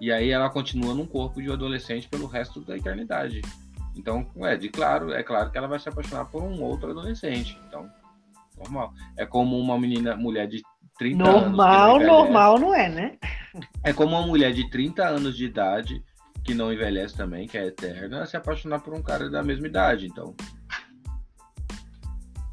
E 0.00 0.10
aí 0.10 0.30
ela 0.30 0.50
continua 0.50 0.94
num 0.94 1.06
corpo 1.06 1.40
de 1.40 1.48
adolescente 1.48 2.08
pelo 2.08 2.26
resto 2.26 2.60
da 2.60 2.76
eternidade. 2.76 3.40
Então, 3.94 4.28
é 4.38 4.56
de 4.56 4.68
claro, 4.68 5.12
é 5.12 5.22
claro 5.22 5.48
que 5.52 5.56
ela 5.56 5.68
vai 5.68 5.78
se 5.78 5.88
apaixonar 5.88 6.24
por 6.24 6.42
um 6.42 6.60
outro 6.60 6.90
adolescente. 6.90 7.56
Então, 7.68 7.88
normal. 8.58 8.92
É 9.16 9.24
como 9.24 9.56
uma 9.56 9.78
menina, 9.78 10.16
mulher 10.16 10.48
de 10.48 10.60
30 10.98 11.18
normal, 11.18 11.96
anos. 11.96 12.06
Normal, 12.06 12.24
normal 12.24 12.58
não 12.58 12.74
é, 12.74 12.88
né? 12.88 13.18
É 13.82 13.92
como 13.92 14.16
uma 14.16 14.26
mulher 14.26 14.52
de 14.52 14.68
30 14.70 15.06
anos 15.06 15.36
de 15.36 15.44
idade, 15.44 16.02
que 16.44 16.54
não 16.54 16.72
envelhece 16.72 17.16
também, 17.16 17.46
que 17.46 17.56
é 17.56 17.66
eterna, 17.66 18.26
se 18.26 18.36
apaixonar 18.36 18.80
por 18.80 18.94
um 18.94 19.02
cara 19.02 19.30
da 19.30 19.42
mesma 19.42 19.66
idade. 19.66 20.06
Então. 20.06 20.34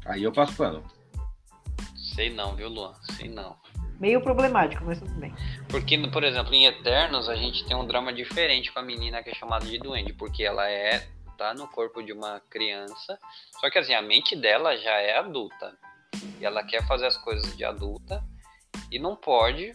Aí 0.06 0.22
eu 0.22 0.32
passo 0.32 0.56
pano. 0.56 0.82
Sei 1.96 2.32
não, 2.32 2.54
viu, 2.54 2.68
Luan? 2.68 2.94
Sei 3.16 3.28
não. 3.28 3.56
Meio 4.00 4.20
problemático, 4.20 4.84
mas 4.84 4.98
tudo 4.98 5.14
bem. 5.14 5.32
Porque, 5.68 5.96
por 6.08 6.24
exemplo, 6.24 6.52
em 6.52 6.66
Eternos, 6.66 7.28
a 7.28 7.36
gente 7.36 7.64
tem 7.64 7.76
um 7.76 7.86
drama 7.86 8.12
diferente 8.12 8.72
com 8.72 8.80
a 8.80 8.82
menina 8.82 9.22
que 9.22 9.30
é 9.30 9.34
chamada 9.34 9.64
de 9.64 9.78
Duende, 9.78 10.12
porque 10.12 10.42
ela 10.42 10.68
é 10.68 11.06
tá 11.42 11.54
no 11.54 11.66
corpo 11.66 12.02
de 12.02 12.12
uma 12.12 12.40
criança, 12.50 13.18
só 13.60 13.68
que 13.70 13.78
assim, 13.78 13.94
a 13.94 14.02
mente 14.02 14.36
dela 14.36 14.76
já 14.76 14.92
é 15.00 15.18
adulta. 15.18 15.76
E 16.40 16.44
ela 16.44 16.62
quer 16.62 16.86
fazer 16.86 17.06
as 17.06 17.16
coisas 17.16 17.56
de 17.56 17.64
adulta 17.64 18.24
e 18.90 18.98
não 18.98 19.16
pode 19.16 19.72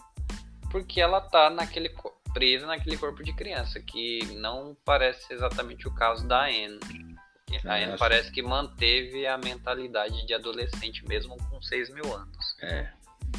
porque 0.69 1.00
ela 1.00 1.21
tá 1.21 1.50
naquele 1.50 1.89
presa 2.34 2.67
naquele 2.67 2.97
corpo 2.97 3.23
de 3.23 3.34
criança, 3.34 3.80
que 3.80 4.19
não 4.36 4.76
parece 4.86 5.34
exatamente 5.34 5.88
o 5.88 5.91
caso 5.91 6.28
da 6.28 6.45
Anne. 6.45 6.80
A 7.65 7.76
Anne 7.76 7.86
acho... 7.86 7.97
parece 7.97 8.32
que 8.32 8.41
manteve 8.41 9.26
a 9.26 9.38
mentalidade 9.38 10.26
de 10.26 10.34
adolescente 10.34 11.08
mesmo 11.08 11.38
com 11.50 11.62
6 11.62 11.89
mil 11.93 12.13
anos. 12.13 12.58
É, 12.62 12.89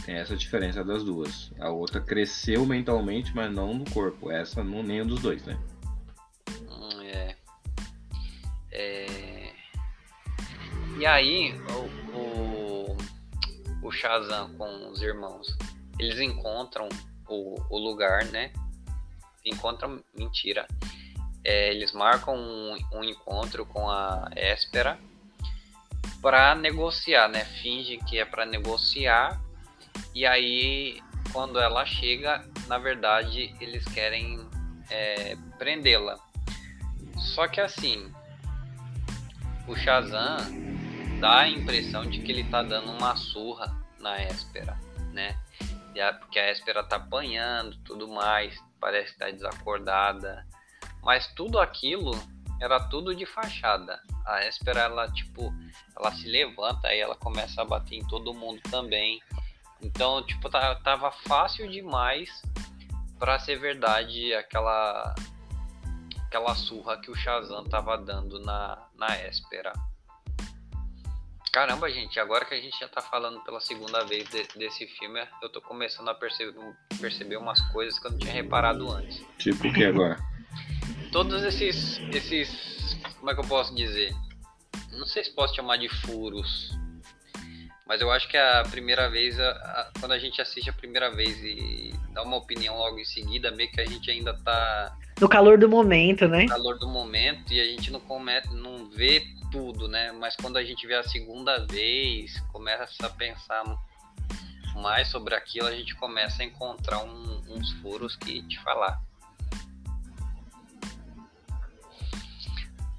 tem 0.04 0.16
essa 0.16 0.34
diferença 0.34 0.82
das 0.82 1.04
duas. 1.04 1.52
A 1.60 1.68
outra 1.68 2.00
cresceu 2.00 2.64
mentalmente, 2.64 3.34
mas 3.34 3.52
não 3.52 3.74
no 3.74 3.88
corpo. 3.90 4.30
Essa 4.30 4.64
não 4.64 4.82
nenhum 4.82 5.06
dos 5.06 5.20
dois, 5.20 5.44
né? 5.44 5.58
É... 8.72 9.52
E 10.98 11.06
aí, 11.06 11.52
o, 11.70 12.16
o, 12.16 12.57
o 13.82 13.90
Shazam 13.90 14.54
com 14.54 14.90
os 14.90 15.00
irmãos, 15.02 15.56
eles 15.98 16.20
encontram 16.20 16.88
o, 17.28 17.56
o 17.70 17.78
lugar, 17.78 18.24
né? 18.26 18.52
Encontram, 19.44 20.02
mentira. 20.16 20.66
É, 21.44 21.70
eles 21.70 21.92
marcam 21.92 22.36
um, 22.36 22.76
um, 22.92 23.04
encontro 23.04 23.64
com 23.64 23.88
a 23.88 24.28
Espera 24.34 24.98
para 26.20 26.54
negociar, 26.54 27.28
né? 27.28 27.44
Fingem 27.62 27.98
que 28.00 28.18
é 28.18 28.24
para 28.24 28.44
negociar. 28.44 29.40
E 30.14 30.26
aí, 30.26 31.00
quando 31.32 31.58
ela 31.60 31.84
chega, 31.86 32.44
na 32.66 32.78
verdade, 32.78 33.54
eles 33.60 33.84
querem 33.86 34.46
é, 34.90 35.36
prendê-la. 35.58 36.18
Só 37.34 37.46
que 37.48 37.60
assim, 37.60 38.12
o 39.66 39.76
Shazam 39.76 40.38
dá 41.20 41.40
a 41.40 41.48
impressão 41.48 42.06
de 42.06 42.20
que 42.20 42.30
ele 42.30 42.44
tá 42.44 42.62
dando 42.62 42.92
uma 42.92 43.16
surra 43.16 43.76
na 43.98 44.22
Espera, 44.22 44.78
né? 45.12 45.36
Porque 46.20 46.38
a 46.38 46.52
Espera 46.52 46.84
tá 46.84 46.96
apanhando, 46.96 47.76
tudo 47.78 48.06
mais, 48.06 48.56
parece 48.80 49.12
que 49.12 49.18
tá 49.18 49.30
desacordada, 49.30 50.46
mas 51.02 51.26
tudo 51.34 51.58
aquilo 51.58 52.12
era 52.60 52.78
tudo 52.88 53.14
de 53.14 53.26
fachada. 53.26 54.00
A 54.24 54.46
Espera 54.46 54.82
ela 54.82 55.10
tipo, 55.10 55.52
ela 55.96 56.12
se 56.12 56.28
levanta 56.28 56.94
e 56.94 57.00
ela 57.00 57.16
começa 57.16 57.62
a 57.62 57.64
bater 57.64 57.96
em 57.96 58.06
todo 58.06 58.34
mundo 58.34 58.60
também. 58.70 59.20
Então, 59.80 60.24
tipo, 60.24 60.48
tava 60.48 61.10
fácil 61.26 61.68
demais 61.68 62.30
para 63.18 63.40
ser 63.40 63.58
verdade 63.58 64.32
aquela 64.34 65.14
aquela 66.26 66.54
surra 66.54 67.00
que 67.00 67.10
o 67.10 67.14
Shazam 67.14 67.64
tava 67.64 67.96
dando 67.96 68.38
na, 68.40 68.86
na 68.94 69.16
Espera. 69.26 69.72
Caramba, 71.58 71.90
gente, 71.90 72.20
agora 72.20 72.44
que 72.44 72.54
a 72.54 72.60
gente 72.60 72.78
já 72.78 72.86
tá 72.86 73.02
falando 73.02 73.40
pela 73.40 73.58
segunda 73.58 74.04
vez 74.04 74.28
de, 74.28 74.46
desse 74.56 74.86
filme, 74.86 75.20
eu 75.42 75.48
tô 75.48 75.60
começando 75.60 76.08
a 76.08 76.14
perceber, 76.14 76.54
perceber 77.00 77.36
umas 77.36 77.60
coisas 77.72 77.98
que 77.98 78.06
eu 78.06 78.12
não 78.12 78.18
tinha 78.18 78.32
reparado 78.32 78.88
antes. 78.92 79.26
Tipo 79.38 79.66
o 79.66 79.72
que 79.72 79.84
agora? 79.84 80.16
Todos 81.10 81.42
esses, 81.42 81.98
esses. 82.14 82.96
Como 83.18 83.32
é 83.32 83.34
que 83.34 83.40
eu 83.40 83.44
posso 83.44 83.74
dizer? 83.74 84.14
Não 84.92 85.04
sei 85.04 85.24
se 85.24 85.34
posso 85.34 85.52
chamar 85.56 85.78
de 85.78 85.88
furos. 85.88 86.78
Mas 87.88 88.00
eu 88.00 88.12
acho 88.12 88.28
que 88.28 88.36
a 88.36 88.62
primeira 88.70 89.10
vez, 89.10 89.40
a, 89.40 89.50
a, 89.50 89.90
quando 89.98 90.12
a 90.12 90.18
gente 90.20 90.40
assiste 90.40 90.70
a 90.70 90.72
primeira 90.72 91.10
vez 91.10 91.36
e 91.42 91.92
dá 92.12 92.22
uma 92.22 92.36
opinião 92.36 92.76
logo 92.76 93.00
em 93.00 93.04
seguida, 93.04 93.50
meio 93.50 93.72
que 93.72 93.80
a 93.80 93.84
gente 93.84 94.08
ainda 94.08 94.32
tá 94.44 94.96
no 95.20 95.28
calor 95.28 95.58
do 95.58 95.68
momento, 95.68 96.28
né? 96.28 96.44
No 96.44 96.48
calor 96.48 96.78
do 96.78 96.86
momento 96.86 97.52
e 97.52 97.60
a 97.60 97.64
gente 97.64 97.90
não 97.90 97.98
comete, 97.98 98.48
não 98.54 98.88
vê 98.88 99.26
tudo, 99.50 99.88
né? 99.88 100.12
Mas 100.12 100.36
quando 100.36 100.56
a 100.56 100.64
gente 100.64 100.86
vê 100.86 100.94
a 100.94 101.02
segunda 101.02 101.66
vez, 101.66 102.38
começa 102.52 103.06
a 103.06 103.10
pensar 103.10 103.64
mais 104.76 105.08
sobre 105.08 105.34
aquilo, 105.34 105.66
a 105.66 105.72
gente 105.72 105.94
começa 105.96 106.42
a 106.42 106.44
encontrar 106.44 107.02
um, 107.04 107.42
uns 107.48 107.72
furos 107.80 108.16
que 108.16 108.42
te 108.46 108.58
falar. 108.60 109.00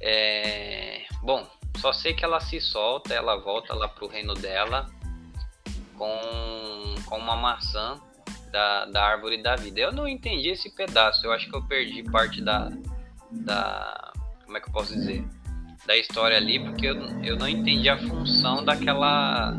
É, 0.02 1.06
bom, 1.22 1.50
só 1.78 1.92
sei 1.92 2.14
que 2.14 2.24
ela 2.24 2.40
se 2.40 2.60
solta, 2.60 3.14
ela 3.14 3.38
volta 3.38 3.74
lá 3.74 3.88
pro 3.88 4.08
reino 4.08 4.34
dela 4.34 4.90
com, 5.98 6.96
com 7.06 7.18
uma 7.18 7.36
maçã 7.36 8.00
da, 8.52 8.86
da 8.86 9.04
árvore 9.04 9.42
da 9.42 9.56
vida. 9.56 9.80
Eu 9.80 9.92
não 9.92 10.08
entendi 10.08 10.50
esse 10.50 10.74
pedaço, 10.74 11.26
eu 11.26 11.32
acho 11.32 11.50
que 11.50 11.56
eu 11.56 11.64
perdi 11.66 12.04
parte 12.04 12.42
da. 12.42 12.70
da 13.32 14.14
como 14.46 14.58
é 14.58 14.62
que 14.62 14.68
eu 14.68 14.74
posso 14.74 14.94
dizer? 14.94 15.24
Da 15.90 15.98
história 15.98 16.38
ali, 16.38 16.60
porque 16.60 16.86
eu, 16.86 16.98
eu 17.24 17.36
não 17.36 17.50
entendi 17.50 17.90
a 17.90 17.98
função 17.98 18.64
daquela. 18.64 19.58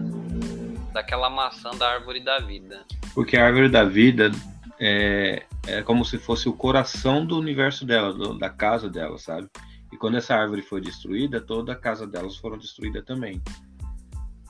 daquela 0.92 1.28
maçã 1.28 1.72
da 1.72 1.90
árvore 1.90 2.20
da 2.20 2.38
vida. 2.38 2.86
Porque 3.12 3.36
a 3.36 3.46
árvore 3.46 3.68
da 3.68 3.82
vida 3.82 4.30
é, 4.78 5.44
é 5.66 5.82
como 5.82 6.04
se 6.04 6.18
fosse 6.18 6.48
o 6.48 6.52
coração 6.52 7.26
do 7.26 7.36
universo 7.36 7.84
dela, 7.84 8.14
do, 8.14 8.38
da 8.38 8.48
casa 8.48 8.88
dela, 8.88 9.18
sabe? 9.18 9.48
E 9.92 9.96
quando 9.96 10.18
essa 10.18 10.36
árvore 10.36 10.62
foi 10.62 10.80
destruída, 10.80 11.40
toda 11.40 11.72
a 11.72 11.76
casa 11.76 12.06
delas 12.06 12.36
foram 12.36 12.56
destruída 12.56 13.02
também. 13.02 13.42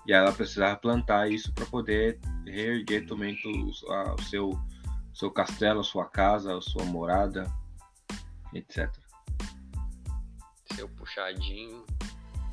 E 0.07 0.13
ela 0.13 0.33
precisava 0.33 0.77
plantar 0.77 1.31
isso 1.33 1.51
para 1.55 1.65
poder 1.65 2.21
reerguer 2.45 3.07
também 3.07 3.39
o, 3.43 3.91
a, 3.91 4.17
o 4.17 4.23
seu, 4.25 4.51
seu 5.15 5.31
castelo, 5.31 5.81
a 5.81 5.85
sua 5.85 6.05
casa, 6.05 6.59
a 6.59 6.61
sua 6.61 6.85
morada, 6.85 7.51
etc. 8.53 8.91
Seu 11.15 11.25
puxadinho. 11.25 11.87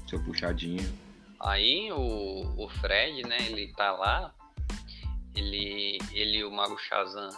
Seu 0.07 0.23
puxadinho. 0.23 0.99
Aí 1.39 1.91
o, 1.91 2.65
o 2.65 2.69
Fred, 2.69 3.21
né, 3.23 3.37
ele 3.41 3.71
tá 3.73 3.91
lá, 3.91 4.33
ele, 5.35 5.99
ele 6.11 6.37
e 6.37 6.43
o 6.43 6.51
Mago 6.51 6.77
Shazam, 6.79 7.29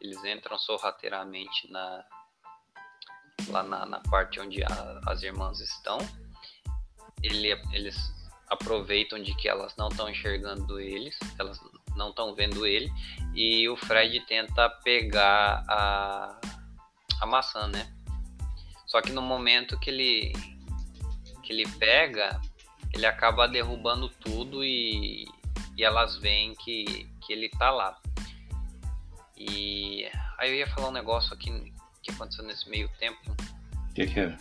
eles 0.00 0.22
entram 0.24 0.58
sorrateiramente 0.58 1.70
na, 1.70 2.04
lá 3.48 3.62
na, 3.62 3.86
na 3.86 4.00
parte 4.00 4.40
onde 4.40 4.62
a, 4.64 5.00
as 5.06 5.22
irmãs 5.22 5.60
estão. 5.60 5.98
Ele, 7.22 7.50
eles 7.72 7.96
aproveitam 8.48 9.22
de 9.22 9.34
que 9.36 9.48
elas 9.48 9.76
não 9.76 9.88
estão 9.88 10.08
enxergando 10.08 10.80
eles, 10.80 11.16
elas 11.38 11.60
não 11.96 12.10
estão 12.10 12.34
vendo 12.34 12.66
ele, 12.66 12.90
e 13.34 13.68
o 13.68 13.76
Fred 13.76 14.20
tenta 14.26 14.68
pegar 14.68 15.64
a, 15.68 16.40
a 17.20 17.26
maçã, 17.26 17.68
né? 17.68 17.94
Só 18.86 19.00
que 19.00 19.12
no 19.12 19.22
momento 19.22 19.78
que 19.78 19.90
ele 19.90 20.53
que 21.44 21.52
ele 21.52 21.68
pega, 21.78 22.40
ele 22.92 23.06
acaba 23.06 23.46
derrubando 23.46 24.08
tudo 24.08 24.64
e, 24.64 25.26
e 25.76 25.84
elas 25.84 26.16
veem 26.16 26.54
que, 26.54 27.08
que 27.20 27.32
ele 27.32 27.48
tá 27.50 27.70
lá. 27.70 28.00
E 29.36 30.08
aí 30.38 30.50
eu 30.50 30.56
ia 30.56 30.66
falar 30.66 30.88
um 30.88 30.92
negócio 30.92 31.34
aqui 31.34 31.72
que 32.02 32.10
aconteceu 32.10 32.44
nesse 32.44 32.68
meio 32.68 32.88
tempo. 32.98 33.18
O 33.90 33.94
que, 33.94 34.06
que 34.06 34.20
era? 34.20 34.38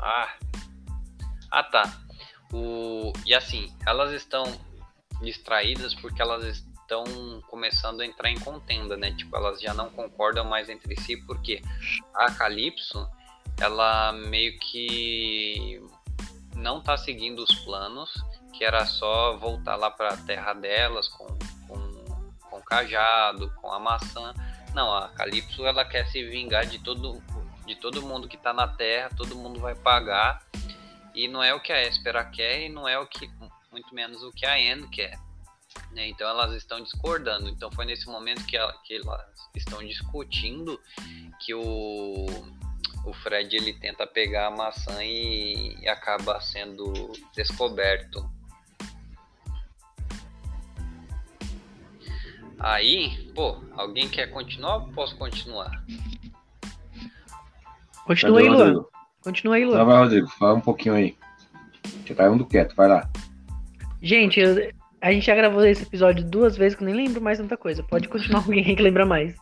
Ah, 0.00 0.34
ah 1.50 1.62
tá. 1.64 2.00
O, 2.52 3.12
e 3.26 3.34
assim, 3.34 3.74
elas 3.86 4.12
estão 4.12 4.44
distraídas 5.20 5.94
porque 5.94 6.22
elas 6.22 6.44
estão 6.44 7.04
começando 7.48 8.00
a 8.00 8.06
entrar 8.06 8.30
em 8.30 8.38
contenda, 8.38 8.96
né? 8.96 9.12
Tipo, 9.12 9.36
elas 9.36 9.60
já 9.60 9.74
não 9.74 9.90
concordam 9.90 10.44
mais 10.44 10.68
entre 10.68 10.98
si 11.00 11.16
porque 11.26 11.62
a 12.14 12.30
Calypso, 12.32 13.08
ela 13.60 14.12
meio 14.12 14.58
que 14.58 15.82
não 16.54 16.80
tá 16.80 16.96
seguindo 16.96 17.42
os 17.42 17.54
planos, 17.60 18.12
que 18.52 18.64
era 18.64 18.84
só 18.86 19.36
voltar 19.36 19.76
lá 19.76 19.90
para 19.90 20.14
a 20.14 20.16
terra 20.16 20.52
delas 20.52 21.08
com, 21.08 21.26
com, 21.66 22.04
com 22.50 22.60
cajado, 22.62 23.52
com 23.60 23.72
a 23.72 23.78
maçã. 23.78 24.34
Não, 24.74 24.94
a 24.94 25.08
Calypso 25.08 25.64
ela 25.66 25.84
quer 25.84 26.06
se 26.08 26.22
vingar 26.24 26.66
de 26.66 26.78
todo, 26.78 27.22
de 27.66 27.74
todo 27.76 28.02
mundo 28.02 28.28
que 28.28 28.36
tá 28.36 28.52
na 28.52 28.68
terra, 28.68 29.10
todo 29.16 29.36
mundo 29.36 29.60
vai 29.60 29.74
pagar. 29.74 30.42
E 31.14 31.26
não 31.26 31.42
é 31.42 31.52
o 31.54 31.60
que 31.60 31.72
a 31.72 31.82
Espera 31.82 32.24
quer 32.24 32.62
e 32.62 32.68
não 32.68 32.86
é 32.86 32.98
o 32.98 33.06
que, 33.06 33.28
muito 33.72 33.94
menos 33.94 34.22
o 34.22 34.30
que 34.32 34.46
a 34.46 34.54
Anne 34.54 34.88
quer. 34.88 35.18
Né? 35.92 36.08
Então 36.08 36.28
elas 36.28 36.52
estão 36.54 36.80
discordando. 36.80 37.48
Então 37.48 37.70
foi 37.72 37.84
nesse 37.84 38.06
momento 38.06 38.44
que, 38.44 38.56
ela, 38.56 38.72
que 38.84 38.96
elas 38.96 39.26
estão 39.54 39.84
discutindo 39.84 40.80
que 41.40 41.54
o, 41.54 42.26
o 43.08 43.12
Fred 43.14 43.56
ele 43.56 43.72
tenta 43.72 44.06
pegar 44.06 44.48
a 44.48 44.50
maçã 44.50 45.02
e, 45.02 45.76
e 45.80 45.88
acaba 45.88 46.40
sendo 46.40 47.12
descoberto. 47.34 48.28
Aí, 52.58 53.30
pô, 53.34 53.56
alguém 53.76 54.08
quer 54.08 54.28
continuar 54.28 54.76
ou 54.78 54.88
posso 54.88 55.16
continuar? 55.16 55.70
Continua 58.04 58.40
aí, 58.40 58.48
Luan. 58.48 58.84
Continua 59.22 59.54
aí, 59.56 59.64
Luan. 59.64 59.76
Tá, 59.78 59.84
vai, 59.84 59.96
Rodrigo, 59.98 60.28
fala 60.28 60.54
um 60.54 60.60
pouquinho 60.60 60.94
aí. 60.94 61.16
Você 62.04 62.14
tá 62.14 62.28
indo 62.28 62.44
quieto, 62.46 62.74
vai 62.74 62.88
lá. 62.88 63.08
Gente, 64.02 64.40
eu- 64.40 64.72
a 65.00 65.12
gente 65.12 65.26
já 65.26 65.34
gravou 65.36 65.64
esse 65.64 65.84
episódio 65.84 66.24
duas 66.24 66.56
vezes, 66.56 66.76
que 66.76 66.82
eu 66.82 66.86
nem 66.86 66.96
lembro 66.96 67.20
mais 67.20 67.38
tanta 67.38 67.56
coisa. 67.56 67.82
Pode 67.82 68.08
continuar 68.08 68.42
com 68.42 68.50
alguém 68.50 68.74
que 68.74 68.82
lembra 68.82 69.06
mais. 69.06 69.36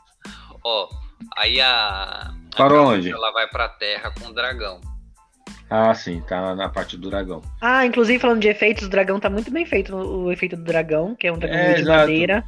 Ó, 0.62 0.88
aí 1.36 1.60
a. 1.60 2.34
a 2.64 2.68
Calypso, 2.68 2.92
onde? 2.92 3.10
Ela 3.12 3.32
vai 3.32 3.46
pra 3.48 3.68
terra 3.68 4.10
com 4.10 4.28
o 4.28 4.34
dragão. 4.34 4.80
Ah, 5.68 5.92
sim, 5.94 6.20
tá 6.28 6.54
na 6.54 6.68
parte 6.68 6.96
do 6.96 7.10
dragão. 7.10 7.42
Ah, 7.60 7.84
inclusive 7.84 8.18
falando 8.20 8.40
de 8.40 8.48
efeitos, 8.48 8.86
o 8.86 8.90
dragão 8.90 9.18
tá 9.18 9.28
muito 9.28 9.50
bem 9.50 9.66
feito, 9.66 9.94
o 9.96 10.30
efeito 10.30 10.56
do 10.56 10.62
dragão, 10.62 11.14
que 11.16 11.26
é 11.26 11.32
um 11.32 11.38
dragão 11.38 11.58
É, 11.58 11.74
de 11.74 11.80
exato. 11.80 11.98
madeira. 12.00 12.44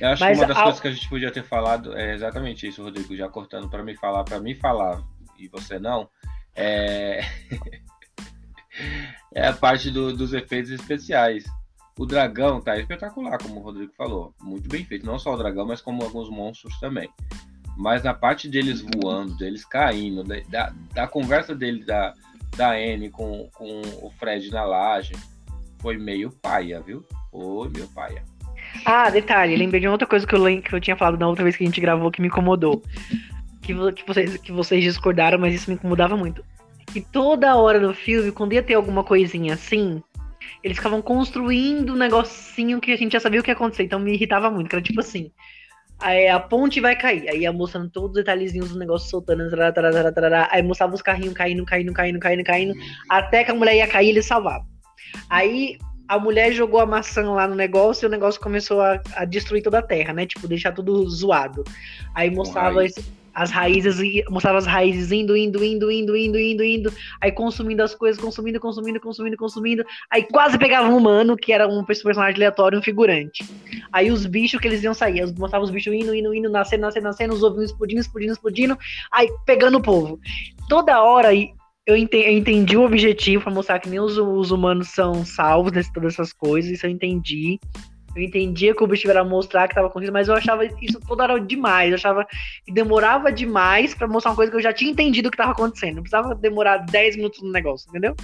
Eu 0.00 0.08
acho 0.08 0.20
Mas 0.24 0.38
que 0.38 0.42
uma 0.44 0.48
das 0.48 0.56
ao- 0.56 0.62
coisas 0.64 0.80
que 0.80 0.88
a 0.88 0.90
gente 0.92 1.08
podia 1.08 1.30
ter 1.30 1.44
falado 1.44 1.96
é 1.96 2.14
exatamente 2.14 2.66
isso, 2.66 2.82
Rodrigo, 2.82 3.14
já 3.14 3.28
cortando 3.28 3.68
pra 3.68 3.82
mim 3.84 3.94
falar, 3.96 4.24
pra 4.24 4.40
mim 4.40 4.54
falar 4.54 5.02
e 5.38 5.48
você 5.48 5.78
não, 5.78 6.08
é, 6.56 7.20
é 9.34 9.46
a 9.48 9.52
parte 9.52 9.90
do- 9.90 10.16
dos 10.16 10.32
efeitos 10.32 10.70
especiais. 10.70 11.44
O 11.98 12.06
dragão 12.06 12.58
tá 12.60 12.76
espetacular, 12.78 13.36
como 13.38 13.60
o 13.60 13.62
Rodrigo 13.62 13.92
falou, 13.96 14.34
muito 14.40 14.66
bem 14.68 14.82
feito, 14.84 15.04
não 15.04 15.18
só 15.18 15.34
o 15.34 15.36
dragão, 15.36 15.66
mas 15.66 15.82
como 15.82 16.02
alguns 16.02 16.30
monstros 16.30 16.78
também. 16.80 17.08
Mas 17.76 18.02
na 18.02 18.12
parte 18.12 18.48
deles 18.48 18.80
voando, 18.82 19.36
deles 19.36 19.64
caindo, 19.64 20.22
da, 20.24 20.72
da, 20.92 21.06
conversa 21.06 21.54
dele 21.54 21.84
da, 21.84 22.14
da 22.56 22.72
Anne 22.72 23.10
com, 23.10 23.48
com 23.54 23.80
o 24.02 24.10
Fred 24.18 24.50
na 24.50 24.64
laje, 24.64 25.14
foi 25.80 25.96
meio 25.96 26.30
paia, 26.30 26.80
viu? 26.80 27.04
Foi 27.30 27.68
meio 27.70 27.88
paia. 27.88 28.22
Ah, 28.84 29.10
detalhe, 29.10 29.56
lembrei 29.56 29.80
de 29.80 29.88
outra 29.88 30.06
coisa 30.06 30.26
que 30.26 30.34
eu, 30.34 30.62
que 30.62 30.74
eu 30.74 30.80
tinha 30.80 30.96
falado 30.96 31.18
na 31.18 31.28
outra 31.28 31.44
vez 31.44 31.56
que 31.56 31.64
a 31.64 31.66
gente 31.66 31.80
gravou 31.80 32.10
que 32.10 32.20
me 32.20 32.28
incomodou. 32.28 32.82
Que, 33.60 33.74
que, 33.92 34.06
vocês, 34.06 34.36
que 34.38 34.52
vocês 34.52 34.82
discordaram, 34.82 35.38
mas 35.38 35.54
isso 35.54 35.70
me 35.70 35.76
incomodava 35.76 36.16
muito. 36.16 36.44
Que 36.86 37.00
toda 37.00 37.56
hora 37.56 37.80
no 37.80 37.94
filme, 37.94 38.32
quando 38.32 38.52
ia 38.52 38.62
ter 38.62 38.74
alguma 38.74 39.04
coisinha 39.04 39.54
assim, 39.54 40.02
eles 40.62 40.76
ficavam 40.76 41.02
construindo 41.02 41.92
um 41.92 41.96
negocinho 41.96 42.80
que 42.80 42.92
a 42.92 42.96
gente 42.96 43.12
já 43.12 43.20
sabia 43.20 43.40
o 43.40 43.42
que 43.42 43.50
ia 43.50 43.54
acontecer. 43.54 43.84
Então 43.84 43.98
me 43.98 44.14
irritava 44.14 44.50
muito, 44.50 44.68
que 44.68 44.74
era 44.74 44.82
tipo 44.82 45.00
assim. 45.00 45.30
Aí 46.02 46.28
a 46.28 46.40
ponte 46.40 46.80
vai 46.80 46.96
cair. 46.96 47.28
Aí 47.28 47.40
ia 47.40 47.52
mostrando 47.52 47.88
todos 47.90 48.10
os 48.10 48.16
detalhezinhos 48.16 48.70
do 48.70 48.78
negócio 48.78 49.08
soltando. 49.08 49.48
tarará, 49.50 50.48
aí 50.50 50.62
mostrava 50.62 50.94
os 50.94 51.02
carrinhos 51.02 51.34
caindo, 51.34 51.64
caindo, 51.64 51.92
caindo, 51.92 52.18
caindo, 52.18 52.44
caindo. 52.44 52.74
Até 53.08 53.44
que 53.44 53.50
a 53.50 53.54
mulher 53.54 53.76
ia 53.76 53.86
cair 53.88 54.10
eles 54.10 54.26
salvavam. 54.26 54.66
Aí 55.30 55.78
a 56.08 56.18
mulher 56.18 56.52
jogou 56.52 56.80
a 56.80 56.86
maçã 56.86 57.22
lá 57.32 57.46
no 57.46 57.54
negócio 57.54 58.04
e 58.04 58.08
o 58.08 58.10
negócio 58.10 58.40
começou 58.40 58.80
a, 58.82 59.00
a 59.14 59.24
destruir 59.24 59.62
toda 59.62 59.78
a 59.78 59.82
terra, 59.82 60.12
né? 60.12 60.26
Tipo, 60.26 60.46
deixar 60.48 60.72
tudo 60.72 61.08
zoado. 61.08 61.64
Aí 62.14 62.30
mostrava 62.30 62.84
esse- 62.86 63.21
as 63.34 63.50
raízes, 63.50 63.96
mostrava 64.30 64.58
as 64.58 64.66
raízes 64.66 65.10
indo, 65.12 65.36
indo, 65.36 65.62
indo, 65.64 65.90
indo, 65.90 66.16
indo, 66.16 66.38
indo, 66.38 66.64
indo, 66.64 66.92
aí 67.20 67.32
consumindo 67.32 67.82
as 67.82 67.94
coisas, 67.94 68.22
consumindo, 68.22 68.60
consumindo, 68.60 69.00
consumindo, 69.00 69.36
consumindo. 69.36 69.84
Aí 70.10 70.24
quase 70.24 70.58
pegava 70.58 70.88
um 70.88 70.96
humano, 70.96 71.36
que 71.36 71.52
era 71.52 71.66
um 71.66 71.84
personagem 71.84 72.36
aleatório, 72.36 72.78
um 72.78 72.82
figurante. 72.82 73.44
Aí 73.92 74.10
os 74.10 74.26
bichos 74.26 74.60
que 74.60 74.68
eles 74.68 74.82
iam 74.82 74.94
sair, 74.94 75.18
eles 75.18 75.32
mostravam 75.32 75.64
os 75.64 75.70
bichos 75.70 75.92
indo, 75.92 76.14
indo, 76.14 76.34
indo, 76.34 76.50
nascendo, 76.50 76.82
nascendo, 76.82 77.04
nascendo, 77.04 77.34
os 77.34 77.42
ovinhos 77.42 77.70
explodindo, 77.70 78.00
explodindo, 78.00 78.32
explodindo, 78.32 78.78
aí 79.10 79.28
pegando 79.46 79.78
o 79.78 79.82
povo. 79.82 80.18
Toda 80.68 81.02
hora 81.02 81.34
eu 81.86 81.96
ente- 81.96 82.16
eu 82.16 82.32
entendi 82.32 82.76
o 82.76 82.84
objetivo 82.84 83.42
para 83.42 83.52
mostrar 83.52 83.78
que 83.80 83.88
nem 83.88 83.98
os, 83.98 84.16
os 84.16 84.50
humanos 84.50 84.88
são 84.88 85.24
salvos 85.24 85.72
nessas 85.72 85.92
todas 85.92 86.14
essas 86.14 86.32
coisas, 86.32 86.70
isso 86.70 86.86
eu 86.86 86.90
entendi. 86.90 87.58
Eu 88.14 88.22
entendia 88.22 88.74
que 88.74 88.82
o 88.82 88.84
objetivo 88.84 89.10
era 89.12 89.24
mostrar 89.24 89.68
que 89.68 89.74
tava 89.74 89.86
acontecendo, 89.86 90.12
mas 90.14 90.28
eu 90.28 90.34
achava 90.34 90.64
isso 90.80 91.00
toda 91.06 91.22
hora 91.22 91.40
demais. 91.40 91.90
Eu 91.90 91.94
achava 91.96 92.26
que 92.64 92.72
demorava 92.72 93.32
demais 93.32 93.94
para 93.94 94.06
mostrar 94.06 94.32
uma 94.32 94.36
coisa 94.36 94.50
que 94.50 94.56
eu 94.58 94.62
já 94.62 94.72
tinha 94.72 94.90
entendido 94.90 95.28
o 95.28 95.30
que 95.30 95.36
tava 95.36 95.52
acontecendo. 95.52 95.96
Não 95.96 96.02
precisava 96.02 96.34
demorar 96.34 96.78
10 96.78 97.16
minutos 97.16 97.42
no 97.42 97.50
negócio, 97.50 97.88
entendeu? 97.88 98.14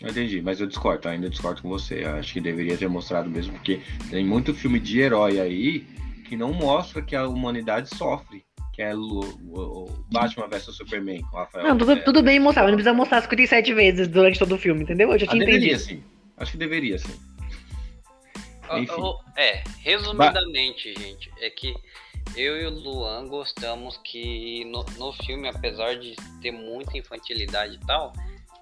Eu 0.00 0.08
entendi, 0.08 0.42
mas 0.42 0.60
eu 0.60 0.66
discordo, 0.66 1.08
ainda 1.08 1.30
discordo 1.30 1.62
com 1.62 1.68
você. 1.68 2.04
Eu 2.04 2.16
acho 2.16 2.32
que 2.32 2.40
deveria 2.40 2.76
ter 2.76 2.88
mostrado 2.88 3.30
mesmo, 3.30 3.52
porque 3.54 3.80
tem 4.10 4.24
muito 4.24 4.52
filme 4.52 4.80
de 4.80 5.00
herói 5.00 5.38
aí 5.38 5.86
que 6.28 6.36
não 6.36 6.52
mostra 6.52 7.00
que 7.02 7.14
a 7.14 7.28
humanidade 7.28 7.88
sofre. 7.94 8.42
Que 8.74 8.80
é 8.80 8.94
o, 8.96 9.20
o- 9.50 9.84
o 9.84 10.04
Batman 10.10 10.48
vs 10.48 10.74
Superman 10.74 11.20
com 11.30 11.36
o 11.36 11.40
Rafael. 11.40 11.68
Não, 11.68 11.76
tudo, 11.76 11.92
é, 11.92 11.96
tudo 11.96 12.22
bem 12.22 12.40
mostrar, 12.40 12.62
mas 12.62 12.70
não 12.70 12.78
precisa 12.78 12.94
mostrar 12.96 13.20
57 13.20 13.74
vezes 13.74 14.08
durante 14.08 14.38
todo 14.38 14.54
o 14.54 14.58
filme, 14.58 14.82
entendeu? 14.82 15.12
Eu 15.12 15.18
já 15.18 15.26
ah, 15.26 15.28
tinha 15.28 15.44
deveria 15.44 15.74
entendido. 15.74 16.00
sim. 16.00 16.02
Acho 16.38 16.52
que 16.52 16.56
deveria 16.58 16.98
sim. 16.98 17.12
Enfim. 18.78 18.94
É, 19.36 19.62
resumidamente, 19.80 20.94
gente, 20.94 21.30
é 21.38 21.50
que 21.50 21.74
eu 22.36 22.60
e 22.60 22.66
o 22.66 22.70
Luan 22.70 23.26
gostamos 23.28 23.96
que 23.98 24.64
no, 24.66 24.84
no 24.98 25.12
filme, 25.12 25.48
apesar 25.48 25.96
de 25.98 26.14
ter 26.40 26.50
muita 26.52 26.96
infantilidade 26.96 27.74
e 27.74 27.86
tal, 27.86 28.12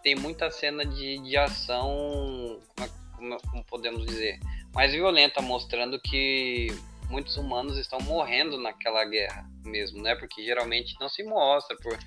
tem 0.03 0.15
muita 0.15 0.51
cena 0.51 0.85
de, 0.85 1.19
de 1.19 1.37
ação, 1.37 2.59
como, 2.75 2.87
é- 2.87 2.91
como- 3.17 3.41
como 3.51 3.65
podemos 3.65 4.07
dizer, 4.07 4.39
mais 4.75 4.93
violenta, 4.93 5.41
mostrando 5.43 6.01
que 6.01 6.69
muitos 7.09 7.37
humanos 7.37 7.77
estão 7.77 7.99
morrendo 8.01 8.57
naquela 8.57 9.05
guerra 9.05 9.45
mesmo, 9.65 10.01
né? 10.03 10.15
Porque 10.15 10.45
geralmente 10.45 10.95
não 11.01 11.09
se 11.09 11.23
mostra 11.25 11.77
por 11.77 11.99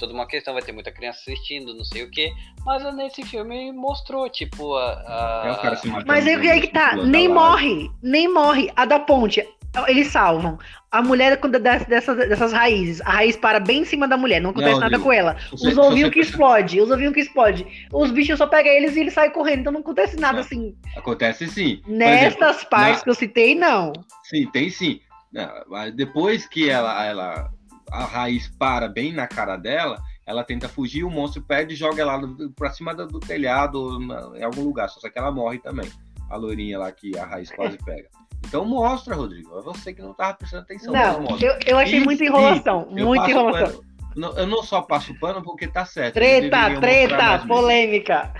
toda 0.00 0.12
uma 0.12 0.26
questão, 0.26 0.54
vai 0.54 0.62
ter 0.62 0.72
muita 0.72 0.90
criança 0.90 1.20
assistindo, 1.20 1.74
não 1.74 1.84
sei 1.84 2.02
o 2.02 2.10
que, 2.10 2.32
mas 2.64 2.82
nesse 2.96 3.22
filme 3.22 3.70
mostrou, 3.72 4.28
tipo, 4.28 4.74
a. 4.74 4.92
a- 4.92 5.70
É. 5.72 6.02
Mas 6.06 6.26
aí, 6.26 6.48
aí 6.50 6.60
que 6.60 6.68
tá, 6.68 6.96
nem 6.96 7.28
morre, 7.28 7.90
nem 8.02 8.32
morre. 8.32 8.72
A 8.74 8.84
da 8.84 8.98
ponte, 8.98 9.46
eles 9.86 10.08
salvam. 10.08 10.58
A 10.90 11.00
mulher 11.02 11.36
quando 11.38 11.56
desce 11.60 11.88
dessas, 11.88 12.16
dessas 12.16 12.52
raízes, 12.52 13.00
a 13.02 13.10
raiz 13.10 13.36
para 13.36 13.60
bem 13.60 13.82
em 13.82 13.84
cima 13.84 14.08
da 14.08 14.16
mulher, 14.16 14.40
não 14.40 14.50
acontece 14.50 14.72
Não, 14.72 14.80
nada 14.80 14.98
com 14.98 15.12
ela. 15.12 15.36
Os 15.52 15.78
ovinhos 15.78 16.10
que 16.10 16.18
explode, 16.18 16.80
os 16.80 16.90
ovinhos 16.90 17.14
que 17.14 17.20
explode. 17.20 17.64
Os 17.92 18.10
bichos 18.10 18.38
só 18.38 18.46
pegam 18.48 18.72
eles 18.72 18.96
e 18.96 19.00
eles 19.00 19.14
saem 19.14 19.30
correndo, 19.30 19.60
então 19.60 19.72
não 19.72 19.80
acontece 19.80 20.16
nada 20.16 20.38
Não. 20.38 20.40
assim. 20.40 20.74
Acontece 20.96 21.46
sim. 21.46 21.80
Nestas 21.86 22.56
exemplo, 22.56 22.70
partes 22.70 22.98
na- 22.98 23.04
que 23.04 23.10
eu 23.10 23.14
citei, 23.14 23.54
não. 23.54 23.92
Sim, 24.24 24.46
tem 24.50 24.68
sim. 24.68 25.00
Não, 25.32 25.48
mas 25.68 25.94
depois 25.94 26.44
que 26.48 26.68
ela, 26.68 27.04
ela. 27.06 27.52
A 27.90 28.04
raiz 28.04 28.48
para 28.58 28.88
bem 28.88 29.12
na 29.12 29.26
cara 29.26 29.56
dela, 29.56 30.00
ela 30.26 30.44
tenta 30.44 30.68
fugir, 30.68 31.02
o 31.04 31.10
monstro 31.10 31.42
perde 31.42 31.74
e 31.74 31.76
joga 31.76 32.02
ela 32.02 32.20
pra 32.56 32.70
cima 32.70 32.94
do, 32.94 33.06
do 33.06 33.18
telhado, 33.20 33.98
na- 33.98 34.38
em 34.38 34.42
algum 34.44 34.62
lugar. 34.62 34.88
Só 34.88 35.08
que 35.10 35.18
ela 35.18 35.30
morre 35.32 35.58
também. 35.58 35.90
A 36.28 36.36
loirinha 36.36 36.78
lá 36.78 36.92
que 36.92 37.16
a 37.18 37.24
raiz 37.26 37.50
quase 37.50 37.76
pega. 37.84 38.08
Então 38.46 38.64
mostra, 38.64 39.14
Rodrigo. 39.16 39.58
É 39.58 39.62
você 39.62 39.92
que 39.92 40.00
não 40.00 40.14
tava 40.14 40.34
prestando 40.34 40.62
atenção. 40.62 40.92
Não, 40.92 41.36
eu, 41.38 41.58
eu 41.66 41.78
achei 41.78 41.98
E 42.00 42.04
muita 42.04 42.24
enrolação. 42.24 42.86
Muita 42.90 43.30
enrolação. 43.30 43.80
pano. 43.80 43.90
Não, 44.16 44.36
eu 44.38 44.46
não 44.46 44.62
só 44.62 44.80
passo 44.82 45.14
pano 45.20 45.42
porque 45.42 45.66
tá 45.68 45.84
certo. 45.84 46.14
Treta, 46.14 46.80
treta, 46.80 47.16
mais 47.16 47.32
mesmo. 47.44 47.48
polêmica. 47.48 48.32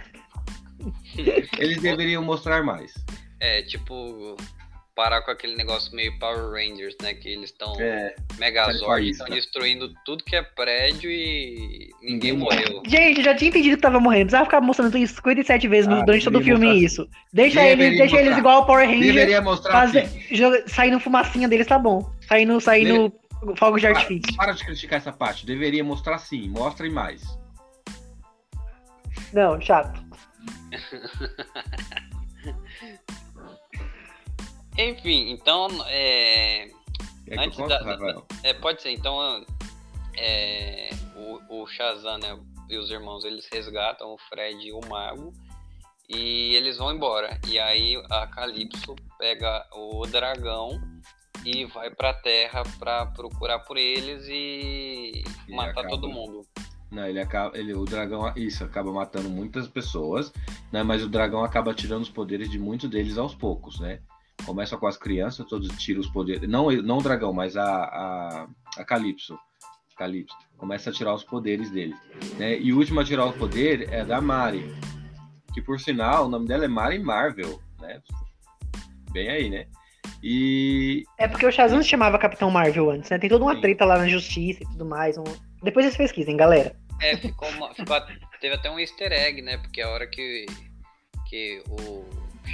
Eles 1.58 1.80
deveriam 1.80 2.22
mostrar 2.24 2.62
mais. 2.64 2.92
É, 3.38 3.62
tipo, 3.62 4.36
parar 5.00 5.22
com 5.22 5.30
aquele 5.30 5.56
negócio 5.56 5.96
meio 5.96 6.18
Power 6.18 6.50
Rangers, 6.50 6.94
né? 7.00 7.14
Que 7.14 7.30
eles 7.30 7.48
estão 7.48 7.74
É, 7.80 8.14
Megazord, 8.38 9.08
estão 9.08 9.26
destruindo 9.28 9.94
tudo 10.04 10.22
que 10.22 10.36
é 10.36 10.42
prédio 10.42 11.10
e 11.10 11.88
ninguém 12.02 12.34
morreu. 12.34 12.82
Gente, 12.86 13.16
eu 13.20 13.24
já 13.24 13.34
tinha 13.34 13.48
entendido 13.48 13.76
que 13.76 13.82
tava 13.82 13.98
morrendo. 13.98 14.24
Precisava 14.26 14.44
ficar 14.44 14.60
mostrando 14.60 14.98
isso 14.98 15.14
57 15.14 15.66
vezes 15.68 15.86
no- 15.86 16.00
Ah, 16.00 16.04
durante 16.04 16.24
todo 16.26 16.38
o 16.38 16.42
filme 16.44 16.66
mostrar 16.66 16.84
isso. 16.84 17.08
Deixa 17.32 17.62
Deveria 17.62 17.84
eles, 17.86 17.98
deixa 17.98 18.16
eles 18.20 18.36
igual 18.36 18.60
o 18.60 18.66
Power 18.66 18.86
Ranger, 18.86 19.00
deveria 19.14 19.40
mostrar 19.40 19.72
fazer, 19.72 20.06
joga- 20.30 20.64
saindo 20.66 21.00
fumacinha 21.00 21.48
deles, 21.48 21.66
tá 21.66 21.78
bom. 21.78 22.12
Saindo, 22.28 22.60
saindo 22.60 23.10
fogos 23.56 23.80
de 23.80 23.86
artifício. 23.86 24.36
Para 24.36 24.52
de 24.52 24.62
criticar 24.62 24.98
essa 24.98 25.12
parte. 25.12 25.46
Deveria 25.46 25.82
mostrar 25.82 26.18
sim. 26.18 26.46
Mostrem 26.50 26.92
mais. 26.92 27.22
Não, 29.32 29.58
chato. 29.62 29.98
Enfim, 34.88 35.30
então, 35.30 35.68
é, 35.86 36.64
É 37.26 37.38
Antes 37.38 37.56
conto, 37.56 37.68
da- 37.68 37.82
Rafael? 37.82 38.26
é, 38.42 38.54
pode 38.54 38.80
ser. 38.82 38.90
Então, 38.92 39.44
é, 40.16 40.90
o, 41.16 41.62
o 41.62 41.66
Shazam 41.66 42.18
né, 42.18 42.38
e 42.68 42.76
os 42.76 42.90
irmãos, 42.90 43.24
eles 43.24 43.46
resgatam 43.52 44.12
o 44.14 44.18
Fred 44.28 44.66
e 44.66 44.72
o 44.72 44.80
Mago 44.88 45.32
e 46.08 46.54
eles 46.56 46.78
vão 46.78 46.92
embora. 46.92 47.38
E 47.46 47.58
aí 47.58 48.00
a 48.10 48.26
Calypso 48.26 48.96
pega 49.18 49.64
o 49.74 50.04
dragão 50.06 50.80
e 51.44 51.64
vai 51.66 51.90
pra 51.90 52.12
Terra 52.12 52.62
pra 52.78 53.06
procurar 53.06 53.60
por 53.60 53.76
eles 53.76 54.26
e, 54.28 55.22
E 55.48 55.54
matar 55.54 55.70
acaba. 55.80 55.88
todo 55.88 56.08
mundo. 56.08 56.44
Não, 56.90 57.06
ele 57.06 57.20
acaba. 57.20 57.56
Ele, 57.56 57.72
o 57.72 57.84
dragão. 57.84 58.32
Isso, 58.34 58.64
acaba 58.64 58.92
matando 58.92 59.30
muitas 59.30 59.68
pessoas, 59.68 60.32
né? 60.72 60.82
Mas 60.82 61.04
o 61.04 61.08
dragão 61.08 61.44
acaba 61.44 61.72
tirando 61.72 62.02
os 62.02 62.10
poderes 62.10 62.50
de 62.50 62.58
muitos 62.58 62.90
deles 62.90 63.16
aos 63.16 63.32
poucos, 63.34 63.78
né? 63.78 64.00
Começa 64.46 64.76
com 64.76 64.86
as 64.86 64.96
crianças, 64.96 65.46
todos 65.46 65.68
tiram 65.78 66.00
os 66.00 66.08
poderes. 66.08 66.48
Não, 66.48 66.70
não 66.70 66.98
o 66.98 67.02
dragão, 67.02 67.32
mas 67.32 67.56
a, 67.56 67.64
a, 67.64 68.46
a 68.78 68.84
Calypso. 68.84 69.38
Calypso. 69.96 70.36
Começa 70.56 70.90
a 70.90 70.92
tirar 70.92 71.14
os 71.14 71.22
poderes 71.24 71.70
dele. 71.70 71.94
Né? 72.38 72.58
E 72.58 72.72
o 72.72 72.78
último 72.78 73.00
a 73.00 73.04
tirar 73.04 73.26
o 73.26 73.32
poder 73.32 73.92
é 73.92 74.04
da 74.04 74.20
Mari. 74.20 74.74
Que 75.52 75.60
por 75.60 75.78
sinal, 75.78 76.26
o 76.26 76.28
nome 76.28 76.46
dela 76.48 76.64
é 76.64 76.68
Mari 76.68 76.98
Marvel, 76.98 77.60
né? 77.80 78.00
Bem 79.12 79.28
aí, 79.28 79.50
né? 79.50 79.66
E 80.22 81.04
É 81.18 81.26
porque 81.28 81.46
o 81.46 81.50
Shazam 81.52 81.82
se 81.82 81.88
chamava 81.88 82.18
Capitão 82.18 82.50
Marvel 82.50 82.90
antes, 82.90 83.10
né? 83.10 83.18
Tem 83.18 83.28
toda 83.28 83.44
uma 83.44 83.54
Sim. 83.54 83.60
treta 83.60 83.84
lá 83.84 83.98
na 83.98 84.08
justiça 84.08 84.62
e 84.62 84.66
tudo 84.66 84.84
mais. 84.86 85.16
um- 85.18 85.24
Depois 85.62 85.84
vocês 85.86 85.96
pesquisem, 85.96 86.36
galera. 86.36 86.74
É, 87.00 87.16
ficou 87.16 87.48
uma, 87.50 87.74
ficou 87.74 87.96
a- 87.96 88.06
teve 88.40 88.54
até 88.54 88.70
um 88.70 88.78
easter 88.78 89.10
egg, 89.12 89.40
né? 89.42 89.56
Porque 89.58 89.80
a 89.80 89.88
hora 89.90 90.06
que, 90.06 90.46
que 91.28 91.62
o 91.68 92.04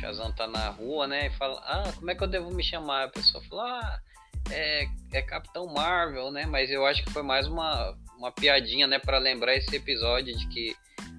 Shazam 0.01 0.32
tá 0.32 0.47
na 0.47 0.68
rua, 0.70 1.07
né? 1.07 1.26
E 1.26 1.30
fala, 1.30 1.61
ah, 1.64 1.92
como 1.94 2.11
é 2.11 2.14
que 2.14 2.22
eu 2.22 2.28
devo 2.28 2.51
me 2.53 2.62
chamar? 2.62 3.05
A 3.05 3.09
pessoa 3.09 3.42
fala, 3.44 3.80
ah, 3.80 4.01
é, 4.51 4.88
é 5.12 5.22
Capitão 5.22 5.66
Marvel, 5.66 6.30
né? 6.30 6.47
Mas 6.47 6.70
eu 6.70 6.86
acho 6.86 7.03
que 7.03 7.12
foi 7.12 7.22
mais 7.22 7.47
uma, 7.47 7.97
uma 8.16 8.30
piadinha, 8.30 8.86
né? 8.86 8.99
Pra 8.99 9.18
lembrar 9.18 9.55
esse 9.55 9.74
episódio 9.74 10.36
de 10.36 10.47
que 10.49 10.76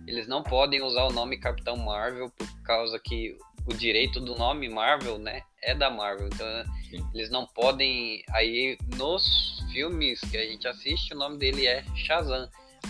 eles 0.07 0.27
não 0.27 0.41
podem 0.41 0.81
usar 0.81 1.03
o 1.03 1.11
nome 1.11 1.37
Capitão 1.37 1.75
Marvel 1.75 2.29
por 2.29 2.47
causa 2.63 2.97
que 2.97 3.37
o 3.65 3.73
direito 3.73 4.21
do 4.21 4.35
nome 4.35 4.69
Marvel, 4.69 5.19
né? 5.19 5.41
É 5.61 5.75
da 5.75 5.89
Marvel. 5.89 6.27
Então 6.27 6.47
Sim. 6.89 7.05
eles 7.13 7.29
não 7.29 7.45
podem. 7.45 8.23
Aí 8.29 8.77
nos 8.95 9.61
filmes 9.71 10.21
que 10.21 10.37
a 10.37 10.45
gente 10.45 10.67
assiste, 10.67 11.13
o 11.13 11.17
nome 11.17 11.37
dele 11.37 11.67
é 11.67 11.83
Shazam. 11.95 12.49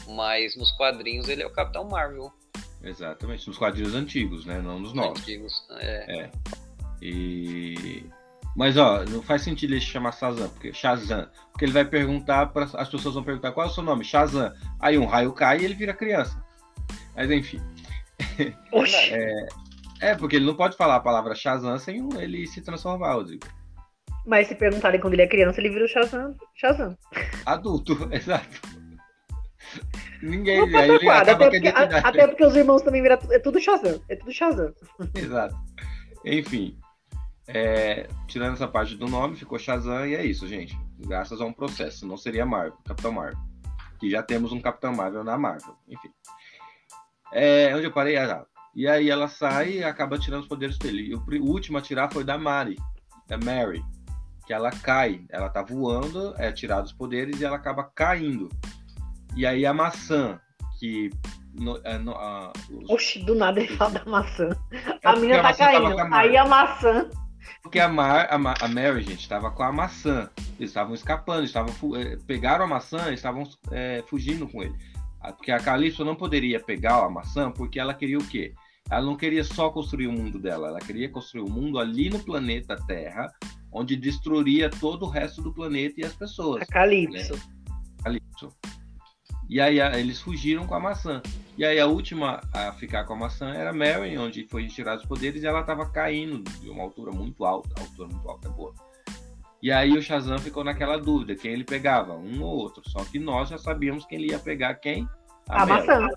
Mas 0.10 0.56
nos 0.56 0.72
quadrinhos 0.74 1.28
ele 1.28 1.42
é 1.42 1.48
o 1.48 1.52
Capitão 1.52 1.86
Marvel. 1.86 2.32
Exatamente, 2.84 3.48
nos 3.48 3.58
quadrinhos 3.58 3.96
antigos, 3.96 4.46
né? 4.46 4.62
Não 4.62 4.80
nos 4.80 4.94
novos. 4.94 5.20
Antigos. 5.22 5.66
É. 5.80 6.30
E 7.02 8.04
mas 8.58 8.76
ó, 8.76 9.06
não 9.06 9.22
faz 9.22 9.44
sentido 9.44 9.74
ele 9.74 9.80
se 9.80 9.86
chamar 9.86 10.12
Shazam, 10.12 10.50
porque 10.50 10.74
Shazam, 10.74 11.30
porque 11.52 11.64
ele 11.64 11.72
vai 11.72 11.86
perguntar 11.86 12.48
para 12.48 12.64
as 12.64 12.90
pessoas 12.90 13.14
vão 13.14 13.24
perguntar 13.24 13.52
qual 13.52 13.68
é 13.68 13.70
o 13.70 13.74
seu 13.74 13.84
nome, 13.84 14.04
Shazam. 14.04 14.52
Aí 14.80 14.98
um 14.98 15.06
raio 15.06 15.32
cai 15.32 15.60
e 15.60 15.66
ele 15.66 15.76
vira 15.76 15.94
criança. 15.94 16.44
Mas 17.16 17.30
enfim, 17.30 17.62
Oxi. 18.74 19.14
é 20.02 20.16
porque 20.16 20.38
ele 20.38 20.46
não 20.46 20.56
pode 20.56 20.76
falar 20.76 20.96
a 20.96 21.00
palavra 21.00 21.36
Shazam 21.36 21.78
sem 21.78 22.10
ele 22.18 22.48
se 22.48 22.60
transformar, 22.62 23.14
Rodrigo. 23.14 23.46
Mas 24.26 24.48
se 24.48 24.56
perguntarem 24.56 25.00
quando 25.00 25.14
ele 25.14 25.22
é 25.22 25.28
criança, 25.28 25.62
ele 25.62 25.70
vira 25.70 25.86
o 25.86 25.88
Shazam. 25.88 26.36
Shazam. 26.56 26.98
Adulto, 27.46 27.96
exato. 28.12 28.60
Ninguém, 30.22 30.68
Não 30.70 31.12
até 31.12 31.36
porque, 31.36 31.68
a- 31.68 32.00
até 32.08 32.28
porque 32.28 32.46
os 32.46 32.56
irmãos 32.56 32.82
também 32.82 33.02
viram. 33.02 33.18
É 33.32 33.40
tudo 33.40 33.60
Shazam. 33.60 34.02
É 34.10 34.16
tudo 34.16 34.32
Shazam. 34.32 34.74
Exato. 35.16 35.56
Enfim, 36.26 36.78
é, 37.48 38.08
tirando 38.28 38.54
essa 38.54 38.68
parte 38.68 38.96
do 38.96 39.08
nome, 39.08 39.36
ficou 39.36 39.60
Shazam 39.60 40.06
e 40.08 40.16
é 40.16 40.26
isso, 40.26 40.48
gente. 40.48 40.78
Graças 41.00 41.40
a 41.40 41.46
um 41.46 41.54
processo, 41.54 42.08
não 42.08 42.18
seria 42.18 42.46
Marvel, 42.46 42.78
Capitão 42.86 43.12
Marvel. 43.12 43.38
Que 44.00 44.10
já 44.10 44.22
temos 44.24 44.52
um 44.52 44.60
Capitão 44.62 44.94
Marvel 44.94 45.24
na 45.24 45.38
Marvel. 45.38 45.76
Enfim. 45.88 46.10
É, 47.34 47.76
onde 47.76 47.86
eu 47.86 47.92
parei? 47.92 48.18
Ah, 48.18 48.28
tá. 48.28 48.46
E 48.76 48.88
aí 48.88 49.10
ela 49.10 49.28
sai 49.28 49.78
e 49.78 49.84
acaba 49.84 50.20
tirando 50.20 50.42
os 50.42 50.48
poderes 50.48 50.78
dele. 50.78 51.10
E 51.12 51.16
o 51.40 51.46
último 51.46 51.78
a 51.78 51.82
tirar 51.82 52.12
foi 52.12 52.24
da 52.24 52.38
Mari, 52.38 52.76
da 53.28 53.38
Mary. 53.38 53.84
Que 54.46 54.54
ela 54.54 54.70
cai, 54.72 55.26
ela 55.30 55.50
tá 55.50 55.62
voando, 55.62 56.34
é 56.38 56.52
tirado 56.52 56.86
os 56.86 56.94
poderes 56.94 57.42
e 57.42 57.46
ela 57.46 57.56
acaba 57.58 57.84
caindo. 57.84 58.48
E 59.38 59.46
aí 59.46 59.66
a 59.66 59.74
maçã, 59.74 60.40
que. 60.80 61.12
no- 61.54 61.80
é, 61.84 61.98
no- 62.00 62.12
a- 62.16 62.52
os- 62.72 62.90
Oxi, 62.90 63.24
do 63.24 63.36
nada 63.36 63.60
ele 63.60 63.76
fala 63.78 63.92
da 64.00 64.06
maçã. 64.06 64.50
É 64.72 64.98
A 65.08 65.16
menina 65.16 65.42
tá 65.44 65.54
tava 65.54 65.58
caindo. 65.58 66.00
a. 66.00 66.18
Aí 66.20 66.36
a 66.38 66.46
maçã. 66.46 67.10
Porque 67.62 67.80
a, 67.80 67.88
Mar, 67.88 68.28
a, 68.30 68.38
Ma- 68.38 68.56
a 68.62 68.68
Mary, 68.68 69.02
gente, 69.04 69.22
estava 69.22 69.52
com 69.52 69.64
a 69.64 69.72
maçã. 69.72 70.30
Eles 70.60 70.70
estavam 70.72 70.94
escapando, 70.96 71.44
estavam 71.46 71.74
eh, 71.96 72.18
pegaram 72.26 72.66
a 72.66 72.68
maçã 72.68 73.10
e 73.10 73.14
estavam 73.14 73.44
eh, 73.72 74.04
fugindo 74.08 74.48
com 74.48 74.64
ele. 74.64 74.76
Ah, 75.22 75.32
Porque 75.34 75.52
a 75.52 75.60
Calypso 75.60 76.04
não 76.06 76.16
poderia 76.16 76.60
pegar 76.60 77.04
a 77.04 77.10
maçã 77.10 77.52
porque 77.52 77.80
ela 77.80 77.94
queria 77.94 78.18
o 78.18 78.24
quê? 78.28 78.54
Ela 78.90 79.06
não 79.06 79.16
queria 79.18 79.44
só 79.44 79.70
construir 79.70 80.08
o 80.08 80.12
mundo 80.14 80.40
dela, 80.40 80.70
ela 80.70 80.80
queria 80.80 81.10
construir 81.10 81.42
o 81.44 81.50
mundo 81.52 81.78
ali 81.80 82.10
no 82.10 82.20
planeta 82.20 82.76
Terra, 82.88 83.30
onde 83.72 83.96
destruiria 83.98 84.70
todo 84.70 85.04
o 85.06 85.10
resto 85.10 85.42
do 85.42 85.54
planeta 85.54 86.00
e 86.02 86.06
as 86.06 86.14
pessoas. 86.14 86.62
A 86.64 86.66
Calypso. 86.68 87.34
Calypso. 88.04 88.50
E 89.50 89.62
aí 89.62 89.80
a- 89.80 89.98
eles 89.98 90.20
fugiram 90.22 90.68
com 90.68 90.76
a 90.76 90.80
maçã. 90.80 91.22
E 91.58 91.66
aí 91.66 91.80
a 91.80 91.88
última 91.88 92.42
a 92.54 92.72
ficar 92.74 93.06
com 93.06 93.14
a 93.14 93.18
maçã 93.18 93.54
era 93.54 93.74
Mary, 93.74 94.18
onde 94.18 94.46
foi 94.48 94.64
retirado 94.64 95.02
os 95.02 95.08
poderes 95.08 95.42
e 95.42 95.48
ela 95.48 95.62
estava 95.62 95.90
caindo 95.90 96.44
de 96.60 96.70
uma 96.70 96.84
altura 96.84 97.12
muito 97.12 97.46
alta. 97.46 97.70
A 97.78 97.82
altura 97.82 98.10
muito 98.10 98.30
alta 98.30 98.48
é 98.48 98.52
boa. 98.52 98.74
E 99.62 99.72
aí 99.72 99.98
o 99.98 100.02
Shazam 100.02 100.38
ficou 100.38 100.64
naquela 100.64 100.98
dúvida, 100.98 101.36
quem 101.36 101.52
ele 101.52 101.64
pegava, 101.64 102.14
um 102.14 102.44
ou 102.44 102.58
outro. 102.58 102.88
Só 102.88 103.04
que 103.06 103.18
nós 103.18 103.50
já 103.50 103.58
sabíamos 103.58 104.06
que 104.06 104.14
ele 104.14 104.28
ia 104.30 104.38
pegar 104.38 104.76
quem? 104.76 105.08
A, 105.50 105.66
Mary. 105.66 105.88
maçã. 105.88 106.10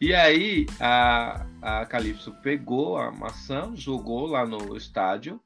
E 0.00 0.12
aí 0.14 0.66
a, 0.80 1.46
a 1.62 1.86
Calypso 1.86 2.32
pegou 2.42 2.96
a 2.96 3.10
maçã, 3.12 3.72
jogou 3.74 4.26
lá 4.26 4.44
no 4.46 4.76
estádio 4.76 5.40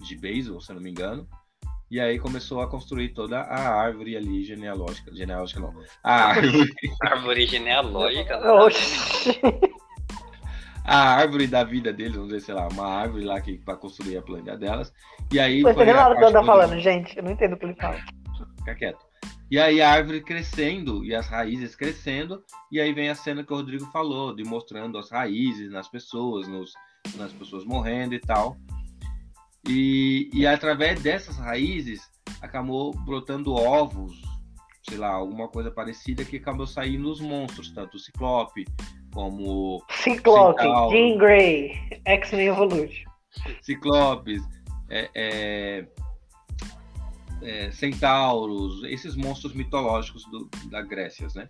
de 0.00 0.16
beisebol, 0.16 0.60
se 0.60 0.72
não 0.72 0.80
me 0.80 0.90
engano. 0.90 1.26
E 1.90 1.98
aí 1.98 2.18
começou 2.20 2.60
a 2.60 2.68
construir 2.68 3.08
toda 3.10 3.40
a 3.40 3.68
árvore 3.80 4.16
ali 4.16 4.44
genealógica. 4.44 5.12
Genealógica 5.14 5.60
não. 5.60 5.74
A 6.04 6.14
árvore, 6.30 6.70
Árvore 7.02 7.46
genealógica. 7.46 8.38
né? 8.40 8.50
Oxi. 8.50 9.40
a 10.84 11.14
árvore 11.16 11.46
da 11.46 11.64
vida 11.64 11.92
deles, 11.92 12.14
vamos 12.14 12.28
dizer, 12.28 12.40
sei 12.44 12.54
lá, 12.54 12.68
uma 12.68 12.86
árvore 12.86 13.24
lá 13.24 13.40
que 13.40 13.58
para 13.58 13.76
construir 13.76 14.16
a 14.16 14.22
planeta 14.22 14.56
delas. 14.56 14.92
E 15.32 15.38
aí 15.40 15.62
Não 15.62 15.74
foi 15.74 15.88
a 15.88 15.94
nada 15.94 16.14
do 16.14 16.26
que 16.26 16.32
tá 16.32 16.40
do- 16.40 16.46
falando, 16.46 16.78
gente. 16.78 17.16
Eu 17.16 17.22
não 17.24 17.32
entendo 17.32 17.54
o 17.54 17.56
que 17.58 17.64
ele 17.66 17.74
fala. 17.74 17.98
Fica 18.58 18.74
quieto. 18.74 19.04
E 19.50 19.58
aí 19.58 19.82
a 19.82 19.90
árvore 19.90 20.20
crescendo 20.22 21.04
e 21.04 21.12
as 21.12 21.26
raízes 21.26 21.74
crescendo, 21.74 22.40
e 22.70 22.80
aí 22.80 22.92
vem 22.92 23.08
a 23.08 23.16
cena 23.16 23.42
que 23.42 23.52
o 23.52 23.56
Rodrigo 23.56 23.84
falou, 23.86 24.32
de 24.34 24.44
mostrando 24.44 24.96
as 24.96 25.10
raízes 25.10 25.72
nas 25.72 25.88
pessoas, 25.88 26.46
nos, 26.46 26.72
nas 27.16 27.32
pessoas 27.32 27.64
morrendo 27.64 28.14
e 28.14 28.20
tal. 28.20 28.56
E, 29.68 30.30
e 30.32 30.46
através 30.46 31.02
dessas 31.02 31.36
raízes 31.36 32.00
acabou 32.40 32.92
brotando 33.04 33.52
ovos, 33.54 34.20
sei 34.88 34.96
lá, 34.96 35.08
alguma 35.08 35.48
coisa 35.48 35.70
parecida 35.70 36.24
que 36.24 36.36
acabou 36.36 36.66
saindo 36.66 37.10
os 37.10 37.20
monstros, 37.20 37.70
tanto 37.72 37.96
o 37.96 38.00
Ciclope 38.00 38.64
como 39.12 39.84
Ciclope, 39.90 40.62
Centauro. 40.62 40.96
Jean 40.96 41.18
Grey, 41.18 41.72
X-Men 42.04 42.46
Evolution. 42.48 43.10
Ciclopes, 43.60 44.42
é, 44.88 45.10
é, 45.14 45.86
é, 47.42 47.70
centauros, 47.70 48.82
esses 48.84 49.14
monstros 49.16 49.54
mitológicos 49.54 50.24
do- 50.30 50.48
da 50.70 50.82
Grécia, 50.82 51.26
né? 51.34 51.48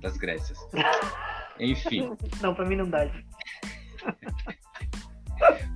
Das 0.00 0.16
Grécias. 0.16 0.58
Enfim. 1.58 2.10
Não, 2.40 2.54
pra 2.54 2.64
mim 2.64 2.76
não 2.76 2.88
dá. 2.88 3.10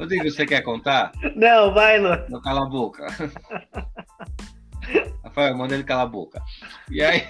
Rodrigo, 0.03 0.31
você 0.31 0.45
quer 0.47 0.63
contar? 0.63 1.13
Não, 1.37 1.73
vai, 1.73 1.99
Lu. 1.99 2.11
Não, 2.29 2.41
cala 2.41 2.63
a 2.67 2.69
boca. 2.69 3.07
Rafael, 5.25 5.57
manda 5.57 5.75
ele 5.75 5.85
calar 5.85 6.05
a 6.07 6.09
boca. 6.09 6.43
E 6.91 7.03
aí? 7.03 7.23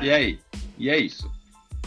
e 0.00 0.10
aí? 0.10 0.38
E 0.78 0.90
é 0.90 0.98
isso. 0.98 1.30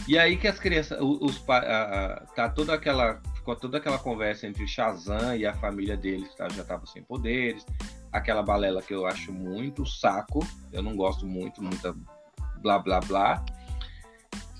E 0.06 0.18
aí 0.18 0.36
que 0.36 0.48
as 0.48 0.58
crianças, 0.58 0.98
os, 1.00 1.38
pa- 1.38 1.58
a- 1.58 2.06
a- 2.06 2.20
tá 2.34 2.48
toda 2.48 2.72
aquela, 2.74 3.20
ficou 3.36 3.54
toda 3.54 3.78
aquela 3.78 3.98
conversa 3.98 4.46
entre 4.46 4.66
Shazam 4.66 5.36
e 5.36 5.44
a 5.46 5.54
família 5.54 5.96
deles, 5.96 6.34
tá? 6.34 6.48
já 6.48 6.64
tava 6.64 6.86
sem 6.86 7.02
poderes, 7.02 7.64
aquela 8.10 8.42
balela 8.42 8.80
que 8.80 8.94
eu 8.94 9.06
acho 9.06 9.32
muito 9.32 9.84
saco, 9.86 10.40
eu 10.72 10.82
não 10.82 10.96
gosto 10.96 11.26
muito, 11.26 11.62
muita 11.62 11.94
blá 12.62 12.78
blá 12.78 13.00
blá. 13.00 13.44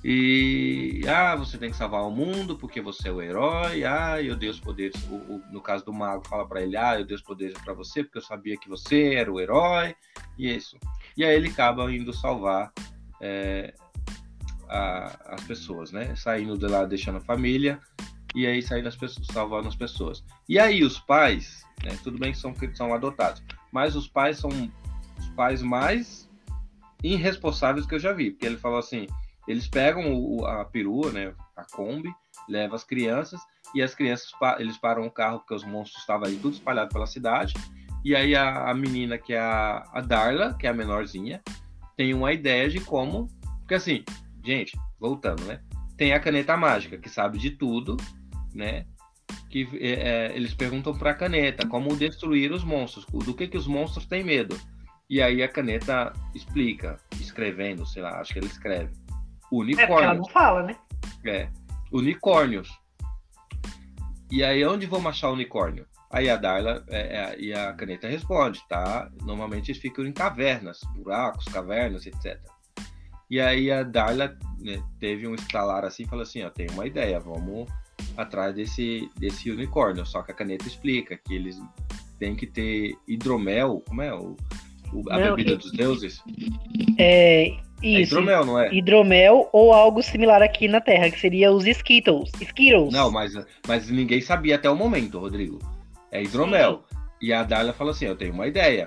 E 0.04 1.00
ah, 1.08 1.34
você 1.34 1.58
tem 1.58 1.70
que 1.70 1.76
salvar 1.76 2.02
o 2.02 2.10
mundo 2.10 2.56
porque 2.56 2.80
você 2.80 3.08
é 3.08 3.12
o 3.12 3.20
herói. 3.20 3.84
Ah, 3.84 4.22
eu 4.22 4.36
dei 4.36 4.48
os 4.48 4.60
poderes. 4.60 4.94
O, 5.08 5.14
o- 5.16 5.42
no 5.50 5.60
caso 5.60 5.84
do 5.84 5.92
mago, 5.92 6.26
fala 6.28 6.46
pra 6.46 6.62
ele: 6.62 6.76
Ah, 6.76 6.98
eu 6.98 7.04
dei 7.04 7.16
os 7.16 7.22
poderes 7.22 7.58
pra 7.62 7.74
você 7.74 8.04
porque 8.04 8.18
eu 8.18 8.22
sabia 8.22 8.56
que 8.56 8.68
você 8.68 9.14
era 9.14 9.32
o 9.32 9.40
herói. 9.40 9.94
E 10.38 10.54
isso. 10.54 10.78
E 11.16 11.24
aí 11.24 11.34
ele 11.34 11.48
acaba 11.48 11.92
indo 11.92 12.12
salvar 12.12 12.72
é, 13.20 13.74
a- 14.68 15.18
as 15.34 15.42
pessoas, 15.44 15.90
né? 15.90 16.14
Saindo 16.14 16.56
de 16.56 16.66
lá, 16.66 16.84
deixando 16.84 17.18
a 17.18 17.20
família. 17.20 17.80
E 18.34 18.46
aí 18.46 18.62
saindo 18.62 18.86
as 18.88 18.96
pessoas, 18.96 19.26
salvando 19.32 19.68
as 19.68 19.74
pessoas. 19.74 20.22
E 20.48 20.58
aí 20.60 20.84
os 20.84 20.98
pais, 21.00 21.64
né, 21.82 21.98
tudo 22.04 22.18
bem 22.18 22.30
que 22.32 22.38
são, 22.38 22.54
são 22.74 22.92
adotados, 22.94 23.42
mas 23.72 23.96
os 23.96 24.06
pais 24.06 24.38
são 24.38 24.50
os 25.18 25.28
pais 25.30 25.62
mais 25.62 26.28
irresponsáveis 27.02 27.86
que 27.86 27.94
eu 27.94 27.98
já 27.98 28.12
vi. 28.12 28.30
Porque 28.30 28.46
ele 28.46 28.58
falou 28.58 28.78
assim: 28.78 29.06
eles 29.48 29.66
pegam 29.66 30.14
o- 30.14 30.46
a 30.46 30.64
perua, 30.64 31.10
né, 31.10 31.34
a 31.56 31.64
Kombi, 31.64 32.10
levam 32.48 32.76
as 32.76 32.84
crianças 32.84 33.40
e 33.74 33.82
as 33.82 33.94
crianças 33.94 34.30
eles 34.58 34.76
param 34.78 35.06
o 35.06 35.10
carro 35.10 35.38
porque 35.40 35.54
os 35.54 35.64
monstros 35.64 36.00
estavam 36.02 36.28
aí 36.28 36.36
tudo 36.36 36.54
espalhado 36.54 36.92
pela 36.92 37.06
cidade. 37.06 37.54
E 38.04 38.14
aí 38.14 38.36
a, 38.36 38.70
a 38.70 38.74
menina 38.74 39.18
que 39.18 39.32
é 39.32 39.40
a, 39.40 39.82
a 39.92 40.00
Darla, 40.00 40.54
que 40.54 40.66
é 40.66 40.70
a 40.70 40.74
menorzinha, 40.74 41.42
tem 41.96 42.14
uma 42.14 42.32
ideia 42.32 42.68
de 42.68 42.78
como, 42.80 43.26
porque 43.60 43.74
assim, 43.74 44.04
gente, 44.44 44.78
voltando, 45.00 45.44
né? 45.44 45.60
Tem 45.96 46.12
a 46.12 46.20
caneta 46.20 46.56
mágica 46.56 46.96
que 46.96 47.08
sabe 47.08 47.38
de 47.38 47.50
tudo, 47.50 47.96
né? 48.54 48.86
Que 49.50 49.68
é, 49.80 49.90
é, 50.28 50.36
eles 50.36 50.54
perguntam 50.54 50.96
para 50.96 51.10
a 51.10 51.14
caneta 51.14 51.66
como 51.66 51.96
destruir 51.96 52.52
os 52.52 52.62
monstros, 52.62 53.04
do 53.06 53.34
que 53.34 53.48
que 53.48 53.56
os 53.56 53.66
monstros 53.66 54.06
têm 54.06 54.22
medo. 54.22 54.56
E 55.10 55.20
aí 55.20 55.42
a 55.42 55.48
caneta 55.48 56.12
explica, 56.34 56.98
escrevendo, 57.18 57.84
sei 57.84 58.02
lá, 58.02 58.20
acho 58.20 58.32
que 58.32 58.38
ele 58.38 58.46
escreve. 58.46 58.92
É 59.82 59.86
porque 59.86 60.02
ela 60.04 60.14
não 60.14 60.28
fala, 60.28 60.62
né? 60.62 60.76
É, 61.24 61.48
unicórnios. 61.92 62.68
E 64.30 64.44
aí, 64.44 64.64
onde 64.64 64.86
vamos 64.86 65.06
achar 65.06 65.30
unicórnio? 65.30 65.86
Aí 66.10 66.28
a 66.30 66.36
Darla 66.36 66.84
é, 66.88 67.00
é, 67.34 67.40
e 67.40 67.52
a 67.52 67.72
caneta 67.74 68.08
responde, 68.08 68.60
tá? 68.68 69.10
Normalmente 69.22 69.70
eles 69.70 69.80
ficam 69.80 70.06
em 70.06 70.12
cavernas, 70.12 70.80
buracos, 70.94 71.44
cavernas, 71.46 72.06
etc. 72.06 72.38
E 73.30 73.38
aí 73.40 73.70
a 73.70 73.82
Darla 73.82 74.36
né, 74.58 74.82
teve 74.98 75.26
um 75.28 75.34
estalar 75.34 75.84
assim, 75.84 76.06
falou 76.06 76.22
assim, 76.22 76.42
ó, 76.42 76.50
tem 76.50 76.66
uma 76.70 76.86
ideia, 76.86 77.20
vamos 77.20 77.70
atrás 78.16 78.54
desse, 78.54 79.10
desse 79.18 79.50
unicórnio. 79.50 80.04
Só 80.06 80.22
que 80.22 80.32
a 80.32 80.34
caneta 80.34 80.66
explica 80.66 81.16
que 81.16 81.34
eles 81.34 81.60
têm 82.18 82.34
que 82.34 82.46
ter 82.46 82.96
hidromel, 83.06 83.82
como 83.86 84.00
é? 84.02 84.14
O, 84.14 84.34
o- 84.94 85.10
a 85.10 85.18
Não, 85.18 85.36
bebida 85.36 85.52
e- 85.52 85.56
dos 85.58 85.72
deuses? 85.72 86.22
É, 86.98 87.54
É 87.82 87.86
isso. 87.88 88.14
hidromel, 88.14 88.44
não 88.44 88.58
é? 88.58 88.72
Hidromel 88.74 89.48
ou 89.52 89.72
algo 89.72 90.02
similar 90.02 90.42
aqui 90.42 90.66
na 90.68 90.80
Terra, 90.80 91.10
que 91.10 91.20
seria 91.20 91.52
os 91.52 91.66
Skittles. 91.66 92.30
Skittles. 92.40 92.92
Não, 92.92 93.10
mas, 93.10 93.32
mas 93.66 93.88
ninguém 93.90 94.20
sabia 94.20 94.56
até 94.56 94.68
o 94.68 94.76
momento, 94.76 95.18
Rodrigo. 95.18 95.58
É 96.10 96.22
hidromel. 96.22 96.82
E 97.20 97.32
a 97.32 97.42
Darla 97.42 97.72
falou 97.72 97.90
assim: 97.92 98.06
Eu 98.06 98.16
tenho 98.16 98.32
uma 98.32 98.46
ideia. 98.46 98.84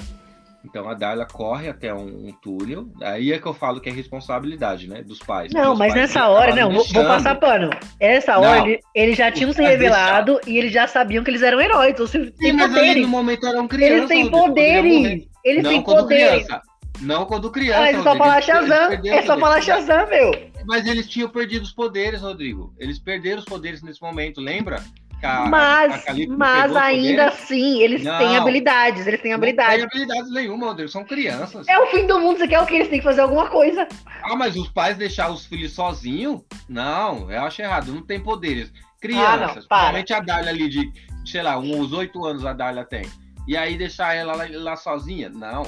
Então 0.63 0.87
a 0.87 0.93
Darla 0.93 1.25
corre 1.25 1.67
até 1.69 1.91
um, 1.93 2.27
um 2.27 2.31
túnel. 2.41 2.87
Aí 3.01 3.33
é 3.33 3.39
que 3.39 3.45
eu 3.47 3.53
falo 3.53 3.81
que 3.81 3.89
é 3.89 3.91
responsabilidade, 3.91 4.87
né? 4.87 5.01
Dos 5.01 5.17
pais. 5.19 5.51
Não, 5.51 5.75
mas 5.75 5.91
pais 5.93 6.01
nessa 6.01 6.27
hora, 6.27 6.55
não, 6.55 6.71
vou, 6.71 6.85
passar 7.03 7.33
pano. 7.35 7.69
Nessa 7.99 8.33
Não. 8.33 8.41
hora, 8.41 8.67
ele- 8.69 8.79
eles 8.93 9.17
já 9.17 9.31
tinham 9.31 9.51
se 9.53 9.61
revelado 9.61 10.39
e 10.45 10.57
eles 10.59 10.71
já 10.71 10.87
sabiam 10.87 11.23
que 11.23 11.31
eles 11.31 11.41
eram 11.41 11.59
heróis. 11.59 11.99
Ou 11.99 12.05
seja, 12.05 12.31
Sim, 12.39 12.51
mas 12.53 12.65
ali 12.65 12.73
poderes. 12.75 13.01
no 13.01 13.07
momento 13.07 13.47
eram 13.47 13.67
crianças. 13.67 13.95
Eles 13.97 14.07
têm 14.09 14.29
poderes. 14.29 15.27
Eles 15.43 15.67
têm 15.67 15.81
poderes. 15.81 16.45
criança. 16.45 16.61
Não 17.01 17.25
quando 17.25 17.49
criança. 17.51 17.81
Ah, 17.81 17.89
é 17.91 18.03
só 18.03 18.15
falar 18.15 18.41
Shazam. 18.41 18.91
É 19.05 19.21
só 19.23 19.39
falar. 19.39 19.61
Shazam, 19.61 20.07
meu. 20.07 20.51
Mas 20.65 20.85
eles 20.85 21.07
tinham 21.09 21.27
perdido 21.29 21.63
os 21.63 21.71
poderes, 21.71 22.21
Rodrigo. 22.21 22.73
Eles 22.77 22.99
perderam 22.99 23.39
os 23.39 23.45
poderes 23.45 23.81
nesse 23.81 24.01
momento, 24.01 24.39
lembra? 24.39 24.83
A- 25.23 25.43
a 25.43 25.49
Mas, 25.49 26.03
Calypso 26.03 26.35
mas 26.37 26.75
ainda 26.75 27.25
poderes. 27.25 27.43
assim, 27.43 27.79
eles 27.81 28.03
Não. 28.03 28.17
têm 28.17 28.37
habilidades. 28.37 29.05
Eles 29.05 29.21
têm 29.21 29.31
Não 29.31 29.37
habilidades. 29.37 29.75
tem 29.75 29.83
habilidades 29.83 30.31
nenhuma, 30.31 30.67
Rodrigo. 30.67 30.89
São 30.89 31.03
crianças. 31.05 31.67
É 31.67 31.77
o 31.79 31.85
fim 31.87 32.07
do 32.07 32.19
mundo. 32.19 32.39
Você 32.39 32.47
quer 32.47 32.59
o 32.59 32.65
que? 32.65 32.73
Eles 32.75 32.87
têm 32.87 32.97
que 32.99 33.03
fazer 33.05 33.21
alguma 33.21 33.47
coisa. 33.47 33.87
Ah, 34.23 34.35
mas 34.35 34.55
os 34.55 34.67
pais 34.69 34.97
deixar 34.97 35.29
os 35.31 35.45
filhos 35.45 35.73
sozinhos? 35.73 36.41
Não, 36.67 37.29
eu 37.31 37.41
acho 37.43 37.61
errado. 37.61 37.93
Não 37.93 38.01
tem 38.03 38.19
poderes. 38.19 38.71
Ah, 38.75 38.97
Crianças, 38.99 39.29
não, 39.63 39.67
para. 39.67 39.91
principalmente 39.93 40.13
a 40.13 40.19
Darla 40.21 40.49
ali 40.49 40.67
de, 40.69 40.91
sei 41.25 41.41
lá, 41.43 41.57
uns 41.59 41.91
oito 41.93 42.23
anos 42.25 42.43
a 42.45 42.53
Darla 42.53 42.83
tem. 42.83 43.03
E 43.47 43.55
aí 43.57 43.77
deixar 43.77 44.15
ela 44.15 44.33
lá, 44.35 44.45
lá 44.49 44.75
sozinha? 44.75 45.29
Não, 45.29 45.63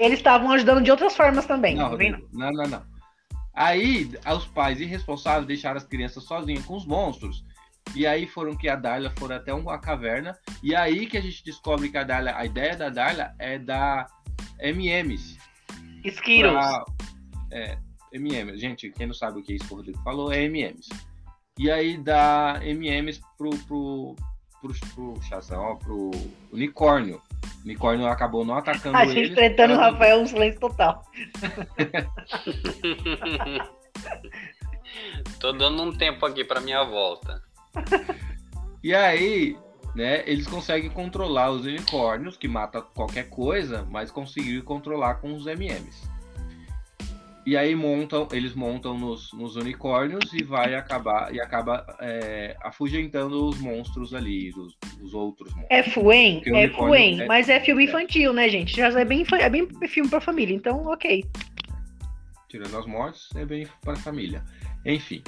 Eles 0.00 0.18
estavam 0.18 0.50
ajudando 0.52 0.82
de 0.82 0.90
outras 0.90 1.14
formas 1.14 1.44
também. 1.44 1.76
não? 1.76 1.90
Rodrigo. 1.90 2.26
Não, 2.32 2.50
não, 2.50 2.66
não. 2.66 2.82
Aí 3.54 4.10
os 4.34 4.46
pais 4.46 4.80
irresponsáveis 4.80 5.46
deixaram 5.46 5.76
as 5.76 5.84
crianças 5.84 6.24
sozinhas 6.24 6.64
com 6.64 6.74
os 6.74 6.86
monstros. 6.86 7.44
E 7.94 8.06
aí 8.06 8.26
foram 8.26 8.56
que 8.56 8.66
a 8.68 8.76
Darla 8.76 9.12
foram 9.18 9.36
até 9.36 9.52
uma 9.52 9.78
caverna. 9.78 10.36
E 10.62 10.74
aí 10.74 11.06
que 11.06 11.18
a 11.18 11.20
gente 11.20 11.44
descobre 11.44 11.90
que 11.90 11.98
a 11.98 12.04
Darla, 12.04 12.34
a 12.34 12.46
ideia 12.46 12.74
da 12.74 12.88
Darla 12.88 13.34
é 13.38 13.58
da 13.58 14.06
MMs. 14.58 15.38
Skittles. 16.02 16.52
pra- 16.52 16.84
é, 17.52 17.76
MM. 18.12 18.56
Gente, 18.56 18.90
quem 18.90 19.06
não 19.06 19.14
sabe 19.14 19.40
o 19.40 19.42
que 19.42 19.52
é 19.52 19.56
isso 19.56 19.66
que 19.66 19.74
o 19.74 19.76
Rodrigo 19.76 20.02
falou, 20.02 20.32
é 20.32 20.44
MMs. 20.44 20.88
E 21.58 21.70
aí 21.70 21.98
dá 21.98 22.58
MMs 22.62 23.20
pro, 23.36 23.50
pro, 23.66 24.16
pro, 24.62 24.72
pro 24.94 25.20
ó, 25.58 25.74
pro 25.74 26.10
unicórnio. 26.50 27.20
O 27.60 27.64
unicórnio 27.64 28.06
acabou 28.06 28.44
não 28.44 28.56
atacando 28.56 28.96
A 28.96 29.04
gente 29.04 29.18
eles. 29.18 29.34
tretando 29.34 29.74
o 29.74 29.76
Rafael 29.76 30.20
um 30.20 30.26
silêncio 30.26 30.60
total. 30.60 31.02
Tô 35.38 35.52
dando 35.52 35.82
um 35.82 35.92
tempo 35.92 36.24
aqui 36.26 36.44
pra 36.44 36.60
minha 36.60 36.82
volta. 36.84 37.42
E 38.82 38.94
aí, 38.94 39.56
né, 39.94 40.22
eles 40.26 40.46
conseguem 40.46 40.90
controlar 40.90 41.50
os 41.50 41.64
unicórnios, 41.66 42.36
que 42.36 42.48
mata 42.48 42.80
qualquer 42.80 43.28
coisa, 43.28 43.86
mas 43.90 44.10
conseguiram 44.10 44.64
controlar 44.64 45.16
com 45.16 45.34
os 45.34 45.46
MMs. 45.46 46.08
E 47.50 47.56
aí 47.56 47.74
montam, 47.74 48.28
eles 48.30 48.54
montam 48.54 48.96
nos, 48.96 49.32
nos 49.32 49.56
unicórnios 49.56 50.32
e 50.32 50.44
vai 50.44 50.76
acabar 50.76 51.34
e 51.34 51.40
acaba 51.40 51.84
é, 51.98 52.56
afugentando 52.62 53.44
os 53.44 53.58
monstros 53.58 54.14
ali, 54.14 54.50
os, 54.50 54.78
os 55.02 55.12
outros 55.14 55.52
monstros. 55.52 55.68
É 55.68 55.82
Fuen, 55.82 56.42
é 56.46 56.68
Fuen, 56.68 57.22
é- 57.22 57.26
mas 57.26 57.48
é 57.48 57.58
filme 57.58 57.86
infantil, 57.86 58.32
né, 58.32 58.48
gente? 58.48 58.76
Já 58.76 58.86
é 58.90 59.04
bem, 59.04 59.26
é 59.32 59.50
bem 59.50 59.66
filme 59.88 60.08
pra 60.08 60.20
família, 60.20 60.54
então 60.54 60.86
ok. 60.86 61.24
Tirando 62.48 62.78
as 62.78 62.86
mortes, 62.86 63.34
é 63.34 63.44
bem 63.44 63.66
para 63.82 63.96
família. 63.96 64.44
Enfim. 64.86 65.20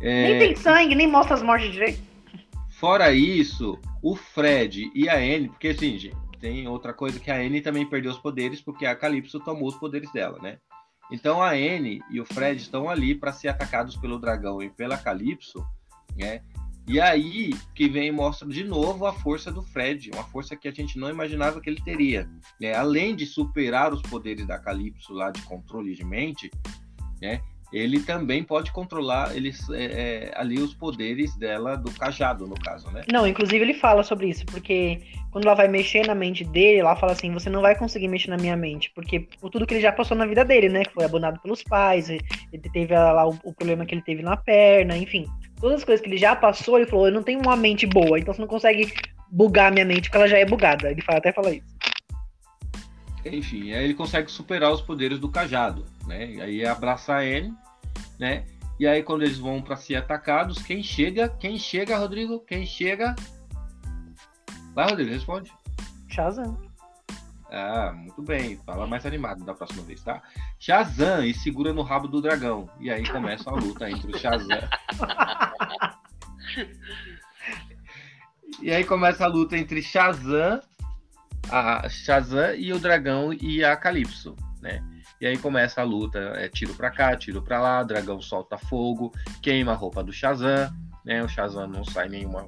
Nem 0.00 0.34
É, 0.34 0.38
tem 0.38 0.54
sangue, 0.54 0.94
nem 0.94 1.08
mostra 1.08 1.34
as 1.34 1.42
mortes 1.42 1.72
direito. 1.72 2.00
Fora 2.78 3.12
isso, 3.12 3.76
o 4.00 4.14
Fred 4.14 4.88
e 4.94 5.08
a 5.08 5.16
Anne, 5.16 5.48
porque 5.48 5.66
assim, 5.66 5.98
gente, 5.98 6.16
tem 6.38 6.68
outra 6.68 6.94
coisa 6.94 7.18
que 7.18 7.28
a 7.28 7.34
Anne 7.38 7.60
também 7.60 7.84
perdeu 7.84 8.12
os 8.12 8.18
poderes 8.18 8.60
porque 8.60 8.86
a 8.86 8.94
Calypso 8.94 9.40
tomou 9.40 9.66
os 9.66 9.74
poderes 9.74 10.12
dela, 10.12 10.38
né? 10.40 10.58
Então 11.10 11.42
a 11.42 11.50
Anne 11.50 12.02
e 12.10 12.20
o 12.20 12.24
Fred 12.24 12.60
estão 12.60 12.88
ali 12.88 13.14
para 13.14 13.32
ser 13.32 13.48
atacados 13.48 13.96
pelo 13.96 14.18
dragão 14.18 14.62
e 14.62 14.70
pela 14.70 14.96
Calypso, 14.96 15.64
né? 16.16 16.42
E 16.86 17.00
aí 17.00 17.50
que 17.74 17.88
vem 17.88 18.08
e 18.08 18.12
mostra 18.12 18.48
de 18.48 18.64
novo 18.64 19.06
a 19.06 19.12
força 19.12 19.50
do 19.50 19.62
Fred, 19.62 20.10
uma 20.12 20.24
força 20.24 20.56
que 20.56 20.66
a 20.66 20.72
gente 20.72 20.98
não 20.98 21.08
imaginava 21.08 21.60
que 21.60 21.68
ele 21.68 21.82
teria, 21.82 22.28
né? 22.60 22.74
Além 22.74 23.14
de 23.14 23.26
superar 23.26 23.92
os 23.92 24.02
poderes 24.02 24.46
da 24.46 24.58
Calypso 24.58 25.12
lá 25.12 25.30
de 25.30 25.42
controle 25.42 25.94
de 25.94 26.04
mente, 26.04 26.50
né? 27.20 27.40
Ele 27.72 28.00
também 28.00 28.42
pode 28.42 28.72
controlar 28.72 29.36
eles, 29.36 29.68
é, 29.70 29.84
é, 29.84 30.32
ali 30.34 30.58
os 30.58 30.74
poderes 30.74 31.36
dela 31.36 31.76
do 31.76 31.90
cajado, 31.92 32.46
no 32.46 32.56
caso, 32.56 32.90
né? 32.90 33.02
Não, 33.10 33.26
inclusive 33.26 33.64
ele 33.64 33.74
fala 33.74 34.02
sobre 34.02 34.28
isso, 34.28 34.44
porque 34.46 35.00
quando 35.30 35.44
ela 35.44 35.54
vai 35.54 35.68
mexer 35.68 36.06
na 36.06 36.14
mente 36.14 36.44
dele, 36.44 36.80
ela 36.80 36.96
fala 36.96 37.12
assim: 37.12 37.32
você 37.32 37.48
não 37.48 37.60
vai 37.60 37.76
conseguir 37.76 38.08
mexer 38.08 38.30
na 38.30 38.36
minha 38.36 38.56
mente, 38.56 38.90
porque 38.94 39.20
por 39.40 39.50
tudo 39.50 39.66
que 39.66 39.74
ele 39.74 39.80
já 39.80 39.92
passou 39.92 40.16
na 40.16 40.26
vida 40.26 40.44
dele, 40.44 40.68
né? 40.68 40.84
Que 40.84 40.92
foi 40.92 41.04
abandonado 41.04 41.40
pelos 41.40 41.62
pais, 41.62 42.10
ele 42.10 42.22
teve 42.72 42.94
lá 42.94 43.28
o, 43.28 43.38
o 43.44 43.54
problema 43.54 43.86
que 43.86 43.94
ele 43.94 44.02
teve 44.02 44.22
na 44.22 44.36
perna, 44.36 44.96
enfim. 44.96 45.26
Todas 45.60 45.78
as 45.78 45.84
coisas 45.84 46.02
que 46.02 46.10
ele 46.10 46.18
já 46.18 46.34
passou, 46.34 46.76
ele 46.76 46.90
falou: 46.90 47.06
eu 47.06 47.12
não 47.12 47.22
tenho 47.22 47.40
uma 47.40 47.56
mente 47.56 47.86
boa, 47.86 48.18
então 48.18 48.34
você 48.34 48.40
não 48.40 48.48
consegue 48.48 48.92
bugar 49.30 49.68
a 49.68 49.70
minha 49.70 49.84
mente, 49.84 50.02
porque 50.02 50.16
ela 50.16 50.28
já 50.28 50.38
é 50.38 50.44
bugada. 50.44 50.90
Ele 50.90 51.02
fala, 51.02 51.18
até 51.18 51.32
fala 51.32 51.52
isso. 51.52 51.64
Enfim, 53.24 53.72
aí 53.72 53.84
ele 53.84 53.94
consegue 53.94 54.30
superar 54.30 54.72
os 54.72 54.80
poderes 54.80 55.18
do 55.18 55.28
cajado, 55.28 55.84
né? 56.06 56.32
E 56.32 56.40
aí 56.40 56.66
abraça 56.66 57.14
a 57.14 57.20
Anne, 57.20 57.54
né? 58.18 58.46
E 58.78 58.86
aí 58.86 59.02
quando 59.02 59.22
eles 59.22 59.38
vão 59.38 59.60
para 59.60 59.76
ser 59.76 59.96
atacados, 59.96 60.62
quem 60.62 60.82
chega? 60.82 61.28
Quem 61.28 61.58
chega, 61.58 61.98
Rodrigo? 61.98 62.40
Quem 62.40 62.64
chega? 62.64 63.14
Vai, 64.74 64.88
Rodrigo, 64.88 65.10
responde. 65.10 65.52
Shazam. 66.08 66.70
Ah, 67.50 67.92
muito 67.94 68.22
bem. 68.22 68.56
Fala 68.64 68.86
mais 68.86 69.04
animado 69.04 69.44
da 69.44 69.52
próxima 69.52 69.82
vez, 69.82 70.00
tá? 70.02 70.22
Shazam 70.58 71.24
e 71.24 71.34
segura 71.34 71.72
no 71.72 71.82
rabo 71.82 72.06
do 72.06 72.22
dragão. 72.22 72.70
E 72.78 72.88
aí 72.90 73.04
começa 73.08 73.50
a 73.50 73.54
luta 73.54 73.90
entre 73.90 74.14
o 74.14 74.18
Shazam. 74.18 74.48
e 78.62 78.70
aí 78.70 78.84
começa 78.84 79.24
a 79.24 79.28
luta 79.28 79.58
entre 79.58 79.82
Shazam, 79.82 80.60
a 81.50 81.88
Shazam 81.88 82.54
e 82.54 82.72
o 82.72 82.78
dragão 82.78 83.32
e 83.32 83.64
a 83.64 83.76
Calypso, 83.76 84.36
né? 84.60 84.82
E 85.20 85.26
aí 85.26 85.36
começa 85.36 85.80
a 85.80 85.84
luta, 85.84 86.18
é 86.36 86.48
tiro 86.48 86.74
pra 86.74 86.90
cá, 86.90 87.14
tiro 87.16 87.42
pra 87.42 87.60
lá, 87.60 87.82
dragão 87.82 88.22
solta 88.22 88.56
fogo, 88.56 89.12
queima 89.42 89.72
a 89.72 89.74
roupa 89.74 90.02
do 90.02 90.12
Shazam, 90.12 90.72
né? 91.04 91.22
O 91.22 91.28
Shazam 91.28 91.66
não 91.66 91.84
sai 91.84 92.08
nenhuma, 92.08 92.46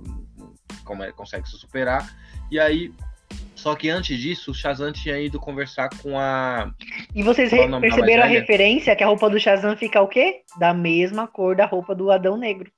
como 0.85 1.03
é, 1.03 1.13
consegue 1.13 1.47
se 1.49 1.59
superar. 1.59 2.15
E 2.51 2.59
aí, 2.59 2.93
só 3.55 3.75
que 3.75 3.91
antes 3.91 4.19
disso, 4.19 4.53
o 4.53 4.55
Shazam 4.55 4.93
tinha 4.93 5.19
ido 5.19 5.39
conversar 5.39 5.91
com 6.01 6.19
a. 6.19 6.73
E 7.15 7.23
vocês 7.23 7.51
perceberam 7.81 8.23
a 8.23 8.27
referência 8.27 8.97
que 8.97 9.05
a 9.05 9.07
roupa 9.07 9.29
do 9.29 9.39
Shazam 9.39 9.77
fica 9.77 10.01
o 10.01 10.09
quê? 10.09 10.43
Da 10.59 10.73
mesma 10.73 11.27
cor 11.27 11.55
da 11.55 11.67
roupa 11.67 11.95
do 11.95 12.11
Adão 12.11 12.39
Negro. 12.39 12.73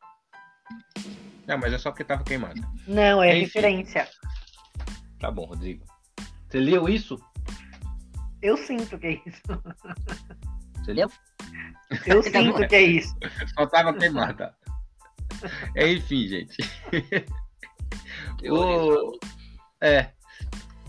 Não, 1.46 1.58
mas 1.58 1.72
é 1.72 1.78
só 1.78 1.90
porque 1.90 2.04
tava 2.04 2.24
queimada. 2.24 2.60
Não, 2.86 3.22
é 3.22 3.30
Enfim. 3.30 3.44
referência. 3.44 4.08
Tá 5.20 5.30
bom, 5.30 5.44
Rodrigo. 5.44 5.84
Você 6.55 6.61
leu 6.61 6.88
isso? 6.88 7.20
Eu 8.40 8.57
sinto 8.57 8.96
que 8.96 9.07
é 9.09 9.12
isso. 9.26 9.42
Você 10.76 10.92
leu? 10.92 11.11
Eu 12.07 12.22
Tá 12.30 12.30
sinto 12.30 12.68
que 12.68 12.74
é 12.76 12.80
isso. 12.80 13.12
Só 13.59 13.66
tava 13.66 13.92
queimada. 13.92 14.55
É, 15.74 15.88
enfim, 15.90 16.28
gente. 16.28 16.57
O... 18.48 19.18
É. 19.80 20.11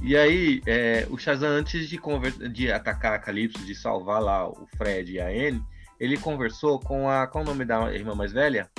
E 0.04 0.16
aí, 0.16 0.62
é, 0.68 1.08
o 1.10 1.18
Shazam, 1.18 1.50
antes 1.50 1.90
de, 1.90 1.98
conver- 1.98 2.48
de 2.50 2.72
atacar 2.72 3.14
a 3.14 3.20
Calypso, 3.20 3.66
de 3.66 3.74
salvar 3.74 4.22
lá 4.22 4.48
o 4.48 4.68
Fred 4.78 5.14
e 5.14 5.20
a 5.20 5.26
Anne, 5.30 5.66
ele 6.00 6.16
conversou 6.16 6.80
com 6.80 7.10
a. 7.10 7.26
Qual 7.26 7.44
o 7.44 7.48
nome 7.48 7.66
da 7.66 7.92
irmã 7.92 8.14
mais 8.14 8.32
velha? 8.32 8.70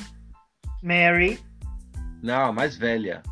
Mary. 0.84 1.40
Não, 2.22 2.44
a 2.44 2.52
mais 2.52 2.76
velha. 2.76 3.24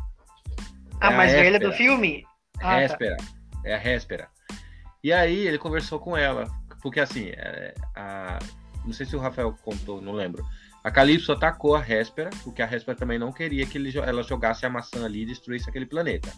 A 0.99 1.09
É 1.09 1.15
mais 1.15 1.31
velha 1.31 1.55
Héspera. 1.55 1.69
do 1.71 1.77
filme? 1.77 2.25
Ah, 2.59 2.85
tá. 2.89 3.15
É 3.65 3.75
a 3.75 3.77
Réspera. 3.77 4.29
E 5.03 5.11
aí 5.11 5.47
ele 5.47 5.57
conversou 5.57 5.99
com 5.99 6.15
ela. 6.15 6.47
Porque 6.81 6.99
assim, 6.99 7.29
é, 7.29 7.73
a- 7.95 8.39
não 8.85 8.93
sei 8.93 9.05
se 9.05 9.15
o 9.15 9.19
Rafael 9.19 9.53
contou, 9.63 9.99
não 10.01 10.13
lembro. 10.13 10.45
A 10.83 10.91
Calypso 10.91 11.31
atacou 11.31 11.75
a 11.75 11.81
Réspera, 11.81 12.29
porque 12.43 12.61
a 12.61 12.65
Réspera 12.65 12.95
também 12.97 13.17
não 13.17 13.31
queria 13.31 13.65
que 13.65 13.77
ele 13.77 13.91
ela 13.97 14.21
jogasse 14.21 14.65
a 14.65 14.69
maçã 14.69 15.03
ali 15.03 15.23
e 15.23 15.25
destruísse 15.25 15.67
aquele 15.67 15.87
planeta, 15.87 16.31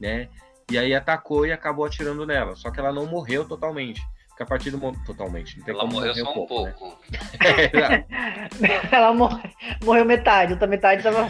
né? 0.00 0.28
E 0.70 0.78
aí 0.78 0.94
atacou 0.94 1.44
e 1.46 1.52
acabou 1.52 1.84
atirando 1.84 2.24
nela. 2.24 2.56
Só 2.56 2.70
que 2.70 2.80
ela 2.80 2.92
não 2.92 3.04
morreu 3.04 3.44
totalmente. 3.46 4.00
Porque 4.40 4.42
a 4.42 4.46
partir 4.46 4.70
do 4.70 4.78
momento. 4.78 5.04
Totalmente. 5.04 5.58
Não 5.58 5.64
tem 5.64 5.74
Ela 5.74 5.82
como 5.82 5.92
morreu 5.94 6.14
só 6.14 6.30
um 6.30 6.34
pouco, 6.34 6.64
né? 6.64 6.74
pouco. 6.78 6.98
Ela 8.94 9.12
morre- 9.12 9.50
morreu 9.84 10.04
metade, 10.04 10.52
outra 10.52 10.66
metade 10.66 11.02
tava. 11.02 11.28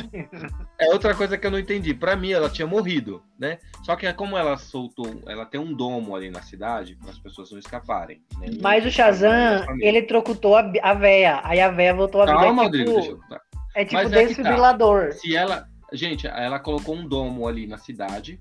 É 0.79 0.87
outra 0.93 1.15
coisa 1.15 1.37
que 1.37 1.47
eu 1.47 1.51
não 1.51 1.59
entendi. 1.59 1.93
Pra 1.93 2.15
mim, 2.15 2.31
ela 2.31 2.49
tinha 2.49 2.67
morrido, 2.67 3.23
né? 3.39 3.59
Só 3.83 3.97
que 3.97 4.11
como 4.13 4.37
ela 4.37 4.57
soltou, 4.57 5.23
ela 5.27 5.45
tem 5.45 5.61
um 5.61 5.75
domo 5.75 6.15
ali 6.15 6.31
na 6.31 6.43
cidade 6.43 6.97
para 6.97 7.11
as 7.11 7.19
pessoas 7.19 7.51
não 7.51 7.59
escaparem. 7.59 8.23
Né? 8.39 8.49
Mas 8.61 8.87
o 8.87 8.91
Shazam, 8.91 9.65
ele 9.81 10.03
trocutou 10.03 10.57
a, 10.57 10.73
a 10.83 10.95
véia. 10.95 11.41
Aí 11.43 11.61
a 11.61 11.71
véia 11.71 11.95
voltou 11.95 12.23
a 12.23 12.27
vida. 12.27 12.39
Calma, 12.39 12.63
é 12.63 12.65
Rodrigo, 12.67 13.01
tipo, 13.01 13.29
tá. 13.29 13.41
é 13.75 13.85
tipo 13.85 13.95
Mas 14.03 14.13
é 14.13 14.21
tá. 14.21 14.27
desfibrilador. 14.27 15.13
Se 15.13 15.37
ela, 15.37 15.67
gente, 15.93 16.27
ela 16.27 16.61
colocou 16.61 16.95
um 16.95 17.07
domo 17.07 17.49
ali 17.49 17.67
na 17.67 17.79
cidade. 17.79 18.41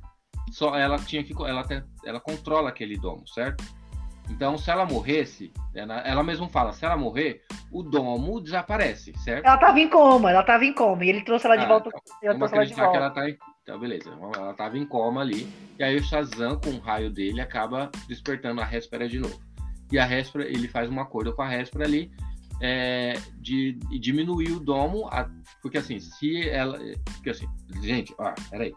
Só 0.51 0.75
ela 0.75 0.97
tinha 0.97 1.23
que, 1.23 1.33
ela 1.43 1.63
ela 2.03 2.19
controla 2.19 2.69
aquele 2.69 2.97
domo, 2.97 3.27
certo? 3.27 3.63
Então, 4.29 4.57
se 4.57 4.69
ela 4.69 4.85
morresse, 4.85 5.51
ela, 5.75 5.99
ela 6.01 6.23
mesma 6.23 6.47
fala, 6.47 6.71
se 6.71 6.85
ela 6.85 6.95
morrer, 6.95 7.41
o 7.71 7.81
domo 7.83 8.39
desaparece, 8.39 9.11
certo? 9.19 9.45
Ela 9.45 9.57
tava 9.57 9.79
em 9.79 9.89
coma, 9.89 10.29
ela 10.31 10.43
tava 10.43 10.65
em 10.65 10.73
coma. 10.73 11.03
E 11.03 11.09
ele 11.09 11.21
trouxe 11.23 11.45
ela 11.47 11.55
de 11.57 11.65
Ah, 11.65 11.67
volta. 11.67 11.89
então, 11.89 12.01
Vamos 12.33 12.51
ela 12.53 12.61
acreditar 12.61 12.89
que 12.91 12.97
ela 12.97 13.09
tá 13.09 13.29
em... 13.29 13.37
Então, 13.63 13.79
beleza. 13.79 14.09
Ela 14.35 14.53
tava 14.53 14.77
em 14.77 14.85
coma 14.85 15.21
ali. 15.21 15.47
E 15.77 15.83
aí 15.83 15.95
o 15.95 16.03
Shazam, 16.03 16.59
com 16.59 16.69
o 16.71 16.79
raio 16.79 17.09
dele, 17.09 17.41
acaba 17.41 17.89
despertando 18.07 18.61
a 18.61 18.65
Réspera 18.65 19.07
de 19.09 19.19
novo. 19.19 19.39
E 19.91 19.97
a 19.97 20.05
Réspera, 20.05 20.45
ele 20.45 20.67
faz 20.67 20.89
um 20.89 20.99
acordo 20.99 21.33
com 21.35 21.41
a 21.41 21.47
Réspera 21.47 21.85
ali 21.85 22.11
é, 22.61 23.13
de, 23.37 23.73
de 23.73 23.99
diminuir 23.99 24.51
o 24.51 24.59
domo. 24.59 25.07
a- 25.11 25.29
porque 25.61 25.77
assim, 25.79 25.99
se 25.99 26.47
ela. 26.49 26.79
Porque 27.15 27.31
assim, 27.31 27.47
gente, 27.81 28.13
ó, 28.19 28.31
peraí. 28.49 28.73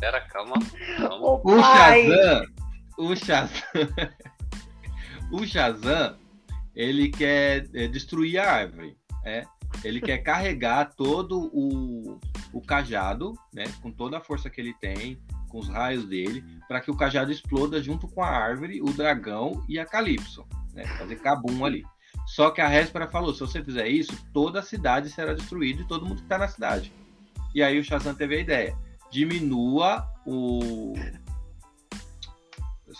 Pera, 0.00 0.20
calma. 0.28 0.54
calma. 0.96 1.26
O 1.26 1.38
pai! 1.40 2.06
Shazam. 2.06 2.44
O 3.02 3.16
Shazam. 3.16 3.62
o 5.32 5.44
Shazam, 5.44 6.16
ele 6.72 7.10
quer 7.10 7.68
é, 7.74 7.88
destruir 7.88 8.38
a 8.38 8.48
árvore. 8.48 8.96
É? 9.24 9.44
Ele 9.82 10.00
quer 10.00 10.18
carregar 10.18 10.94
todo 10.94 11.50
o, 11.52 12.20
o 12.52 12.60
cajado, 12.60 13.34
né? 13.52 13.64
Com 13.82 13.90
toda 13.90 14.18
a 14.18 14.20
força 14.20 14.48
que 14.48 14.60
ele 14.60 14.72
tem, 14.74 15.20
com 15.48 15.58
os 15.58 15.68
raios 15.68 16.04
dele, 16.04 16.44
para 16.68 16.80
que 16.80 16.92
o 16.92 16.96
cajado 16.96 17.32
exploda 17.32 17.82
junto 17.82 18.06
com 18.06 18.22
a 18.22 18.28
árvore, 18.28 18.80
o 18.80 18.92
dragão 18.92 19.64
e 19.68 19.80
a 19.80 19.84
Calypso. 19.84 20.46
Né? 20.72 20.86
Fazer 20.86 21.16
cabum 21.16 21.64
ali. 21.64 21.84
Só 22.26 22.50
que 22.50 22.60
a 22.60 22.68
Réspera 22.68 23.08
falou: 23.08 23.34
se 23.34 23.40
você 23.40 23.64
fizer 23.64 23.88
isso, 23.88 24.16
toda 24.32 24.60
a 24.60 24.62
cidade 24.62 25.10
será 25.10 25.34
destruída 25.34 25.82
e 25.82 25.88
todo 25.88 26.06
mundo 26.06 26.18
que 26.18 26.22
está 26.22 26.38
na 26.38 26.46
cidade. 26.46 26.92
E 27.52 27.64
aí 27.64 27.80
o 27.80 27.84
Shazam 27.84 28.14
teve 28.14 28.36
a 28.36 28.40
ideia: 28.40 28.78
diminua 29.10 30.06
o. 30.24 30.94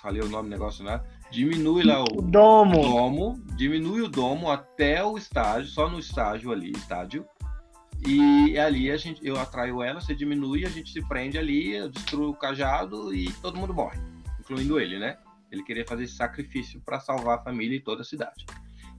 Falei 0.03 0.21
o 0.21 0.29
nome 0.29 0.49
do 0.49 0.53
negócio, 0.53 0.85
né? 0.85 1.01
Diminui 1.31 1.85
lá 1.85 2.01
O 2.01 2.19
o 2.19 2.23
domo. 2.23 2.83
domo, 2.83 3.45
diminui 3.57 4.03
o 4.03 4.09
domo 4.09 4.51
até 4.51 5.03
o 5.05 5.17
estágio, 5.17 5.71
só 5.71 5.89
no 5.89 6.01
estágio 6.01 6.51
ali, 6.51 6.73
estádio. 6.73 7.25
E 8.05 8.59
ali 8.59 8.91
a 8.91 8.97
gente, 8.97 9.25
eu 9.25 9.39
atraio 9.39 9.81
ela, 9.81 10.01
você 10.01 10.13
diminui, 10.13 10.67
a 10.67 10.69
gente 10.69 10.91
se 10.93 11.07
prende 11.07 11.39
ali, 11.39 11.77
eu 11.77 11.89
destruo 11.89 12.31
o 12.31 12.37
cajado 12.37 13.15
e 13.15 13.33
todo 13.35 13.57
mundo 13.57 13.73
morre, 13.73 14.01
incluindo 14.41 14.81
ele, 14.81 14.99
né? 14.99 15.17
Ele 15.53 15.63
queria 15.63 15.87
fazer 15.87 16.03
esse 16.05 16.17
sacrifício 16.17 16.81
para 16.85 16.99
salvar 16.99 17.39
a 17.39 17.43
família 17.45 17.77
e 17.77 17.81
toda 17.81 18.03
a 18.03 18.05
cidade. 18.05 18.45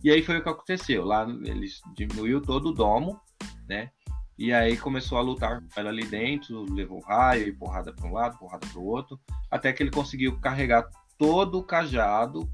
E 0.02 0.10
aí 0.10 0.24
foi 0.24 0.38
o 0.38 0.44
que 0.44 0.48
aconteceu. 0.50 1.04
Lá 1.04 1.28
ele 1.30 1.68
diminuiu 1.96 2.42
todo 2.42 2.70
o 2.70 2.74
domo, 2.74 3.20
né? 3.68 3.92
E 4.38 4.52
aí 4.52 4.78
começou 4.78 5.18
a 5.18 5.22
lutar 5.22 5.62
com 5.62 5.80
ela 5.80 5.90
ali 5.90 6.06
dentro, 6.06 6.66
levou 6.74 7.00
raio 7.02 7.48
e 7.48 7.54
porrada 7.54 7.94
para 7.94 8.08
um 8.08 8.14
lado, 8.14 8.38
porrada 8.40 8.66
para 8.66 8.80
o 8.80 8.86
outro, 8.86 9.20
até 9.50 9.72
que 9.72 9.84
ele 9.84 9.92
conseguiu 9.92 10.40
carregar 10.40 10.90
todo 11.18 11.60
o 11.60 11.64
cajado 11.64 12.50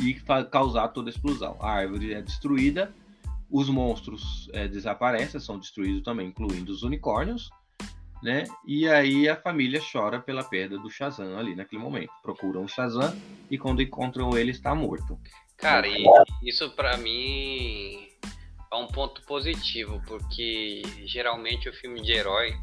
e 0.00 0.14
causar 0.50 0.88
toda 0.88 1.08
a 1.08 1.12
explosão. 1.12 1.56
A 1.60 1.70
árvore 1.70 2.14
é 2.14 2.22
destruída, 2.22 2.94
os 3.50 3.68
monstros 3.68 4.48
é, 4.52 4.68
desaparecem, 4.68 5.40
são 5.40 5.58
destruídos 5.58 6.02
também, 6.02 6.28
incluindo 6.28 6.72
os 6.72 6.82
unicórnios, 6.82 7.50
né? 8.22 8.44
E 8.66 8.88
aí 8.88 9.28
a 9.28 9.36
família 9.36 9.80
chora 9.92 10.20
pela 10.20 10.44
perda 10.44 10.78
do 10.78 10.90
Shazam 10.90 11.38
ali 11.38 11.54
naquele 11.54 11.82
momento. 11.82 12.10
Procuram 12.22 12.64
o 12.64 12.68
Shazam 12.68 13.14
e 13.50 13.58
quando 13.58 13.82
encontram 13.82 14.36
ele 14.36 14.50
está 14.50 14.74
morto. 14.74 15.18
Cara, 15.56 15.88
e 15.88 16.04
isso 16.42 16.70
pra 16.70 16.96
mim 16.98 18.08
é 18.76 18.84
um 18.84 18.86
ponto 18.86 19.22
positivo, 19.22 20.02
porque 20.06 20.82
geralmente 21.04 21.68
o 21.68 21.72
filme 21.72 22.02
de 22.02 22.12
herói 22.12 22.54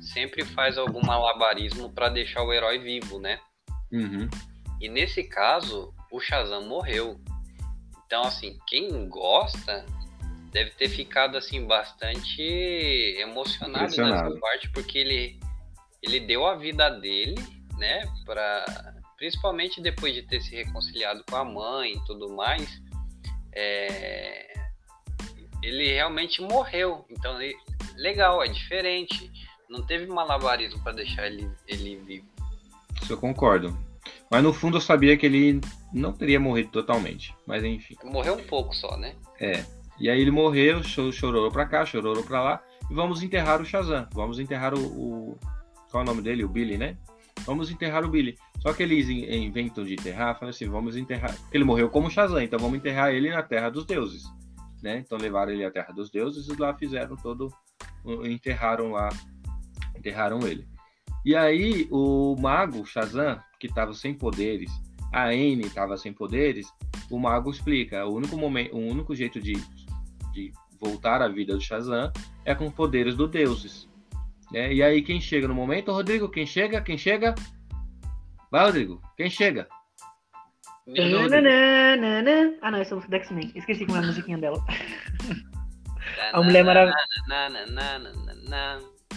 sempre 0.00 0.44
faz 0.44 0.76
algum 0.76 1.04
malabarismo 1.04 1.92
pra 1.92 2.08
deixar 2.08 2.42
o 2.42 2.52
herói 2.52 2.78
vivo, 2.78 3.18
né? 3.18 3.40
Uhum. 3.90 4.28
E 4.80 4.88
nesse 4.88 5.24
caso, 5.24 5.94
o 6.10 6.20
Shazam 6.20 6.66
morreu. 6.66 7.20
Então, 8.06 8.22
assim, 8.22 8.58
quem 8.66 9.08
gosta 9.08 9.86
deve 10.50 10.70
ter 10.72 10.88
ficado 10.88 11.38
assim 11.38 11.66
bastante 11.66 12.42
emocionado 13.18 13.96
nessa 13.96 14.30
parte, 14.38 14.70
porque 14.70 14.98
ele 14.98 15.40
ele 16.02 16.18
deu 16.20 16.44
a 16.44 16.56
vida 16.56 16.90
dele, 16.90 17.36
né, 17.78 18.02
para 18.26 18.64
principalmente 19.16 19.80
depois 19.80 20.12
de 20.12 20.22
ter 20.22 20.40
se 20.40 20.54
reconciliado 20.56 21.24
com 21.30 21.36
a 21.36 21.44
mãe 21.44 21.92
e 21.92 22.04
tudo 22.04 22.34
mais, 22.34 22.68
é, 23.54 24.51
ele 25.62 25.92
realmente 25.92 26.40
morreu. 26.42 27.04
Então, 27.10 27.40
ele- 27.40 27.56
legal, 27.96 28.42
é 28.42 28.48
diferente. 28.48 29.30
Não 29.68 29.82
teve 29.82 30.06
malabarismo 30.06 30.82
para 30.82 30.92
deixar 30.92 31.26
ele, 31.26 31.50
ele 31.66 31.96
vivo. 31.96 32.26
Isso 33.00 33.12
eu 33.12 33.16
concordo. 33.16 33.76
Mas 34.30 34.42
no 34.42 34.52
fundo 34.52 34.76
eu 34.76 34.80
sabia 34.80 35.16
que 35.16 35.26
ele 35.26 35.60
não 35.92 36.12
teria 36.12 36.40
morrido 36.40 36.70
totalmente. 36.70 37.34
Mas 37.46 37.62
enfim. 37.64 37.96
Morreu 38.04 38.34
um 38.34 38.44
pouco 38.44 38.74
só, 38.74 38.96
né? 38.96 39.14
É. 39.40 39.64
E 40.00 40.08
aí 40.10 40.20
ele 40.20 40.30
morreu, 40.30 40.82
cho- 40.82 41.12
chorou 41.12 41.50
pra 41.50 41.66
cá, 41.66 41.84
chorou 41.86 42.22
pra 42.24 42.42
lá. 42.42 42.62
E 42.90 42.94
vamos 42.94 43.22
enterrar 43.22 43.60
o 43.60 43.64
Shazam. 43.64 44.06
Vamos 44.12 44.38
enterrar 44.38 44.74
o, 44.74 44.80
o- 44.80 45.38
Qual 45.90 46.02
é 46.02 46.04
o 46.04 46.08
nome 46.08 46.22
dele? 46.22 46.44
O 46.44 46.48
Billy, 46.48 46.76
né? 46.78 46.96
Vamos 47.44 47.70
enterrar 47.70 48.04
o 48.04 48.08
Billy. 48.08 48.36
Só 48.60 48.72
que 48.72 48.82
eles 48.82 49.08
in- 49.08 49.24
inventam 49.44 49.84
de 49.84 49.94
enterrar, 49.94 50.34
falam 50.38 50.50
assim, 50.50 50.68
vamos 50.68 50.96
enterrar. 50.96 51.34
Porque 51.36 51.56
ele 51.56 51.64
morreu 51.64 51.88
como 51.90 52.10
Shazam, 52.10 52.40
então 52.42 52.58
vamos 52.58 52.78
enterrar 52.78 53.12
ele 53.12 53.30
na 53.30 53.42
Terra 53.42 53.68
dos 53.70 53.84
Deuses. 53.84 54.22
Né? 54.82 54.98
Então 54.98 55.16
levaram 55.16 55.52
ele 55.52 55.64
à 55.64 55.70
Terra 55.70 55.92
dos 55.92 56.10
Deuses 56.10 56.48
e 56.48 56.56
lá 56.56 56.74
fizeram 56.74 57.16
todo. 57.16 57.48
Enterraram 58.24 58.90
lá. 58.90 59.08
Enterraram 59.96 60.40
ele. 60.46 60.66
E 61.24 61.36
aí 61.36 61.86
o 61.90 62.34
mago 62.36 62.84
Shazam, 62.84 63.40
que 63.60 63.68
estava 63.68 63.94
sem 63.94 64.12
poderes, 64.12 64.70
a 65.12 65.26
Anne 65.26 65.60
estava 65.60 65.96
sem 65.96 66.12
poderes, 66.12 66.66
o 67.08 67.18
mago 67.18 67.50
explica, 67.50 68.04
o 68.04 68.14
único 68.14 68.36
momento, 68.36 68.74
o 68.74 68.80
único 68.80 69.14
jeito 69.14 69.40
de, 69.40 69.52
de 70.32 70.52
voltar 70.80 71.22
à 71.22 71.28
vida 71.28 71.54
do 71.54 71.60
Shazam 71.60 72.10
é 72.44 72.54
com 72.54 72.68
poderes 72.70 73.14
dos 73.14 73.30
deuses. 73.30 73.88
Né? 74.50 74.74
E 74.74 74.82
aí 74.82 75.00
quem 75.00 75.20
chega 75.20 75.46
no 75.46 75.54
momento, 75.54 75.92
Rodrigo, 75.92 76.28
quem 76.28 76.44
chega? 76.44 76.80
Quem 76.80 76.98
chega? 76.98 77.36
Vai, 78.50 78.66
Rodrigo, 78.66 79.00
quem 79.16 79.30
chega? 79.30 79.68
Nananana. 80.86 82.54
Ah, 82.60 82.70
não, 82.70 82.78
essa 82.78 82.90
é 82.90 82.94
a 82.94 82.96
música 82.96 83.10
da 83.10 83.16
X-Men. 83.18 83.52
Esqueci 83.54 83.86
como 83.86 83.98
é 83.98 84.00
a 84.00 84.06
musiquinha 84.06 84.38
dela. 84.38 84.62
A 86.32 86.42
Mulher 86.42 86.64
Maravilha. 86.64 86.96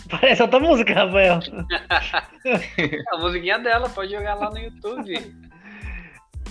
Parece 0.10 0.42
outra 0.42 0.60
música, 0.60 0.94
Rafael. 0.94 1.40
a 3.14 3.18
musiquinha 3.18 3.60
dela, 3.60 3.90
pode 3.90 4.12
jogar 4.12 4.36
lá 4.36 4.50
no 4.50 4.58
YouTube. 4.60 5.14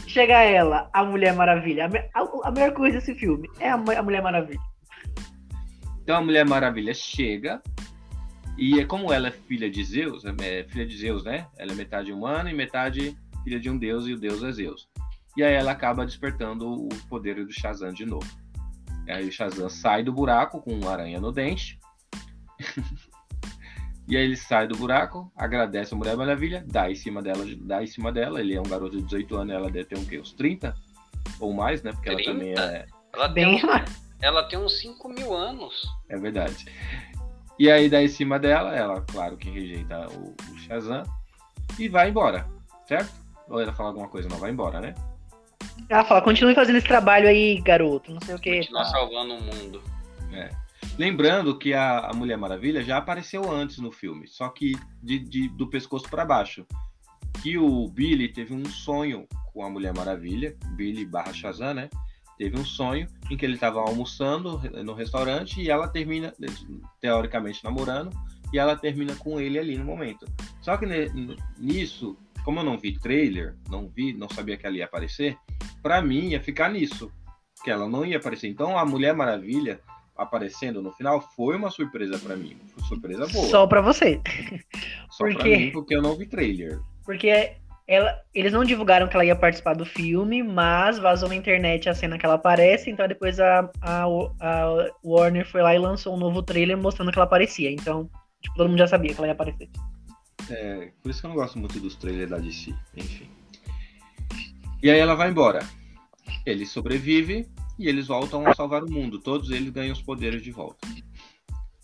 Chega 0.06 0.42
ela, 0.42 0.88
a 0.92 1.04
Mulher 1.04 1.34
Maravilha. 1.34 1.88
A, 2.14 2.20
a- 2.20 2.48
a 2.48 2.50
melhor 2.50 2.72
coisa 2.72 2.98
desse 2.98 3.14
filme 3.14 3.48
é 3.58 3.70
a, 3.70 3.74
a 3.74 4.02
Mulher 4.02 4.22
Maravilha. 4.22 4.60
Então 6.02 6.16
a 6.16 6.20
Mulher 6.20 6.44
Maravilha 6.46 6.92
chega 6.94 7.62
e 8.58 8.78
é 8.80 8.84
como 8.84 9.12
ela 9.12 9.28
é 9.28 9.32
filha 9.32 9.70
de 9.70 9.82
Zeus, 9.82 10.24
é 10.24 10.64
filha 10.68 10.86
de 10.86 10.96
Zeus, 10.96 11.24
né? 11.24 11.46
Ela 11.58 11.72
é 11.72 11.74
metade 11.74 12.12
humana 12.12 12.50
e 12.50 12.54
metade 12.54 13.16
filha 13.42 13.58
de 13.58 13.70
um 13.70 13.78
deus 13.78 14.06
e 14.06 14.12
o 14.12 14.18
deus 14.18 14.42
é 14.42 14.52
Zeus. 14.52 14.88
E 15.36 15.42
aí 15.42 15.54
ela 15.54 15.72
acaba 15.72 16.06
despertando 16.06 16.72
o 16.72 16.88
poder 17.08 17.44
do 17.44 17.52
Shazam 17.52 17.92
de 17.92 18.06
novo. 18.06 18.28
E 19.06 19.12
aí 19.12 19.28
o 19.28 19.32
Shazam 19.32 19.68
sai 19.68 20.02
do 20.02 20.12
buraco 20.12 20.60
com 20.60 20.72
uma 20.72 20.92
aranha 20.92 21.20
no 21.20 21.32
dente. 21.32 21.78
e 24.08 24.16
aí 24.16 24.24
ele 24.24 24.36
sai 24.36 24.66
do 24.68 24.76
buraco, 24.76 25.30
agradece 25.36 25.92
a 25.92 25.96
Mulher 25.96 26.16
Maravilha, 26.16 26.64
dá 26.66 26.90
em 26.90 26.94
cima 26.94 27.20
dela, 27.20 27.44
dá 27.62 27.82
em 27.82 27.86
cima 27.86 28.12
dela. 28.12 28.40
Ele 28.40 28.54
é 28.54 28.60
um 28.60 28.64
garoto 28.64 28.96
de 28.96 29.02
18 29.02 29.36
anos, 29.36 29.54
ela 29.54 29.70
deve 29.70 29.86
ter 29.86 29.98
um 29.98 30.04
quê? 30.04 30.18
Uns 30.18 30.32
30 30.32 30.74
ou 31.40 31.52
mais, 31.52 31.82
né? 31.82 31.92
Porque 31.92 32.08
ela 32.08 32.18
30? 32.18 32.32
também 32.32 32.54
é, 32.56 32.86
Ela 33.12 33.32
tem, 33.32 33.62
ela 34.22 34.42
tem 34.44 34.58
uns 34.58 34.78
5 34.78 35.08
mil 35.08 35.34
anos. 35.34 35.82
É 36.08 36.16
verdade. 36.16 36.66
E 37.58 37.70
aí 37.70 37.88
dá 37.88 38.02
em 38.02 38.08
cima 38.08 38.38
dela, 38.38 38.74
ela, 38.74 39.00
claro 39.00 39.36
que 39.36 39.50
rejeita 39.50 40.08
o, 40.08 40.34
o 40.52 40.58
Shazam 40.58 41.02
e 41.78 41.88
vai 41.88 42.08
embora, 42.08 42.48
certo? 42.86 43.12
Ou 43.48 43.60
ela 43.60 43.72
fala 43.72 43.90
alguma 43.90 44.08
coisa, 44.08 44.28
não, 44.28 44.38
vai 44.38 44.50
embora, 44.50 44.80
né? 44.80 44.94
Ela 45.88 46.04
fala, 46.04 46.22
continue 46.22 46.54
fazendo 46.54 46.76
esse 46.76 46.86
trabalho 46.88 47.28
aí, 47.28 47.60
garoto. 47.60 48.12
Não 48.12 48.20
sei 48.20 48.34
o 48.34 48.38
que. 48.38 48.58
Continua 48.58 48.84
salvando 48.84 49.34
o 49.34 49.42
mundo. 49.42 49.82
Lembrando 50.96 51.58
que 51.58 51.74
a, 51.74 52.10
a 52.10 52.12
Mulher 52.12 52.38
Maravilha 52.38 52.82
já 52.82 52.98
apareceu 52.98 53.50
antes 53.50 53.78
no 53.78 53.90
filme, 53.90 54.28
só 54.28 54.48
que 54.48 54.76
de, 55.02 55.18
de- 55.18 55.48
do 55.48 55.68
pescoço 55.68 56.08
para 56.08 56.24
baixo. 56.24 56.64
Que 57.42 57.58
o 57.58 57.88
Billy 57.88 58.28
teve 58.28 58.54
um 58.54 58.64
sonho 58.64 59.26
com 59.52 59.64
a 59.64 59.68
Mulher 59.70 59.92
Maravilha, 59.92 60.56
Billy 60.76 61.04
barra 61.04 61.32
Shazam, 61.32 61.74
né? 61.74 61.90
Teve 62.38 62.58
um 62.58 62.64
sonho 62.64 63.08
em 63.30 63.36
que 63.36 63.44
ele 63.44 63.54
estava 63.54 63.80
almoçando 63.80 64.60
no 64.84 64.94
restaurante 64.94 65.60
e 65.60 65.68
ela 65.68 65.88
termina, 65.88 66.32
teoricamente, 67.00 67.62
namorando, 67.64 68.10
e 68.52 68.58
ela 68.58 68.76
termina 68.76 69.14
com 69.16 69.40
ele 69.40 69.58
ali 69.58 69.76
no 69.76 69.84
momento. 69.84 70.26
Só 70.60 70.76
que 70.76 70.86
nisso, 71.58 72.16
como 72.44 72.60
eu 72.60 72.64
não 72.64 72.78
vi 72.78 72.98
trailer, 72.98 73.54
não 73.70 73.88
vi, 73.88 74.12
não 74.12 74.28
sabia 74.28 74.56
que 74.56 74.66
ela 74.66 74.76
ia 74.76 74.84
aparecer, 74.84 75.36
pra 75.82 76.02
mim 76.02 76.28
ia 76.28 76.40
ficar 76.40 76.70
nisso, 76.70 77.10
que 77.64 77.70
ela 77.70 77.88
não 77.88 78.04
ia 78.04 78.18
aparecer. 78.18 78.48
Então 78.48 78.78
a 78.78 78.84
Mulher 78.84 79.14
Maravilha 79.14 79.80
aparecendo 80.16 80.80
no 80.80 80.92
final 80.92 81.20
foi 81.34 81.56
uma 81.56 81.70
surpresa 81.70 82.18
pra 82.18 82.36
mim, 82.36 82.56
foi 82.74 82.84
surpresa 82.84 83.26
boa. 83.26 83.48
Só 83.48 83.66
pra 83.66 83.80
você. 83.80 84.20
Só 85.10 85.24
por 85.24 85.34
pra 85.34 85.44
mim, 85.44 85.70
porque 85.72 85.96
eu 85.96 86.02
não 86.02 86.16
vi 86.16 86.26
trailer. 86.26 86.78
Porque 87.04 87.56
ela, 87.86 88.18
eles 88.34 88.52
não 88.52 88.64
divulgaram 88.64 89.08
que 89.08 89.14
ela 89.14 89.24
ia 89.24 89.36
participar 89.36 89.74
do 89.74 89.84
filme, 89.84 90.42
mas 90.42 90.98
vazou 90.98 91.28
na 91.28 91.34
internet 91.34 91.88
a 91.88 91.94
cena 91.94 92.18
que 92.18 92.24
ela 92.24 92.36
aparece, 92.36 92.90
então 92.90 93.08
depois 93.08 93.38
a, 93.40 93.70
a, 93.80 94.04
a 94.04 94.90
Warner 95.04 95.46
foi 95.46 95.62
lá 95.62 95.74
e 95.74 95.78
lançou 95.78 96.14
um 96.14 96.18
novo 96.18 96.42
trailer 96.42 96.76
mostrando 96.76 97.10
que 97.10 97.18
ela 97.18 97.26
aparecia. 97.26 97.70
Então, 97.70 98.08
tipo, 98.40 98.56
todo 98.56 98.68
mundo 98.68 98.78
já 98.78 98.86
sabia 98.86 99.12
que 99.12 99.18
ela 99.18 99.26
ia 99.26 99.32
aparecer. 99.32 99.68
É, 100.50 100.90
por 101.02 101.10
isso 101.10 101.20
que 101.20 101.26
eu 101.26 101.30
não 101.30 101.36
gosto 101.36 101.58
muito 101.58 101.80
dos 101.80 101.96
trailers 101.96 102.30
da 102.30 102.38
DC, 102.38 102.74
enfim. 102.96 103.28
E 104.82 104.90
aí 104.90 104.98
ela 104.98 105.14
vai 105.14 105.30
embora. 105.30 105.66
Ele 106.44 106.66
sobrevive 106.66 107.48
e 107.78 107.88
eles 107.88 108.06
voltam 108.06 108.46
a 108.46 108.54
salvar 108.54 108.84
o 108.84 108.90
mundo. 108.90 109.18
Todos 109.18 109.50
eles 109.50 109.70
ganham 109.70 109.92
os 109.92 110.02
poderes 110.02 110.42
de 110.42 110.50
volta. 110.50 110.86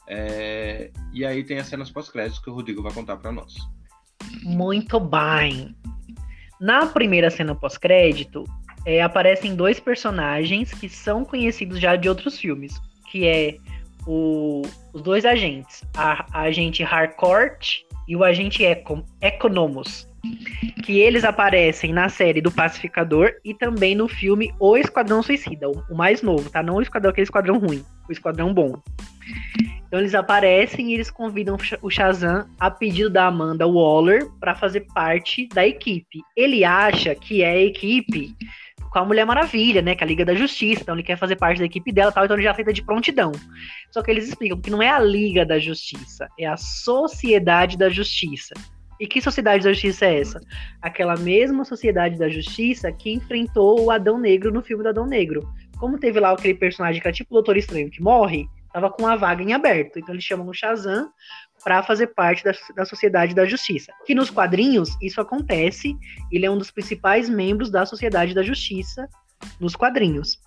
É, 0.07 0.91
e 1.13 1.25
aí 1.25 1.45
tem 1.45 1.59
as 1.59 1.69
cenas 1.69 1.91
pós-créditos 1.91 2.41
que 2.41 2.51
o 2.51 2.53
Rodrigo 2.53 2.83
vai 2.83 2.93
contar 2.93 3.17
pra 3.17 3.33
nós. 3.33 3.55
Muito 4.43 4.99
bem. 5.01 5.75
Na 6.61 6.85
primeira 6.87 7.31
cena 7.31 7.55
pós-crédito, 7.55 8.45
é, 8.85 9.01
aparecem 9.03 9.55
dois 9.55 9.81
personagens 9.81 10.73
que 10.73 10.89
são 10.89 11.25
conhecidos 11.25 11.81
já 11.81 11.97
de 11.97 12.09
outros 12.09 12.39
filmes, 12.39 12.81
que 13.11 13.27
é 13.27 13.57
o- 14.07 14.63
os 14.93 15.03
dois 15.03 15.25
agentes, 15.25 15.83
a, 15.97 16.27
a 16.33 16.43
agente 16.43 16.83
Harcourt 16.83 17.81
e 18.09 18.17
o 18.17 18.25
agente 18.25 18.65
Econ, 18.65 19.05
que 20.85 20.99
eles 20.99 21.25
aparecem 21.25 21.93
na 21.93 22.09
série 22.09 22.41
do 22.41 22.51
Pacificador 22.51 23.33
e 23.45 23.55
também 23.55 23.95
no 23.95 24.09
filme 24.09 24.53
O 24.59 24.77
Esquadrão 24.77 25.23
Suicida, 25.23 25.69
o, 25.69 25.83
o 25.91 25.97
mais 25.97 26.21
novo, 26.23 26.51
tá? 26.51 26.63
Não 26.63 26.77
o 26.77 26.83
esquadrão, 26.83 27.11
aquele 27.11 27.25
esquadrão 27.25 27.59
ruim, 27.59 27.85
o 28.09 28.13
esquadrão 28.13 28.53
bom. 28.53 28.75
Então 29.87 29.99
eles 29.99 30.15
aparecem 30.15 30.91
e 30.91 30.95
eles 30.95 31.11
convidam 31.11 31.57
o 31.83 31.91
Shazam 31.91 32.47
a 32.61 32.71
pedido 32.71 33.11
da 33.11 33.27
Amanda 33.27 33.67
Waller 33.67 34.29
para 34.39 34.55
fazer 34.55 34.87
parte 34.95 35.49
da 35.49 35.67
equipe. 35.67 36.21
Ele 36.37 36.65
acha 36.65 37.15
que 37.15 37.43
é 37.43 37.51
a 37.51 37.63
equipe 37.63 38.35
com 38.91 38.99
a 38.99 39.05
Mulher 39.05 39.24
Maravilha, 39.24 39.80
né? 39.80 39.95
Que 39.95 40.03
é 40.03 40.07
a 40.07 40.09
Liga 40.09 40.24
da 40.24 40.34
Justiça. 40.34 40.82
Então 40.82 40.95
ele 40.95 41.03
quer 41.03 41.16
fazer 41.16 41.36
parte 41.36 41.59
da 41.59 41.64
equipe 41.64 41.93
dela, 41.93 42.12
tal. 42.12 42.24
Então 42.24 42.36
ele 42.36 42.43
já 42.43 42.51
aceita 42.51 42.72
de 42.72 42.82
prontidão. 42.82 43.32
Só 43.91 44.03
que 44.03 44.11
eles 44.11 44.28
explicam 44.28 44.61
que 44.61 44.70
não 44.70 44.82
é 44.82 44.91
a 44.91 44.99
Liga 44.99 45.47
da 45.47 45.59
Justiça, 45.59 46.28
é 46.38 46.47
a 46.47 46.57
Sociedade 46.57 47.78
da 47.78 47.88
Justiça. 47.88 48.55
E 49.01 49.07
que 49.07 49.22
sociedade 49.22 49.64
da 49.64 49.72
justiça 49.72 50.05
é 50.05 50.20
essa? 50.20 50.38
Aquela 50.82 51.16
mesma 51.16 51.64
sociedade 51.64 52.18
da 52.18 52.28
justiça 52.28 52.93
que 52.93 53.11
enfrentou 53.11 53.82
o 53.82 53.91
Adão 53.91 54.18
Negro 54.18 54.53
no 54.53 54.61
filme 54.61 54.82
do 54.82 54.91
Adão 54.91 55.07
Negro. 55.07 55.49
Como 55.78 55.99
teve 55.99 56.20
lá 56.20 56.30
aquele 56.30 56.53
personagem 56.53 57.01
que 57.01 57.09
é 57.09 57.12
tipo 57.12 57.32
o 57.32 57.34
Doutor 57.36 57.57
Estranho 57.57 57.91
que 57.91 58.03
morre, 58.03 58.47
tava 58.70 58.91
com 58.91 59.07
a 59.07 59.16
vaga 59.16 59.43
em 59.43 59.55
aberto. 59.55 59.99
Então 59.99 60.14
eles 60.14 60.22
chamam 60.22 60.47
o 60.47 60.53
Shazam 60.53 61.09
para 61.63 61.83
fazer 61.83 62.09
parte 62.09 62.45
da, 62.45 62.53
da 62.75 62.85
Sociedade 62.85 63.35
da 63.35 63.45
Justiça. 63.45 63.93
Que 64.07 64.15
nos 64.15 64.31
quadrinhos 64.31 64.97
isso 65.01 65.21
acontece, 65.21 65.97
ele 66.31 66.47
é 66.47 66.51
um 66.51 66.59
dos 66.59 66.71
principais 66.71 67.29
membros 67.29 67.71
da 67.71 67.85
Sociedade 67.87 68.35
da 68.35 68.43
Justiça 68.43 69.09
nos 69.59 69.75
quadrinhos. 69.75 70.39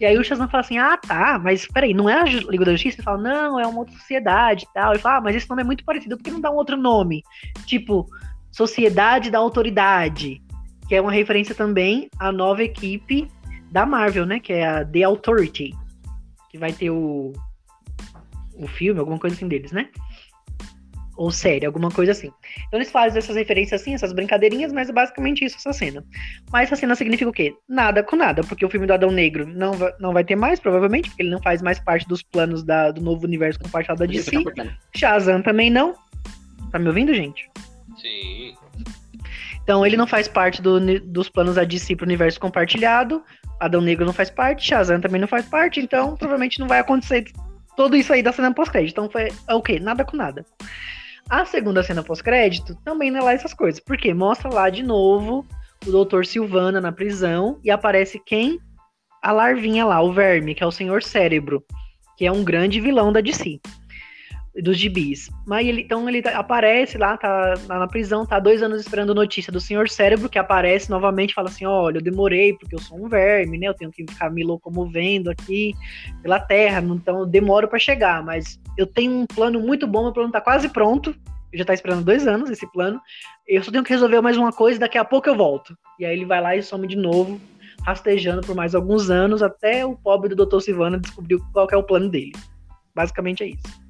E 0.00 0.04
aí 0.04 0.18
o 0.18 0.24
Shazam 0.24 0.48
fala 0.48 0.62
assim: 0.62 0.78
"Ah, 0.78 0.96
tá, 0.96 1.38
mas 1.42 1.66
peraí, 1.66 1.92
não 1.92 2.08
é 2.08 2.20
a 2.20 2.24
Liga 2.24 2.64
da 2.64 2.72
Justiça?" 2.72 2.98
Ele 2.98 3.04
fala: 3.04 3.18
"Não, 3.18 3.60
é 3.60 3.66
uma 3.66 3.80
outra 3.80 3.94
sociedade 3.94 4.66
e 4.68 4.72
tal". 4.72 4.92
Ele 4.92 5.00
fala: 5.00 5.16
"Ah, 5.18 5.20
mas 5.20 5.36
esse 5.36 5.48
nome 5.48 5.62
é 5.62 5.64
muito 5.64 5.84
parecido, 5.84 6.16
por 6.16 6.24
que 6.24 6.30
não 6.30 6.40
dá 6.40 6.50
um 6.50 6.56
outro 6.56 6.76
nome?" 6.76 7.22
Tipo, 7.66 8.06
Sociedade 8.50 9.30
da 9.30 9.38
Autoridade, 9.38 10.42
que 10.88 10.94
é 10.94 11.00
uma 11.00 11.12
referência 11.12 11.54
também 11.54 12.08
à 12.18 12.32
nova 12.32 12.62
equipe 12.62 13.28
da 13.70 13.86
Marvel, 13.86 14.26
né, 14.26 14.40
que 14.40 14.52
é 14.52 14.66
a 14.66 14.84
The 14.84 15.04
Authority, 15.04 15.72
que 16.50 16.58
vai 16.58 16.72
ter 16.72 16.90
o 16.90 17.32
o 18.60 18.66
filme, 18.66 19.00
alguma 19.00 19.18
coisa 19.18 19.34
assim 19.34 19.48
deles, 19.48 19.72
né? 19.72 19.88
Ou 21.20 21.30
série, 21.30 21.66
alguma 21.66 21.90
coisa 21.90 22.12
assim. 22.12 22.32
Então 22.66 22.78
eles 22.80 22.90
fazem 22.90 23.18
essas 23.18 23.36
referências 23.36 23.82
assim, 23.82 23.92
essas 23.92 24.10
brincadeirinhas, 24.10 24.72
mas 24.72 24.88
é 24.88 24.92
basicamente 24.92 25.44
isso, 25.44 25.56
essa 25.58 25.70
cena. 25.70 26.02
Mas 26.50 26.68
essa 26.68 26.76
cena 26.76 26.94
significa 26.94 27.28
o 27.28 27.32
quê? 27.32 27.52
Nada 27.68 28.02
com 28.02 28.16
nada, 28.16 28.42
porque 28.42 28.64
o 28.64 28.70
filme 28.70 28.86
do 28.86 28.94
Adão 28.94 29.10
Negro 29.10 29.46
não 29.46 29.74
vai, 29.74 29.92
não 30.00 30.14
vai 30.14 30.24
ter 30.24 30.34
mais, 30.34 30.58
provavelmente, 30.58 31.10
porque 31.10 31.22
ele 31.22 31.28
não 31.30 31.42
faz 31.42 31.60
mais 31.60 31.78
parte 31.78 32.08
dos 32.08 32.22
planos 32.22 32.62
da- 32.62 32.90
do 32.90 33.02
novo 33.02 33.26
universo 33.26 33.60
compartilhado 33.60 33.98
da 34.00 34.06
DC. 34.06 34.30
Shazam 34.96 35.42
também 35.42 35.68
não. 35.68 35.94
Tá 36.72 36.78
me 36.78 36.88
ouvindo, 36.88 37.12
gente? 37.12 37.50
Sim. 37.98 38.54
Então 39.62 39.84
ele 39.84 39.98
não 39.98 40.06
faz 40.06 40.26
parte 40.26 40.62
do 40.62 40.80
dos 41.00 41.28
planos 41.28 41.56
da 41.56 41.64
DC 41.64 41.96
pro 41.96 42.06
universo 42.06 42.40
compartilhado. 42.40 43.22
Adão 43.60 43.82
Negro 43.82 44.06
não 44.06 44.14
faz 44.14 44.30
parte, 44.30 44.66
Shazam 44.66 45.02
também 45.02 45.20
não 45.20 45.28
faz 45.28 45.44
parte, 45.44 45.80
então 45.80 46.16
provavelmente 46.16 46.58
não 46.58 46.66
vai 46.66 46.78
acontecer 46.78 47.24
tudo 47.76 47.94
isso 47.94 48.10
aí 48.10 48.22
da 48.22 48.32
cena 48.32 48.54
pós-crédito. 48.54 48.92
Então 48.92 49.10
foi 49.10 49.28
é 49.46 49.54
o 49.54 49.60
quê? 49.60 49.78
Nada 49.78 50.02
com 50.02 50.16
nada. 50.16 50.46
A 51.30 51.44
segunda 51.44 51.82
cena 51.82 52.02
pós-crédito 52.02 52.74
também 52.84 53.08
não 53.08 53.20
é 53.20 53.22
lá 53.22 53.32
essas 53.32 53.54
coisas, 53.54 53.80
porque 53.80 54.12
mostra 54.12 54.52
lá 54.52 54.68
de 54.68 54.82
novo 54.82 55.46
o 55.86 56.04
Dr. 56.04 56.24
Silvana 56.24 56.80
na 56.80 56.90
prisão 56.90 57.60
e 57.62 57.70
aparece 57.70 58.20
quem? 58.26 58.58
A 59.22 59.30
larvinha 59.30 59.86
lá, 59.86 60.02
o 60.02 60.12
verme, 60.12 60.56
que 60.56 60.64
é 60.64 60.66
o 60.66 60.72
Senhor 60.72 61.04
Cérebro, 61.04 61.64
que 62.16 62.26
é 62.26 62.32
um 62.32 62.42
grande 62.42 62.80
vilão 62.80 63.12
da 63.12 63.20
DC 63.20 63.60
dos 64.54 64.76
gibis. 64.76 65.30
Mas 65.46 65.66
ele, 65.66 65.82
então 65.82 66.08
ele 66.08 66.22
tá- 66.22 66.36
aparece 66.38 66.98
lá, 66.98 67.16
tá 67.16 67.54
na 67.68 67.86
prisão, 67.86 68.26
tá 68.26 68.38
dois 68.38 68.62
anos 68.62 68.80
esperando 68.80 69.14
notícia 69.14 69.52
do 69.52 69.60
Senhor 69.60 69.88
Cérebro, 69.88 70.28
que 70.28 70.38
aparece 70.38 70.90
novamente 70.90 71.30
e 71.30 71.34
fala 71.34 71.48
assim: 71.48 71.64
olha, 71.64 71.98
eu 71.98 72.02
demorei 72.02 72.52
porque 72.54 72.74
eu 72.74 72.80
sou 72.80 72.98
um 72.98 73.08
verme, 73.08 73.58
né? 73.58 73.68
Eu 73.68 73.74
tenho 73.74 73.90
que 73.90 74.04
ficar 74.08 74.30
me 74.30 74.42
locomovendo 74.42 75.30
aqui 75.30 75.74
pela 76.22 76.40
Terra, 76.40 76.80
então 76.80 77.20
eu 77.20 77.26
demoro 77.26 77.68
para 77.68 77.78
chegar, 77.78 78.24
mas 78.24 78.60
eu 78.76 78.86
tenho 78.86 79.12
um 79.12 79.26
plano 79.26 79.60
muito 79.60 79.86
bom, 79.86 80.04
meu 80.04 80.12
plano 80.12 80.32
tá 80.32 80.40
quase 80.40 80.68
pronto. 80.68 81.14
já 81.52 81.64
tá 81.64 81.74
esperando 81.74 82.04
dois 82.04 82.26
anos 82.28 82.48
esse 82.50 82.66
plano. 82.70 83.00
Eu 83.46 83.62
só 83.64 83.70
tenho 83.72 83.82
que 83.82 83.92
resolver 83.92 84.20
mais 84.20 84.36
uma 84.36 84.52
coisa, 84.52 84.78
daqui 84.78 84.96
a 84.96 85.04
pouco 85.04 85.28
eu 85.28 85.36
volto. 85.36 85.76
E 85.98 86.04
aí 86.04 86.16
ele 86.16 86.24
vai 86.24 86.40
lá 86.40 86.54
e 86.54 86.62
some 86.62 86.86
de 86.86 86.96
novo, 86.96 87.40
rastejando 87.84 88.40
por 88.42 88.54
mais 88.54 88.72
alguns 88.74 89.10
anos, 89.10 89.42
até 89.42 89.84
o 89.84 89.96
pobre 89.96 90.32
do 90.32 90.46
Dr. 90.46 90.60
Silvana 90.60 90.98
descobrir 90.98 91.38
qual 91.52 91.66
é 91.70 91.76
o 91.76 91.82
plano 91.82 92.08
dele. 92.08 92.32
Basicamente 92.94 93.42
é 93.42 93.48
isso. 93.48 93.89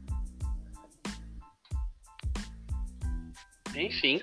Enfim. 3.74 4.22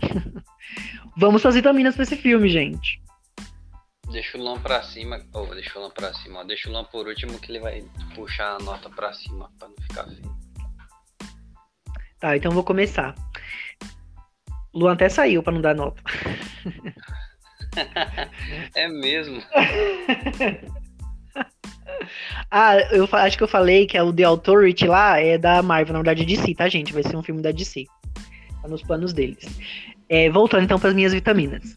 Vamos 1.16 1.42
fazer 1.42 1.58
vitaminas 1.58 1.94
pra 1.94 2.04
esse 2.04 2.16
filme, 2.16 2.48
gente. 2.48 3.02
Deixa 4.10 4.36
o 4.36 4.42
Lan 4.42 4.60
pra 4.60 4.82
cima. 4.82 5.20
Oh, 5.32 5.46
deixa 5.46 5.78
o 5.78 5.82
Lan 5.82 5.90
pra 5.90 6.12
cima. 6.14 6.44
Deixa 6.44 6.68
o 6.68 6.72
Lan 6.72 6.84
por 6.84 7.06
último 7.06 7.38
que 7.38 7.52
ele 7.52 7.60
vai 7.60 7.84
puxar 8.14 8.56
a 8.56 8.58
nota 8.58 8.90
pra 8.90 9.12
cima 9.12 9.50
pra 9.58 9.68
não 9.68 9.76
ficar 9.82 10.04
feio. 10.04 10.40
Tá, 12.18 12.36
então 12.36 12.52
vou 12.52 12.64
começar. 12.64 13.14
Luan 14.74 14.92
até 14.92 15.08
saiu 15.08 15.42
pra 15.42 15.52
não 15.52 15.60
dar 15.60 15.74
nota. 15.74 16.02
é 18.74 18.88
mesmo? 18.88 19.42
ah, 22.50 22.76
eu 22.92 23.08
acho 23.12 23.36
que 23.38 23.42
eu 23.44 23.48
falei 23.48 23.86
que 23.86 23.96
é 23.96 24.02
o 24.02 24.12
The 24.12 24.24
Authority 24.24 24.86
lá 24.86 25.20
é 25.20 25.38
da 25.38 25.62
Marvel, 25.62 25.92
na 25.94 26.00
verdade 26.00 26.22
é 26.22 26.26
DC, 26.26 26.54
tá, 26.54 26.68
gente? 26.68 26.92
Vai 26.92 27.02
ser 27.02 27.16
um 27.16 27.22
filme 27.22 27.40
da 27.42 27.52
DC. 27.52 27.86
Tá 28.62 28.68
nos 28.68 28.82
planos 28.82 29.12
deles. 29.12 29.46
É, 30.08 30.28
voltando 30.30 30.64
então 30.64 30.78
para 30.78 30.90
as 30.90 30.94
minhas 30.94 31.12
vitaminas. 31.12 31.76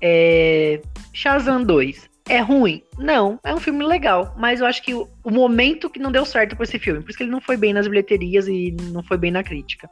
É, 0.00 0.80
Shazam 1.12 1.62
2 1.62 2.08
é 2.28 2.40
ruim? 2.40 2.82
Não, 2.98 3.40
é 3.42 3.54
um 3.54 3.58
filme 3.58 3.84
legal, 3.84 4.34
mas 4.38 4.60
eu 4.60 4.66
acho 4.66 4.82
que 4.82 4.94
o, 4.94 5.08
o 5.24 5.30
momento 5.30 5.88
que 5.88 5.98
não 5.98 6.12
deu 6.12 6.26
certo 6.26 6.54
para 6.54 6.64
esse 6.64 6.78
filme, 6.78 7.00
por 7.00 7.08
isso 7.08 7.16
que 7.16 7.24
ele 7.24 7.30
não 7.30 7.40
foi 7.40 7.56
bem 7.56 7.72
nas 7.72 7.88
bilheterias 7.88 8.46
e 8.46 8.76
não 8.92 9.02
foi 9.02 9.16
bem 9.16 9.30
na 9.30 9.42
crítica. 9.42 9.88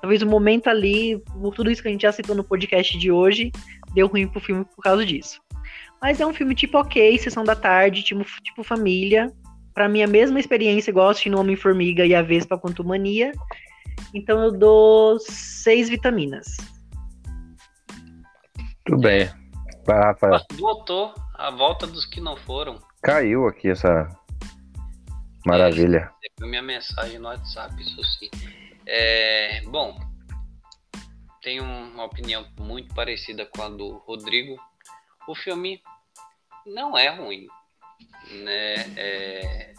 Talvez 0.00 0.22
o 0.22 0.26
momento 0.26 0.68
ali, 0.68 1.20
por 1.40 1.54
tudo 1.54 1.70
isso 1.70 1.82
que 1.82 1.88
a 1.88 1.90
gente 1.90 2.02
já 2.02 2.12
citou 2.12 2.36
no 2.36 2.44
podcast 2.44 2.96
de 2.96 3.10
hoje, 3.10 3.50
deu 3.94 4.06
ruim 4.06 4.28
pro 4.28 4.40
filme 4.40 4.64
por 4.64 4.82
causa 4.82 5.04
disso. 5.04 5.40
Mas 6.00 6.20
é 6.20 6.26
um 6.26 6.32
filme 6.32 6.54
tipo 6.54 6.78
ok, 6.78 7.18
sessão 7.18 7.44
da 7.44 7.56
tarde, 7.56 8.02
tipo, 8.02 8.24
tipo 8.42 8.62
família. 8.62 9.32
Pra 9.74 9.88
mim, 9.88 10.02
a 10.02 10.06
mesma 10.06 10.38
experiência 10.38 10.90
igual 10.90 11.08
assistindo 11.08 11.38
Homem-Formiga 11.38 12.04
e 12.04 12.14
a 12.14 12.22
Vespa 12.22 12.58
quanto 12.58 12.84
Mania. 12.84 13.32
Então 14.14 14.42
eu 14.42 14.52
dou 14.52 15.18
seis 15.20 15.88
vitaminas. 15.88 16.56
Tudo 18.84 19.00
bem. 19.00 19.30
Vai, 19.84 19.98
Rafael. 19.98 20.40
Voltou 20.58 21.14
a 21.34 21.50
volta 21.50 21.86
dos 21.86 22.04
que 22.06 22.20
não 22.20 22.36
foram. 22.36 22.78
Caiu 23.02 23.46
aqui 23.46 23.68
essa 23.68 24.08
maravilha. 25.44 26.10
É, 26.40 26.46
minha 26.46 26.62
mensagem 26.62 27.18
no 27.18 27.28
WhatsApp, 27.28 27.80
isso 27.80 28.02
sim. 28.04 28.30
É, 28.86 29.60
bom, 29.62 29.98
tenho 31.42 31.64
uma 31.64 32.04
opinião 32.04 32.46
muito 32.60 32.94
parecida 32.94 33.44
com 33.46 33.62
a 33.62 33.68
do 33.68 33.98
Rodrigo. 33.98 34.56
O 35.26 35.34
filme 35.34 35.80
não 36.66 36.96
é 36.96 37.08
ruim, 37.08 37.46
né? 38.44 38.74
É, 38.96 39.74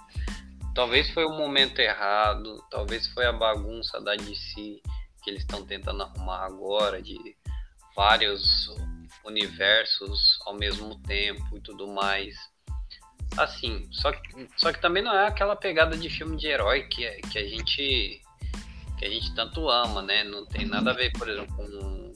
talvez 0.74 1.10
foi 1.12 1.26
o 1.26 1.34
momento 1.34 1.80
errado, 1.80 2.64
talvez 2.70 3.08
foi 3.08 3.26
a 3.26 3.32
bagunça 3.32 4.02
da 4.02 4.16
DC 4.16 4.82
que 5.24 5.30
eles 5.30 5.42
estão 5.42 5.66
tentando 5.66 6.04
arrumar 6.04 6.46
agora 6.46 7.02
de 7.02 7.18
vários 7.96 8.70
universos 9.24 10.40
ao 10.46 10.54
mesmo 10.54 11.00
tempo 11.04 11.58
e 11.58 11.62
tudo 11.62 11.88
mais. 11.88 12.36
Assim, 13.38 13.88
só 13.92 14.12
que, 14.12 14.48
só 14.58 14.72
que 14.72 14.82
também 14.82 15.02
não 15.02 15.14
é 15.14 15.28
aquela 15.28 15.56
pegada 15.56 15.98
de 15.98 16.10
filme 16.10 16.38
de 16.38 16.48
herói 16.48 16.84
que, 16.84 17.10
que 17.32 17.40
a 17.40 17.48
gente 17.48 18.22
que 18.98 19.06
a 19.06 19.10
gente 19.10 19.34
tanto 19.34 19.70
ama, 19.70 20.02
né? 20.02 20.24
Não 20.24 20.46
tem 20.46 20.66
nada 20.66 20.92
a 20.92 20.94
ver, 20.94 21.12
por 21.14 21.28
exemplo, 21.28 21.56
com 21.56 22.14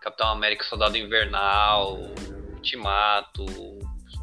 Capitão 0.00 0.28
América 0.28 0.64
Soldado 0.64 0.98
Invernal, 0.98 1.98
Ultimato, 2.52 3.46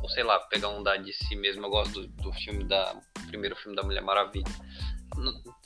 ou 0.01 0.09
sei 0.09 0.23
lá, 0.23 0.39
pegar 0.39 0.69
um 0.69 0.83
da 0.83 0.97
DC 0.97 1.35
mesmo. 1.35 1.65
Eu 1.65 1.69
gosto 1.69 2.01
do, 2.01 2.07
do 2.07 2.33
filme 2.33 2.63
da 2.63 2.95
primeiro 3.27 3.55
filme 3.55 3.75
da 3.75 3.83
Mulher 3.83 4.01
Maravilha. 4.01 4.51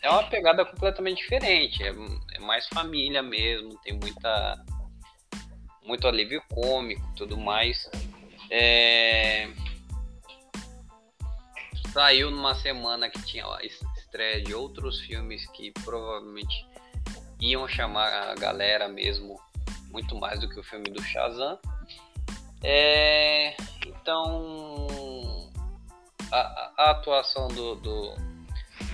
É 0.02 0.10
uma 0.10 0.24
pegada 0.24 0.66
completamente 0.66 1.20
diferente, 1.20 1.84
é, 1.84 1.94
é 2.34 2.40
mais 2.40 2.68
família 2.68 3.22
mesmo, 3.22 3.80
tem 3.82 3.94
muita 3.94 4.66
muito 5.84 6.08
alívio 6.08 6.42
cômico, 6.50 7.08
tudo 7.16 7.38
mais. 7.38 7.90
É... 8.50 9.48
Saiu 11.94 12.30
numa 12.30 12.56
semana 12.56 13.10
que 13.10 13.22
tinha 13.22 13.46
a 13.46 13.60
estreia 13.64 14.42
de 14.42 14.54
outros 14.54 15.00
filmes 15.02 15.46
que 15.52 15.72
provavelmente 15.72 16.68
iam 17.40 17.68
chamar 17.68 18.12
a 18.12 18.36
galera 18.36 18.88
mesmo 18.88 19.40
muito 19.92 20.16
mais 20.16 20.40
do 20.40 20.50
que 20.50 20.60
o 20.60 20.64
filme 20.64 20.90
do 20.90 21.02
Shazam. 21.02 21.58
É, 22.64 23.56
então, 24.06 25.52
a, 26.32 26.74
a 26.78 26.92
atuação 26.92 27.48
do, 27.48 27.74
do, 27.78 28.16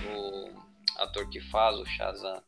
do, 0.00 0.62
ator 0.96 1.28
que 1.28 1.38
faz 1.50 1.76
o 1.76 1.84
Shazam, 1.84 2.42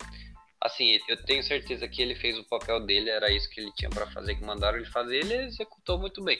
assim, 0.62 0.98
eu 1.06 1.22
tenho 1.24 1.42
certeza 1.42 1.86
que 1.86 2.00
ele 2.00 2.14
fez 2.14 2.38
o 2.38 2.44
papel 2.44 2.80
dele, 2.80 3.10
era 3.10 3.30
isso 3.30 3.50
que 3.50 3.60
ele 3.60 3.70
tinha 3.72 3.90
para 3.90 4.10
fazer, 4.12 4.36
que 4.36 4.44
mandaram 4.46 4.78
ele 4.78 4.86
fazer, 4.86 5.16
ele 5.16 5.34
executou 5.44 5.98
muito 5.98 6.24
bem. 6.24 6.38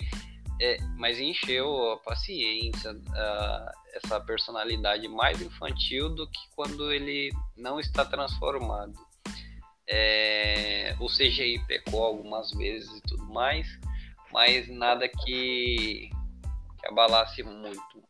É, 0.63 0.79
mas 0.97 1.21
encheu 1.21 1.93
a 1.93 1.99
paciência, 1.99 2.97
a, 3.15 3.73
essa 3.93 4.19
personalidade 4.19 5.07
mais 5.09 5.43
infantil 5.43 6.09
do 6.09 6.27
que 6.27 6.41
quando 6.57 6.91
ele 6.91 7.33
não 7.55 7.79
está 7.79 8.03
transformado. 8.03 8.95
É, 9.87 10.97
o 10.99 11.07
CGI 11.07 11.63
pecou 11.67 12.03
algumas 12.03 12.51
vezes 12.53 12.91
e 12.97 13.03
tudo 13.03 13.27
mais, 13.27 13.69
mas 14.35 14.69
nada 14.69 15.09
que, 15.09 16.11
que 16.81 16.89
abalasse 16.89 17.45
muito. 17.45 18.03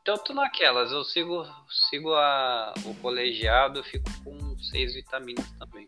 Então 0.00 0.16
tô 0.16 0.32
naquelas, 0.32 0.90
eu 0.90 1.04
sigo, 1.04 1.44
sigo 1.90 2.14
a, 2.14 2.72
o 2.86 2.94
colegiado, 2.94 3.84
fico 3.84 4.10
com 4.24 4.58
seis 4.58 4.94
vitaminas 4.94 5.46
também. 5.58 5.86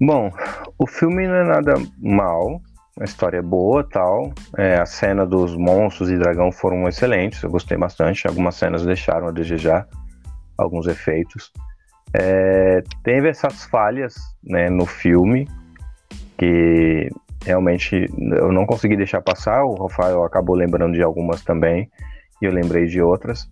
Bom, 0.00 0.32
o 0.78 0.86
filme 0.86 1.28
não 1.28 1.34
é 1.34 1.44
nada 1.44 1.74
mal, 1.98 2.62
a 2.98 3.04
história 3.04 3.38
é 3.38 3.42
boa 3.42 3.86
tal. 3.86 4.32
É, 4.56 4.78
a 4.78 4.86
cena 4.86 5.26
dos 5.26 5.54
monstros 5.54 6.08
e 6.08 6.16
dragão 6.16 6.50
foram 6.50 6.88
excelentes, 6.88 7.42
eu 7.42 7.50
gostei 7.50 7.76
bastante. 7.76 8.26
Algumas 8.26 8.54
cenas 8.54 8.86
deixaram 8.86 9.28
a 9.28 9.32
desejar, 9.32 9.86
alguns 10.56 10.86
efeitos. 10.86 11.52
É, 12.14 12.82
teve 13.04 13.28
essas 13.28 13.64
falhas 13.64 14.14
né, 14.42 14.70
no 14.70 14.86
filme, 14.86 15.46
que 16.38 17.10
realmente 17.44 18.06
eu 18.36 18.52
não 18.52 18.64
consegui 18.64 18.96
deixar 18.96 19.20
passar. 19.20 19.64
O 19.64 19.74
Rafael 19.74 20.24
acabou 20.24 20.54
lembrando 20.54 20.94
de 20.94 21.02
algumas 21.02 21.42
também, 21.42 21.90
e 22.40 22.46
eu 22.46 22.52
lembrei 22.52 22.86
de 22.86 23.02
outras. 23.02 23.50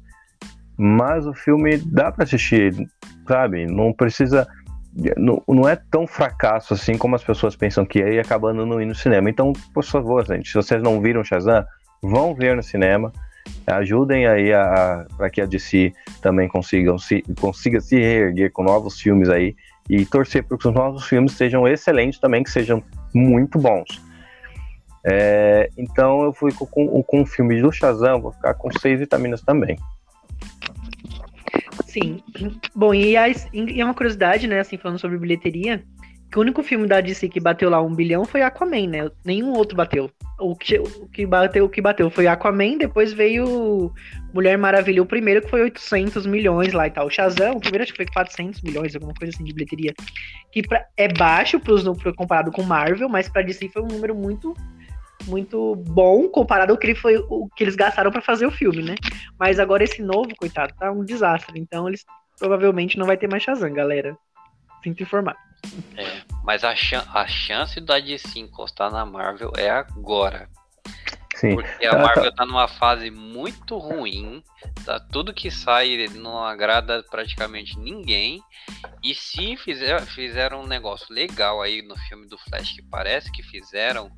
Mas 0.79 1.27
o 1.27 1.35
filme 1.35 1.79
dá 1.79 2.13
para 2.13 2.25
assistir, 2.25 2.75
sabe? 3.27 3.67
Não 3.67 3.93
precisa. 3.93 4.47
Não, 5.17 5.43
não, 5.47 5.69
é 5.69 5.77
tão 5.77 6.07
fracasso 6.07 6.73
assim 6.73 6.97
como 6.97 7.15
as 7.15 7.23
pessoas 7.23 7.55
pensam 7.55 7.85
que 7.85 8.01
é 8.01 8.15
e 8.15 8.19
acabando 8.19 8.65
não 8.65 8.81
ir 8.81 8.87
no 8.87 8.95
cinema. 8.95 9.29
Então, 9.29 9.53
por 9.75 9.85
favor, 9.85 10.25
gente, 10.27 10.49
se 10.49 10.55
vocês 10.55 10.83
não 10.83 11.01
viram 11.03 11.23
Shazam, 11.23 11.65
vão 12.03 12.35
ver 12.35 12.57
no 12.57 12.63
cinema. 12.63 13.13
Ajudem 13.67 14.27
aí 14.27 14.53
a, 14.53 15.07
para 15.17 15.29
que 15.29 15.41
a 15.41 15.47
DC 15.47 15.93
também 16.23 16.49
consigam 16.49 16.99
se, 16.99 17.23
consiga 17.41 17.81
se 17.81 17.97
reerguer 17.97 18.51
com 18.53 18.63
novos 18.63 18.99
filmes 18.99 19.29
aí 19.29 19.55
e 19.89 20.05
torcer 20.05 20.43
para 20.45 20.59
que 20.59 20.69
os 20.69 20.75
novos 20.75 21.07
filmes 21.07 21.33
sejam 21.33 21.67
excelentes 21.67 22.19
também, 22.19 22.43
que 22.43 22.51
sejam 22.51 22.83
muito 23.15 23.59
bons. 23.59 24.03
É, 25.05 25.71
então 25.79 26.25
eu 26.25 26.33
fui 26.33 26.53
com, 26.53 26.67
com, 26.67 27.03
com 27.03 27.23
o 27.23 27.27
filme 27.27 27.61
do 27.63 27.71
Shazam, 27.71 28.21
vou 28.21 28.33
ficar 28.33 28.55
com 28.55 28.71
seis 28.79 28.99
vitaminas 28.99 29.41
também. 29.41 29.79
Sim. 31.87 32.21
Bom, 32.75 32.93
e, 32.93 33.17
a, 33.17 33.29
e 33.29 33.81
é 33.81 33.85
uma 33.85 33.95
curiosidade, 33.95 34.47
né, 34.47 34.61
assim, 34.61 34.77
falando 34.77 34.99
sobre 34.99 35.17
bilheteria, 35.17 35.83
que 36.31 36.39
o 36.39 36.43
único 36.43 36.63
filme 36.63 36.87
da 36.87 37.01
DC 37.01 37.29
que 37.29 37.41
bateu 37.41 37.71
lá 37.71 37.81
um 37.81 37.95
bilhão 37.95 38.25
foi 38.25 38.43
Aquaman, 38.43 38.89
né? 38.89 39.11
Nenhum 39.25 39.53
outro 39.53 39.77
bateu. 39.77 40.11
O 40.39 40.57
que, 40.57 40.79
o 40.79 41.09
que 41.09 41.25
bateu, 41.25 41.65
o 41.65 41.69
que 41.69 41.81
bateu 41.81 42.11
foi 42.11 42.27
Aquaman, 42.27 42.77
depois 42.77 43.13
veio 43.13 43.93
Mulher 44.37 44.59
Maravilha, 44.59 45.03
o 45.03 45.07
primeiro 45.07 45.41
que 45.41 45.49
foi 45.49 45.63
800 45.63 46.27
milhões 46.27 46.75
lá 46.75 46.87
e 46.87 46.91
tal. 46.91 47.07
O 47.07 47.11
Shazam, 47.11 47.53
o 47.53 47.61
primeiro 47.61 47.85
acho 47.85 47.93
que 47.93 47.97
foi 47.97 48.07
400 48.07 48.61
milhões, 48.61 48.95
alguma 48.95 49.15
coisa 49.15 49.35
assim 49.35 49.43
de 49.43 49.55
bilheteria. 49.55 49.95
Que 50.53 50.61
pra, 50.63 50.85
é 50.95 51.09
baixo 51.09 51.59
pros, 51.59 51.85
comparado 52.15 52.53
com 52.53 52.63
Marvel, 52.63 53.09
mas 53.09 53.31
pra 53.31 53.41
DC 53.41 53.71
foi 53.71 53.83
um 53.83 53.87
número 53.87 54.15
muito 54.15 54.55
muito 55.27 55.75
bom 55.77 56.29
comparado 56.29 56.73
ao 56.73 56.79
que, 56.79 56.87
ele 56.87 56.95
foi, 56.95 57.17
o 57.17 57.49
que 57.57 57.65
eles 57.65 57.75
gastaram 57.75 58.13
para 58.13 58.21
fazer 58.21 58.47
o 58.47 58.51
filme, 58.51 58.83
né? 58.83 58.95
Mas 59.41 59.59
agora 59.59 59.83
esse 59.83 60.03
novo, 60.03 60.29
coitado, 60.37 60.75
tá 60.79 60.93
um 60.93 61.03
desastre. 61.03 61.59
Então 61.59 61.89
eles 61.89 62.05
provavelmente 62.39 62.99
não 62.99 63.07
vai 63.07 63.17
ter 63.17 63.29
mais 63.29 63.43
Shazam, 63.43 63.73
galera. 63.73 64.17
Sinto 64.85 65.03
informar. 65.03 65.35
É, 65.97 66.21
mas 66.45 66.63
a, 66.63 66.77
chan 66.77 67.03
a 67.15 67.27
chance 67.27 67.81
da 67.81 67.99
DC 67.99 68.39
encostar 68.39 68.93
na 68.93 69.07
Marvel 69.07 69.51
é 69.57 69.71
agora. 69.71 70.47
Sim. 71.37 71.55
Porque 71.55 71.85
a 71.85 71.91
Tá, 71.91 71.99
Marvel 71.99 72.35
tá 72.35 72.47
numa 72.47 72.67
fase 72.67 73.11
muito 73.11 73.77
ruim. 73.77 74.43
Tá, 74.85 74.99
tudo 74.99 75.35
que 75.35 75.51
sai 75.51 76.09
não 76.15 76.43
agrada 76.43 77.05
praticamente 77.11 77.79
ninguém. 77.79 78.41
E 79.05 79.15
se 79.15 79.57
fizer, 79.59 80.01
fizeram 80.07 80.63
um 80.63 80.67
negócio 80.67 81.15
legal 81.15 81.61
aí 81.61 81.83
no 81.83 81.95
filme 82.09 82.27
do 82.27 82.39
Flash, 82.39 82.73
que 82.73 82.83
parece 82.83 83.31
que 83.31 83.43
fizeram, 83.43 84.11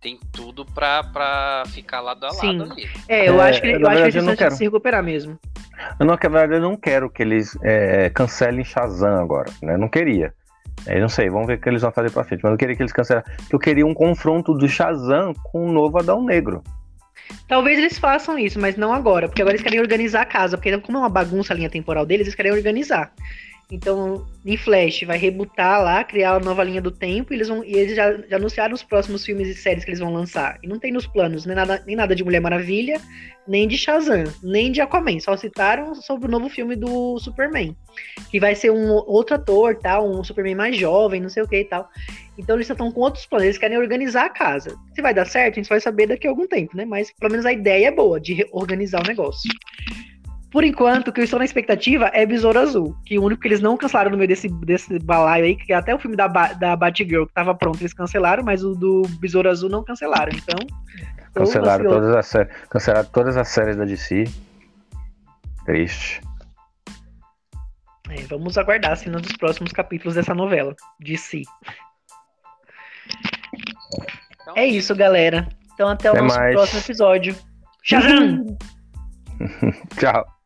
tem 0.00 0.18
tudo 0.32 0.64
pra, 0.66 1.04
pra 1.04 1.62
ficar 1.68 2.00
lado 2.00 2.24
a 2.24 2.32
lado 2.32 2.40
Sim. 2.40 2.62
ali. 2.72 2.90
É, 3.08 3.28
eu 3.28 3.40
É, 3.40 3.48
acho 3.48 3.60
que, 3.60 3.68
eu 3.68 3.80
na 3.80 3.90
acho 3.90 4.02
que 4.02 4.18
eles 4.18 4.40
eu 4.40 4.50
se 4.50 4.64
recuperar 4.64 5.02
mesmo. 5.02 5.38
Eu 6.00 6.04
não, 6.04 6.14
na 6.14 6.28
verdade, 6.28 6.54
eu 6.54 6.60
não 6.60 6.76
quero 6.76 7.08
que 7.08 7.22
eles 7.22 7.56
é, 7.62 8.10
cancelem 8.10 8.64
Shazam 8.64 9.22
agora, 9.22 9.50
né? 9.62 9.76
Não 9.76 9.88
queria. 9.88 10.34
É, 10.86 11.00
não 11.00 11.08
sei, 11.08 11.28
vamos 11.28 11.46
ver 11.46 11.54
o 11.54 11.60
que 11.60 11.68
eles 11.68 11.82
vão 11.82 11.92
fazer 11.92 12.10
pra 12.10 12.24
frente. 12.24 12.42
Mas 12.42 12.52
eu 12.52 12.58
queria 12.58 12.76
que 12.76 12.82
eles 12.82 12.92
cancelassem. 12.92 13.32
Eu 13.50 13.58
queria 13.58 13.86
um 13.86 13.94
confronto 13.94 14.54
do 14.54 14.68
Shazam 14.68 15.34
com 15.44 15.66
o 15.68 15.72
novo 15.72 15.98
Adão 15.98 16.24
Negro. 16.24 16.62
Talvez 17.46 17.78
eles 17.78 17.98
façam 17.98 18.38
isso, 18.38 18.58
mas 18.58 18.76
não 18.76 18.92
agora, 18.92 19.28
porque 19.28 19.42
agora 19.42 19.54
eles 19.54 19.62
querem 19.62 19.80
organizar 19.80 20.22
a 20.22 20.26
casa, 20.26 20.56
porque 20.56 20.76
como 20.78 20.98
é 20.98 21.00
uma 21.00 21.08
bagunça 21.08 21.52
a 21.52 21.56
linha 21.56 21.70
temporal 21.70 22.04
deles, 22.04 22.26
eles 22.26 22.34
querem 22.34 22.52
organizar. 22.52 23.12
Então, 23.70 24.26
em 24.44 24.56
Flash, 24.56 25.02
vai 25.06 25.16
rebutar 25.16 25.82
lá, 25.82 26.02
criar 26.02 26.32
uma 26.32 26.44
nova 26.44 26.64
linha 26.64 26.82
do 26.82 26.90
tempo, 26.90 27.32
e 27.32 27.36
eles, 27.36 27.48
vão, 27.48 27.64
e 27.64 27.72
eles 27.72 27.94
já, 27.94 28.16
já 28.28 28.36
anunciaram 28.36 28.74
os 28.74 28.82
próximos 28.82 29.24
filmes 29.24 29.48
e 29.48 29.54
séries 29.54 29.84
que 29.84 29.90
eles 29.90 30.00
vão 30.00 30.12
lançar. 30.12 30.58
E 30.62 30.66
não 30.66 30.78
tem 30.78 30.90
nos 30.90 31.06
planos 31.06 31.46
nem 31.46 31.54
nada, 31.54 31.82
nem 31.86 31.94
nada 31.94 32.14
de 32.14 32.24
Mulher 32.24 32.40
Maravilha, 32.40 33.00
nem 33.46 33.68
de 33.68 33.78
Shazam, 33.78 34.24
nem 34.42 34.72
de 34.72 34.80
Aquaman. 34.80 35.20
Só 35.20 35.36
citaram 35.36 35.94
sobre 35.94 36.26
o 36.26 36.30
novo 36.30 36.48
filme 36.48 36.74
do 36.74 37.18
Superman. 37.18 37.76
Que 38.30 38.40
vai 38.40 38.54
ser 38.54 38.70
um 38.70 38.90
outro 38.90 39.36
ator, 39.36 39.76
tal, 39.76 40.08
um 40.08 40.24
Superman 40.24 40.56
mais 40.56 40.76
jovem, 40.76 41.20
não 41.20 41.28
sei 41.28 41.42
o 41.42 41.48
que 41.48 41.60
e 41.60 41.64
tal. 41.64 41.88
Então 42.36 42.56
eles 42.56 42.68
estão 42.68 42.90
com 42.90 43.00
outros 43.00 43.26
planos, 43.26 43.44
eles 43.44 43.58
querem 43.58 43.78
organizar 43.78 44.26
a 44.26 44.30
casa. 44.30 44.76
Se 44.94 45.02
vai 45.02 45.14
dar 45.14 45.26
certo, 45.26 45.54
a 45.54 45.56
gente 45.60 45.68
vai 45.68 45.80
saber 45.80 46.06
daqui 46.06 46.26
a 46.26 46.30
algum 46.30 46.46
tempo, 46.46 46.76
né? 46.76 46.84
Mas 46.84 47.12
pelo 47.12 47.30
menos 47.30 47.46
a 47.46 47.52
ideia 47.52 47.88
é 47.88 47.90
boa 47.90 48.20
de 48.20 48.46
organizar 48.52 49.00
o 49.00 49.06
negócio. 49.06 49.50
Por 50.50 50.64
enquanto, 50.64 51.08
o 51.08 51.12
que 51.12 51.20
eu 51.20 51.24
estou 51.24 51.38
na 51.38 51.44
expectativa 51.44 52.10
é 52.12 52.26
Besouro 52.26 52.58
Azul, 52.58 52.96
que 53.06 53.18
o 53.18 53.22
único 53.22 53.40
que 53.40 53.46
eles 53.46 53.60
não 53.60 53.76
cancelaram 53.76 54.10
no 54.10 54.16
meio 54.16 54.26
desse, 54.26 54.48
desse 54.48 54.98
balaio 54.98 55.44
aí, 55.44 55.54
que 55.56 55.72
até 55.72 55.94
o 55.94 55.98
filme 55.98 56.16
da, 56.16 56.26
ba 56.26 56.52
da 56.54 56.74
Batgirl 56.74 57.26
que 57.26 57.32
tava 57.32 57.54
pronto, 57.54 57.80
eles 57.80 57.94
cancelaram, 57.94 58.42
mas 58.42 58.64
o 58.64 58.74
do 58.74 59.02
Besouro 59.20 59.48
Azul 59.48 59.70
não 59.70 59.84
cancelaram. 59.84 60.32
Então. 60.34 60.58
Cancelaram 61.32 61.84
todas, 61.84 62.16
as 62.16 62.26
sé- 62.26 62.48
cancelaram 62.68 63.08
todas 63.12 63.36
as 63.36 63.46
séries 63.48 63.76
da 63.76 63.84
DC. 63.84 64.24
Triste. 65.64 66.20
É, 68.08 68.22
vamos 68.22 68.58
aguardar 68.58 68.92
assim 68.92 69.08
nos 69.08 69.30
próximos 69.36 69.70
capítulos 69.70 70.16
dessa 70.16 70.34
novela 70.34 70.74
si. 71.16 71.42
Então, 74.42 74.54
É 74.56 74.66
isso, 74.66 74.96
galera. 74.96 75.48
Então 75.74 75.88
até 75.88 76.10
o 76.10 76.12
Até 76.14 76.22
nosso 76.22 76.36
mais. 76.38 76.54
próximo 76.56 76.80
episódio. 76.80 77.36
Shazam! 77.84 78.58
Tchau. 79.96 80.39